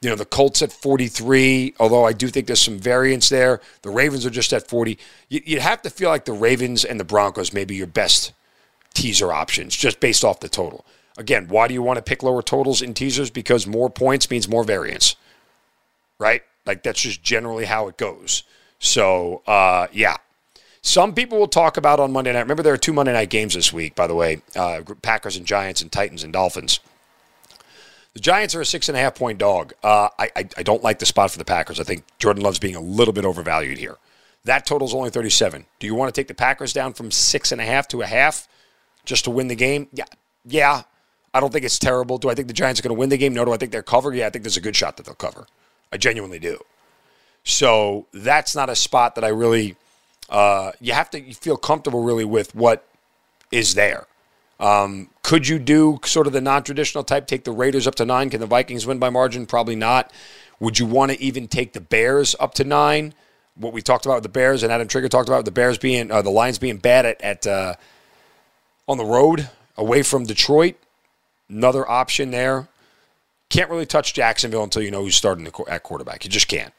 you 0.02 0.10
know, 0.10 0.16
the 0.16 0.26
Colts 0.26 0.62
at 0.62 0.72
43, 0.72 1.76
although 1.80 2.06
I 2.06 2.14
do 2.14 2.30
think 2.30 2.48
there's 2.48 2.62
some 2.62 2.80
variance 2.80 3.28
there. 3.28 3.60
The 3.82 3.90
Ravens 3.90 4.26
are 4.26 4.30
just 4.30 4.54
at 4.54 4.68
40. 4.68 4.98
You'd 5.28 5.62
have 5.62 5.82
to 5.82 5.90
feel 5.90 6.10
like 6.10 6.26
the 6.26 6.32
Ravens 6.32 6.86
and 6.86 7.00
the 7.00 7.04
Broncos 7.04 7.54
may 7.54 7.66
be 7.66 7.76
your 7.76 7.88
best 7.88 8.32
teaser 8.94 9.32
options 9.32 9.76
just 9.76 10.00
based 10.00 10.24
off 10.24 10.40
the 10.40 10.50
total. 10.50 10.86
Again, 11.18 11.48
why 11.50 11.68
do 11.68 11.74
you 11.74 11.84
want 11.84 11.98
to 11.98 12.02
pick 12.02 12.24
lower 12.24 12.42
totals 12.42 12.82
in 12.82 12.94
teasers? 12.94 13.30
Because 13.30 13.68
more 13.68 13.90
points 13.90 14.30
means 14.30 14.48
more 14.48 14.64
variance, 14.64 15.18
right? 16.18 16.44
Like 16.66 16.82
that's 16.84 17.02
just 17.02 17.22
generally 17.22 17.66
how 17.66 17.90
it 17.90 17.98
goes. 17.98 18.44
So, 18.80 19.42
uh, 19.46 19.88
yeah. 19.92 20.18
Some 20.82 21.14
people 21.14 21.38
will 21.38 21.50
talk 21.50 21.76
about 21.76 22.00
on 22.00 22.14
Monday 22.14 22.32
night. 22.32 22.40
Remember, 22.40 22.64
there 22.64 22.74
are 22.74 22.78
two 22.78 22.94
Monday 22.94 23.12
night 23.12 23.30
games 23.30 23.54
this 23.54 23.74
week, 23.74 23.96
by 23.96 24.08
the 24.08 24.16
way 24.16 24.42
uh, 24.56 24.82
Packers 25.02 25.36
and 25.36 25.46
Giants 25.46 25.82
and 25.82 25.92
Titans 25.92 26.24
and 26.24 26.32
Dolphins. 26.32 26.80
The 28.14 28.20
Giants 28.20 28.56
are 28.56 28.62
a 28.62 28.66
six 28.66 28.90
and 28.90 28.98
a 28.98 29.02
half 29.02 29.16
point 29.16 29.38
dog. 29.38 29.74
Uh, 29.84 30.10
I, 30.18 30.30
I, 30.36 30.50
I 30.58 30.64
don't 30.64 30.84
like 30.84 31.00
the 31.00 31.06
spot 31.06 31.32
for 31.32 31.38
the 31.38 31.46
Packers. 31.46 31.80
I 31.80 31.84
think 31.84 32.04
Jordan 32.18 32.44
Love's 32.44 32.60
being 32.60 32.76
a 32.76 32.82
little 32.82 33.14
bit 33.14 33.26
overvalued 33.26 33.78
here. 33.78 33.98
That 34.46 34.66
total's 34.66 34.94
only 34.94 35.10
37. 35.10 35.66
Do 35.80 35.88
you 35.88 35.96
want 35.96 36.14
to 36.14 36.20
take 36.20 36.28
the 36.28 36.34
Packers 36.34 36.74
down 36.74 36.94
from 36.94 37.12
six 37.12 37.52
and 37.52 37.62
a 37.62 37.66
half 37.66 37.88
to 37.90 38.02
a 38.02 38.06
half 38.06 38.48
just 39.06 39.26
to 39.26 39.32
win 39.32 39.48
the 39.48 39.56
game? 39.56 39.88
Yeah. 39.94 40.06
Yeah. 40.46 40.84
I 41.34 41.40
don't 41.40 41.54
think 41.54 41.66
it's 41.66 41.78
terrible. 41.78 42.18
Do 42.18 42.30
I 42.30 42.36
think 42.36 42.48
the 42.48 42.54
Giants 42.54 42.80
are 42.80 42.84
going 42.84 42.96
to 42.96 43.00
win 43.00 43.10
the 43.10 43.18
game? 43.18 43.34
No. 43.34 43.46
Do 43.46 43.54
I 43.54 43.58
think 43.58 43.72
they're 43.72 43.84
covered? 43.84 44.16
Yeah, 44.16 44.28
I 44.28 44.30
think 44.30 44.44
there's 44.44 44.58
a 44.58 44.62
good 44.62 44.76
shot 44.76 44.98
that 44.98 45.06
they'll 45.06 45.16
cover. 45.16 45.46
I 45.92 45.98
genuinely 45.98 46.40
do. 46.40 46.60
So 47.44 48.08
that's 48.14 48.56
not 48.56 48.70
a 48.70 48.76
spot 48.76 49.16
that 49.16 49.24
I 49.24 49.30
really, 49.30 49.76
uh, 50.30 50.72
you 50.80 50.94
have 50.94 51.10
to 51.12 51.34
feel 51.34 51.58
comfortable 51.58 52.04
really 52.04 52.26
with 52.26 52.56
what 52.56 52.86
is 53.52 53.76
there. 53.76 54.08
Um, 54.60 55.10
could 55.24 55.48
you 55.48 55.58
do 55.60 56.00
sort 56.04 56.28
of 56.28 56.34
the 56.34 56.42
non 56.42 56.64
traditional 56.64 57.04
type, 57.04 57.28
take 57.28 57.44
the 57.44 57.52
Raiders 57.52 57.88
up 57.88 57.96
to 57.96 58.06
nine? 58.06 58.30
Can 58.30 58.40
the 58.40 58.48
Vikings 58.48 58.86
win 58.86 59.00
by 59.00 59.10
margin? 59.10 59.46
Probably 59.46 59.76
not. 59.76 60.12
Would 60.60 60.80
you 60.80 60.86
want 60.86 61.12
to 61.12 61.22
even 61.22 61.48
take 61.48 61.74
the 61.74 61.82
Bears 61.82 62.36
up 62.40 62.54
to 62.56 62.64
nine? 62.64 63.14
What 63.56 63.74
we 63.74 63.82
talked 63.82 64.06
about 64.06 64.16
with 64.16 64.24
the 64.24 64.30
Bears 64.30 64.64
and 64.64 64.72
Adam 64.72 64.88
Trigger 64.88 65.10
talked 65.10 65.30
about 65.30 65.46
the 65.46 65.52
Bears 65.52 65.78
being, 65.78 66.12
uh, 66.12 66.22
the 66.22 66.30
Lions 66.30 66.60
being 66.60 66.78
bad 66.78 67.06
at, 67.06 67.22
at 67.22 67.48
uh, 67.48 67.76
on 68.88 68.98
the 68.98 69.06
road 69.06 69.50
away 69.78 70.04
from 70.04 70.26
Detroit. 70.26 70.76
Another 71.50 71.90
option 71.90 72.32
there. 72.32 72.68
Can't 73.50 73.70
really 73.70 73.86
touch 73.86 74.14
Jacksonville 74.14 74.64
until 74.64 74.82
you 74.82 74.92
know 74.92 75.02
who's 75.02 75.16
starting 75.16 75.48
at 75.68 75.84
quarterback. 75.84 76.24
You 76.24 76.30
just 76.30 76.48
can't. 76.48 76.74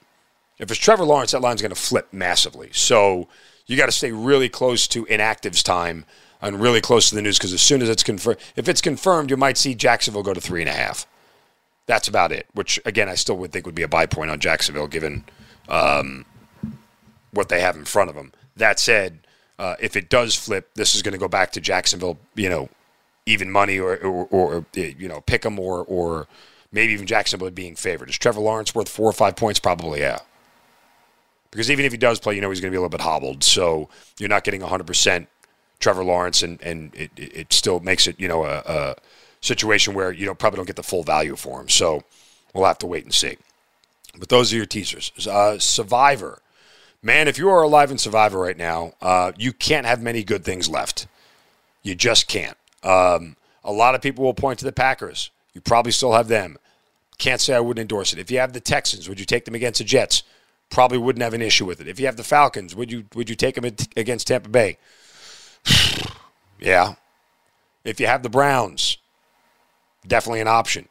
If 0.59 0.71
it's 0.71 0.79
Trevor 0.79 1.05
Lawrence, 1.05 1.33
that 1.33 1.41
line's 1.41 1.63
going 1.63 1.75
to 1.75 1.81
flip 1.81 2.09
massively. 2.13 2.69
So 2.73 3.29
you 3.67 3.77
got 3.77 3.87
to 3.87 3.93
stay 3.93 4.13
really 4.13 4.49
close 4.49 4.87
to 4.89 5.07
inactives 5.07 5.65
time 5.65 6.05
and 6.43 6.61
really 6.61 6.81
close 6.81 7.09
to 7.09 7.15
the 7.15 7.23
news 7.23 7.39
because 7.39 7.53
as 7.53 7.61
soon 7.61 7.83
as 7.83 7.89
it's 7.89 8.03
confirmed, 8.03 8.39
if 8.57 8.69
it's 8.69 8.81
confirmed, 8.81 9.31
you 9.31 9.37
might 9.37 9.59
see 9.59 9.75
Jacksonville 9.75 10.23
go 10.23 10.35
to 10.35 10.41
three 10.41 10.63
and 10.63 10.71
a 10.71 10.75
half. 10.75 11.07
That's 11.87 12.09
about 12.09 12.33
it. 12.33 12.47
Which 12.55 12.81
again, 12.85 13.09
I 13.09 13.15
still 13.15 13.37
would 13.39 13.53
think 13.53 13.67
would 13.67 13.75
be 13.75 13.83
a 13.83 13.89
buy 13.89 14.07
point 14.07 14.31
on 14.31 14.41
Jacksonville 14.41 14.87
given 14.87 15.25
um, 15.69 16.25
what 17.33 17.49
they 17.49 17.61
have 17.61 17.77
in 17.77 17.85
front 17.85 18.11
of 18.11 18.17
them. 18.17 18.33
That 18.57 18.79
said, 18.79 19.21
uh, 19.59 19.77
if 19.81 19.97
it 19.97 20.09
does 20.09 20.35
flip, 20.35 20.71
this 20.75 20.95
is 20.95 21.03
going 21.03 21.13
to 21.13 21.19
go 21.19 21.29
back 21.29 21.53
to 21.53 21.61
Jacksonville. 21.61 22.19
You 22.35 22.49
know, 22.49 22.69
even 23.27 23.51
money 23.51 23.79
or 23.79 23.97
or, 23.99 24.27
or 24.31 24.67
you 24.75 25.09
know 25.09 25.21
pick 25.23 25.43
them 25.43 25.59
or 25.59 25.85
or 25.85 26.27
maybe 26.73 26.93
even 26.93 27.07
Jacksonville 27.07 27.51
being 27.51 27.77
favored. 27.77 28.09
Is 28.09 28.19
Trevor 28.19 28.41
Lawrence 28.41 28.75
worth 28.75 28.89
four 28.89 29.09
or 29.09 29.13
five 29.13 29.37
points? 29.37 29.61
Probably, 29.61 30.01
yeah. 30.01 30.21
Because 31.51 31.71
even 31.71 31.85
if 31.85 31.91
he 31.91 31.99
does 31.99 32.21
play, 32.21 32.37
you 32.37 32.41
know 32.41 32.51
he's 32.51 32.61
going 32.61 32.71
to 32.71 32.75
be 32.75 32.77
a 32.77 32.81
little 32.81 32.91
bit 32.91 33.01
hobbled. 33.01 33.43
So 33.43 33.89
you're 34.19 34.29
not 34.29 34.45
getting 34.45 34.61
100 34.61 34.87
percent 34.87 35.29
Trevor 35.81 36.05
Lawrence, 36.05 36.43
and 36.43 36.63
and 36.63 36.95
it, 36.95 37.11
it 37.17 37.53
still 37.53 37.81
makes 37.81 38.07
it 38.07 38.21
you 38.21 38.29
know 38.29 38.45
a, 38.45 38.63
a 38.67 38.97
situation 39.41 39.95
where 39.95 40.13
you 40.13 40.27
know 40.27 40.35
probably 40.35 40.59
don't 40.59 40.67
get 40.67 40.77
the 40.77 40.83
full 40.83 41.03
value 41.03 41.35
for 41.35 41.61
him. 41.61 41.69
So 41.69 42.05
we'll 42.55 42.67
have 42.67 42.79
to 42.79 42.87
wait 42.87 43.05
and 43.05 43.15
see. 43.15 43.37
But 44.19 44.29
those 44.29 44.53
are 44.53 44.57
your 44.57 44.67
teasers. 44.67 45.13
Uh, 45.27 45.59
Survivor, 45.59 46.43
man, 47.03 47.29
if 47.29 47.39
you 47.39 47.49
are 47.49 47.63
alive 47.63 47.91
in 47.91 47.99
Survivor 47.99 48.39
right 48.39 48.57
now, 48.57 48.93
uh, 49.01 49.33
you 49.37 49.53
can't 49.53 49.87
have 49.87 50.03
many 50.03 50.23
good 50.23 50.45
things 50.45 50.69
left. 50.69 51.07
You 51.83 51.95
just 51.95 52.29
can't. 52.29 52.57
Um, 52.83 53.37
a 53.65 53.73
lot 53.73 53.95
of 53.95 54.03
people 54.03 54.25
will 54.25 54.35
point 54.35 54.59
to 54.61 54.65
the 54.65 54.73
Packers. 54.73 55.31
You 55.55 55.61
probably 55.61 55.93
still 55.93 56.13
have 56.13 56.29
them. 56.29 56.59
Can't 57.19 57.41
say 57.41 57.55
I 57.55 57.61
wouldn't 57.61 57.83
endorse 57.83 58.13
it. 58.13 58.19
If 58.19 58.31
you 58.31 58.39
have 58.39 58.53
the 58.53 58.61
Texans, 58.61 59.09
would 59.09 59.21
you 59.21 59.27
take 59.27 59.45
them 59.45 59.55
against 59.55 59.79
the 59.79 59.85
Jets? 59.85 60.23
Probably 60.71 60.99
wouldn't 60.99 61.23
have 61.23 61.35
an 61.35 61.43
issue 61.43 61.67
with 61.67 61.81
it. 61.81 61.89
If 61.89 62.01
you 62.01 62.07
have 62.07 62.17
the 62.17 62.25
Falcons, 62.25 62.75
would 62.75 62.91
you 62.91 63.05
would 63.15 63.29
you 63.29 63.37
take 63.37 63.57
them 63.57 63.65
against 63.97 64.29
Tampa 64.29 64.49
Bay? 64.49 64.79
yeah. 66.61 66.95
If 67.85 68.01
you 68.01 68.07
have 68.07 68.23
the 68.23 68.29
Browns, 68.29 68.99
definitely 70.07 70.41
an 70.41 70.49
option. 70.49 70.89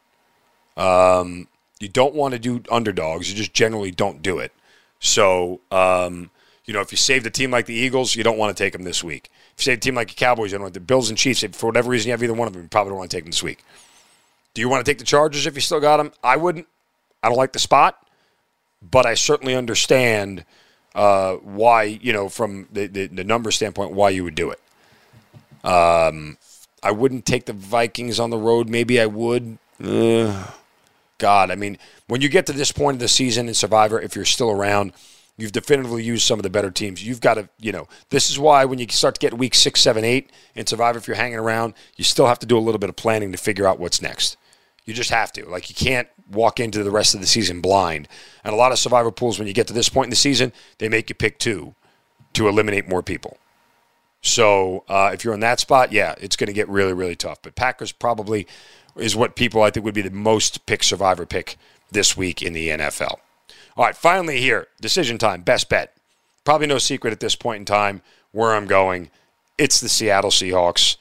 Um, 0.76 1.48
you 1.78 1.88
don't 1.88 2.14
want 2.14 2.32
to 2.32 2.38
do 2.38 2.62
underdogs. 2.70 3.30
You 3.30 3.36
just 3.36 3.54
generally 3.54 3.90
don't 3.90 4.22
do 4.22 4.38
it. 4.38 4.52
So, 4.98 5.60
um, 5.70 6.30
you 6.64 6.74
know, 6.74 6.80
if 6.80 6.92
you 6.92 6.98
save 6.98 7.24
the 7.24 7.30
team 7.30 7.50
like 7.50 7.66
the 7.66 7.74
Eagles, 7.74 8.14
you 8.14 8.22
don't 8.22 8.38
want 8.38 8.56
to 8.56 8.62
take 8.62 8.72
them 8.72 8.82
this 8.82 9.02
week. 9.02 9.30
If 9.56 9.60
you 9.60 9.72
save 9.72 9.78
a 9.78 9.80
team 9.80 9.94
like 9.94 10.08
the 10.08 10.14
Cowboys, 10.14 10.52
you 10.52 10.58
don't 10.58 10.64
want 10.64 10.74
the 10.74 10.80
Bills 10.80 11.08
and 11.08 11.18
Chiefs. 11.18 11.42
If 11.42 11.54
for 11.54 11.66
whatever 11.66 11.90
reason 11.90 12.08
you 12.08 12.12
have 12.12 12.22
either 12.22 12.34
one 12.34 12.46
of 12.48 12.54
them, 12.54 12.62
you 12.62 12.68
probably 12.68 12.90
don't 12.90 12.98
want 12.98 13.10
to 13.10 13.16
take 13.16 13.24
them 13.24 13.30
this 13.30 13.42
week. 13.42 13.64
Do 14.54 14.60
you 14.60 14.68
want 14.68 14.84
to 14.84 14.90
take 14.90 14.98
the 14.98 15.04
Chargers 15.04 15.46
if 15.46 15.54
you 15.54 15.60
still 15.60 15.80
got 15.80 15.96
them? 15.98 16.12
I 16.22 16.36
wouldn't. 16.36 16.66
I 17.22 17.28
don't 17.28 17.38
like 17.38 17.52
the 17.52 17.58
spot, 17.58 18.04
but 18.82 19.06
I 19.06 19.14
certainly 19.14 19.54
understand 19.54 20.44
uh, 20.94 21.34
why, 21.36 21.84
you 21.84 22.12
know, 22.12 22.28
from 22.28 22.68
the, 22.72 22.86
the, 22.86 23.06
the 23.06 23.24
number 23.24 23.50
standpoint, 23.50 23.92
why 23.92 24.10
you 24.10 24.24
would 24.24 24.34
do 24.34 24.50
it. 24.50 24.60
Um, 25.64 26.38
I 26.82 26.90
wouldn't 26.90 27.26
take 27.26 27.44
the 27.44 27.52
Vikings 27.52 28.18
on 28.18 28.30
the 28.30 28.38
road. 28.38 28.68
Maybe 28.68 29.00
I 29.00 29.06
would. 29.06 29.58
Uh, 29.82 30.50
God, 31.18 31.50
I 31.50 31.54
mean, 31.54 31.78
when 32.06 32.22
you 32.22 32.28
get 32.28 32.46
to 32.46 32.52
this 32.52 32.72
point 32.72 32.96
of 32.96 33.00
the 33.00 33.08
season 33.08 33.48
in 33.48 33.54
Survivor, 33.54 34.00
if 34.00 34.16
you're 34.16 34.24
still 34.24 34.50
around, 34.50 34.92
you've 35.36 35.52
definitively 35.52 36.02
used 36.02 36.26
some 36.26 36.38
of 36.38 36.42
the 36.42 36.50
better 36.50 36.70
teams. 36.70 37.04
You've 37.04 37.20
got 37.20 37.34
to, 37.34 37.48
you 37.58 37.72
know, 37.72 37.88
this 38.08 38.30
is 38.30 38.38
why 38.38 38.64
when 38.64 38.78
you 38.78 38.86
start 38.88 39.14
to 39.14 39.18
get 39.18 39.36
week 39.36 39.54
six, 39.54 39.80
seven, 39.80 40.04
eight 40.04 40.30
in 40.54 40.66
Survivor, 40.66 40.98
if 40.98 41.06
you're 41.06 41.16
hanging 41.16 41.38
around, 41.38 41.74
you 41.96 42.04
still 42.04 42.26
have 42.26 42.38
to 42.40 42.46
do 42.46 42.56
a 42.56 42.60
little 42.60 42.78
bit 42.78 42.88
of 42.88 42.96
planning 42.96 43.32
to 43.32 43.38
figure 43.38 43.66
out 43.66 43.78
what's 43.78 44.00
next. 44.00 44.36
You 44.84 44.94
just 44.94 45.10
have 45.10 45.32
to. 45.32 45.46
Like, 45.46 45.68
you 45.68 45.74
can't 45.74 46.08
walk 46.30 46.60
into 46.60 46.82
the 46.82 46.90
rest 46.90 47.14
of 47.14 47.20
the 47.20 47.26
season 47.26 47.60
blind. 47.60 48.08
And 48.44 48.52
a 48.52 48.56
lot 48.56 48.72
of 48.72 48.78
Survivor 48.78 49.10
pools, 49.10 49.38
when 49.38 49.48
you 49.48 49.54
get 49.54 49.66
to 49.68 49.72
this 49.72 49.88
point 49.88 50.06
in 50.06 50.10
the 50.10 50.16
season, 50.16 50.52
they 50.78 50.88
make 50.88 51.08
you 51.08 51.14
pick 51.14 51.38
two 51.38 51.74
to 52.34 52.48
eliminate 52.48 52.88
more 52.88 53.02
people. 53.02 53.38
So 54.22 54.84
uh, 54.88 55.10
if 55.12 55.24
you're 55.24 55.34
in 55.34 55.40
that 55.40 55.60
spot, 55.60 55.92
yeah, 55.92 56.14
it's 56.20 56.36
going 56.36 56.48
to 56.48 56.52
get 56.52 56.68
really, 56.68 56.92
really 56.92 57.16
tough. 57.16 57.40
But 57.42 57.54
Packers 57.54 57.92
probably 57.92 58.46
is 58.96 59.16
what 59.16 59.36
people 59.36 59.62
I 59.62 59.70
think 59.70 59.84
would 59.84 59.94
be 59.94 60.02
the 60.02 60.10
most 60.10 60.66
pick 60.66 60.82
survivor 60.82 61.26
pick 61.26 61.56
this 61.90 62.16
week 62.16 62.42
in 62.42 62.52
the 62.52 62.68
NFL. 62.68 63.18
All 63.76 63.84
right, 63.84 63.96
finally 63.96 64.40
here, 64.40 64.68
decision 64.80 65.16
time, 65.16 65.42
best 65.42 65.68
bet. 65.68 65.96
Probably 66.44 66.66
no 66.66 66.78
secret 66.78 67.12
at 67.12 67.20
this 67.20 67.36
point 67.36 67.60
in 67.60 67.64
time 67.64 68.02
where 68.32 68.54
I'm 68.54 68.66
going. 68.66 69.10
It's 69.58 69.80
the 69.80 69.88
Seattle 69.88 70.30
Seahawks. 70.30 70.96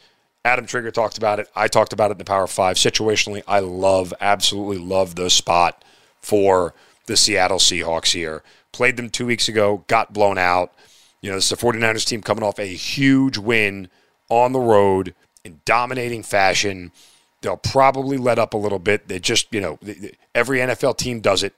Adam 0.45 0.65
Trigger 0.65 0.91
talked 0.91 1.17
about 1.17 1.39
it. 1.39 1.49
I 1.55 1.67
talked 1.67 1.93
about 1.93 2.11
it 2.11 2.13
in 2.13 2.17
the 2.19 2.25
Power 2.25 2.47
Five. 2.47 2.77
Situationally, 2.77 3.43
I 3.47 3.59
love, 3.59 4.13
absolutely 4.21 4.77
love 4.77 5.15
the 5.15 5.29
spot 5.29 5.83
for 6.21 6.73
the 7.07 7.17
Seattle 7.17 7.57
Seahawks 7.57 8.13
here. 8.13 8.43
Played 8.71 8.97
them 8.97 9.09
two 9.09 9.25
weeks 9.25 9.49
ago, 9.49 9.83
got 9.87 10.13
blown 10.13 10.37
out. 10.37 10.73
You 11.21 11.29
know, 11.29 11.35
this 11.35 11.47
is 11.47 11.51
a 11.51 11.57
49ers 11.57 12.05
team 12.05 12.21
coming 12.21 12.43
off 12.43 12.59
a 12.59 12.65
huge 12.65 13.37
win 13.37 13.89
on 14.29 14.53
the 14.53 14.59
road 14.59 15.13
in 15.43 15.59
dominating 15.65 16.23
fashion. 16.23 16.91
They'll 17.41 17.57
probably 17.57 18.17
let 18.17 18.39
up 18.39 18.53
a 18.53 18.57
little 18.57 18.79
bit. 18.79 19.07
They 19.07 19.19
just, 19.19 19.53
you 19.53 19.59
know, 19.59 19.79
every 20.33 20.59
NFL 20.59 20.97
team 20.97 21.19
does 21.19 21.43
it. 21.43 21.53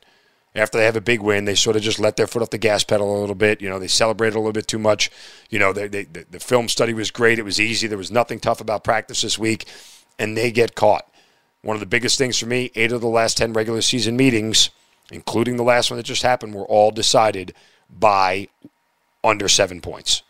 After 0.54 0.78
they 0.78 0.86
have 0.86 0.98
a 0.98 1.02
big 1.02 1.22
win, 1.22 1.46
they 1.46 1.56
sort 1.56 1.78
of 1.78 1.82
just 1.82 2.00
let 2.00 2.18
their 2.18 2.28
foot 2.28 2.42
off 2.42 2.50
the 2.50 2.58
gas 2.58 2.84
pedal 2.84 3.18
a 3.18 3.22
little 3.22 3.36
bit. 3.36 3.62
You 3.62 3.70
know, 3.70 3.80
they 3.80 3.88
celebrated 3.88 4.36
a 4.36 4.40
little 4.40 4.52
bit 4.52 4.68
too 4.68 4.80
much. 4.80 5.10
You 5.50 5.60
know, 5.60 5.72
they, 5.72 5.88
they, 5.88 6.04
the 6.04 6.40
film 6.42 6.68
study 6.68 6.94
was 6.94 7.10
great. 7.10 7.40
It 7.40 7.44
was 7.44 7.60
easy. 7.60 7.88
There 7.88 7.98
was 7.98 8.12
nothing 8.12 8.40
tough 8.40 8.60
about 8.60 8.84
practice 8.84 9.22
this 9.22 9.40
week, 9.40 9.66
and 10.20 10.36
they 10.36 10.52
get 10.52 10.76
caught. 10.76 11.08
One 11.62 11.76
of 11.76 11.80
the 11.80 11.86
biggest 11.86 12.18
things 12.18 12.38
for 12.38 12.48
me, 12.48 12.72
eight 12.76 12.92
of 12.92 13.02
the 13.02 13.08
last 13.08 13.38
10 13.38 13.54
regular 13.54 13.82
season 13.82 14.18
meetings, 14.18 14.72
including 15.12 15.56
the 15.56 15.64
last 15.64 15.90
one 15.90 15.98
that 15.98 16.04
just 16.04 16.24
happened, 16.24 16.54
were 16.54 16.66
all 16.66 16.92
decided 16.92 17.54
by 17.90 18.50
under 19.24 19.48
seven 19.48 19.80
points. 19.80 20.24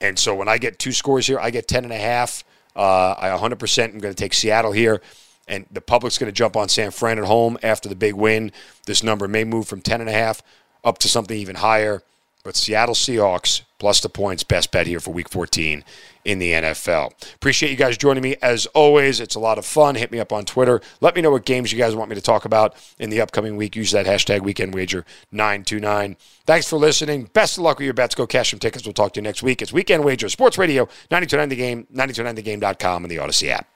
And 0.00 0.18
so 0.18 0.34
when 0.34 0.48
I 0.48 0.58
get 0.58 0.78
two 0.78 0.92
scores 0.92 1.26
here, 1.26 1.40
I 1.40 1.50
get 1.50 1.66
10 1.66 1.84
and 1.84 1.92
a 1.92 1.98
half. 1.98 2.44
Uh, 2.76 3.14
I 3.18 3.28
100% 3.28 3.84
am 3.84 3.98
going 3.98 4.14
to 4.14 4.22
take 4.22 4.34
Seattle 4.34 4.72
here. 4.72 5.00
And 5.48 5.66
the 5.70 5.80
public's 5.80 6.18
going 6.18 6.30
to 6.30 6.36
jump 6.36 6.56
on 6.56 6.68
San 6.68 6.90
Fran 6.90 7.18
at 7.18 7.24
home 7.24 7.56
after 7.62 7.88
the 7.88 7.94
big 7.94 8.14
win. 8.14 8.50
This 8.86 9.02
number 9.02 9.28
may 9.28 9.44
move 9.44 9.68
from 9.68 9.80
10 9.80 10.00
and 10.00 10.10
a 10.10 10.12
half 10.12 10.42
up 10.82 10.98
to 10.98 11.08
something 11.08 11.36
even 11.36 11.56
higher. 11.56 12.02
But 12.46 12.54
Seattle 12.54 12.94
Seahawks 12.94 13.62
plus 13.78 14.00
the 14.00 14.08
points, 14.08 14.44
best 14.44 14.70
bet 14.70 14.86
here 14.86 15.00
for 15.00 15.12
week 15.12 15.28
14 15.28 15.84
in 16.24 16.38
the 16.38 16.52
NFL. 16.52 17.12
Appreciate 17.34 17.70
you 17.70 17.76
guys 17.76 17.96
joining 17.96 18.22
me. 18.22 18.36
As 18.40 18.66
always, 18.66 19.18
it's 19.20 19.34
a 19.34 19.40
lot 19.40 19.58
of 19.58 19.66
fun. 19.66 19.96
Hit 19.96 20.12
me 20.12 20.20
up 20.20 20.32
on 20.32 20.44
Twitter. 20.44 20.80
Let 21.00 21.16
me 21.16 21.22
know 21.22 21.32
what 21.32 21.44
games 21.44 21.72
you 21.72 21.78
guys 21.78 21.96
want 21.96 22.08
me 22.08 22.14
to 22.14 22.22
talk 22.22 22.44
about 22.44 22.74
in 22.98 23.10
the 23.10 23.20
upcoming 23.20 23.56
week. 23.56 23.74
Use 23.74 23.90
that 23.90 24.06
hashtag 24.06 24.42
weekend 24.42 24.74
wager 24.74 25.04
929. 25.32 26.16
Thanks 26.46 26.68
for 26.68 26.76
listening. 26.76 27.30
Best 27.32 27.58
of 27.58 27.64
luck 27.64 27.78
with 27.78 27.84
your 27.84 27.94
bets. 27.94 28.14
Go 28.14 28.26
cash 28.26 28.50
some 28.50 28.60
tickets. 28.60 28.84
We'll 28.84 28.94
talk 28.94 29.12
to 29.14 29.18
you 29.18 29.24
next 29.24 29.42
week. 29.42 29.60
It's 29.60 29.72
Weekend 29.72 30.04
Wager, 30.04 30.28
Sports 30.28 30.56
Radio, 30.56 30.84
929 31.10 31.48
The 31.48 31.56
Game, 31.56 31.86
929thegame.com, 31.92 33.04
and 33.04 33.10
the 33.10 33.16
Audacy 33.16 33.48
app. 33.48 33.75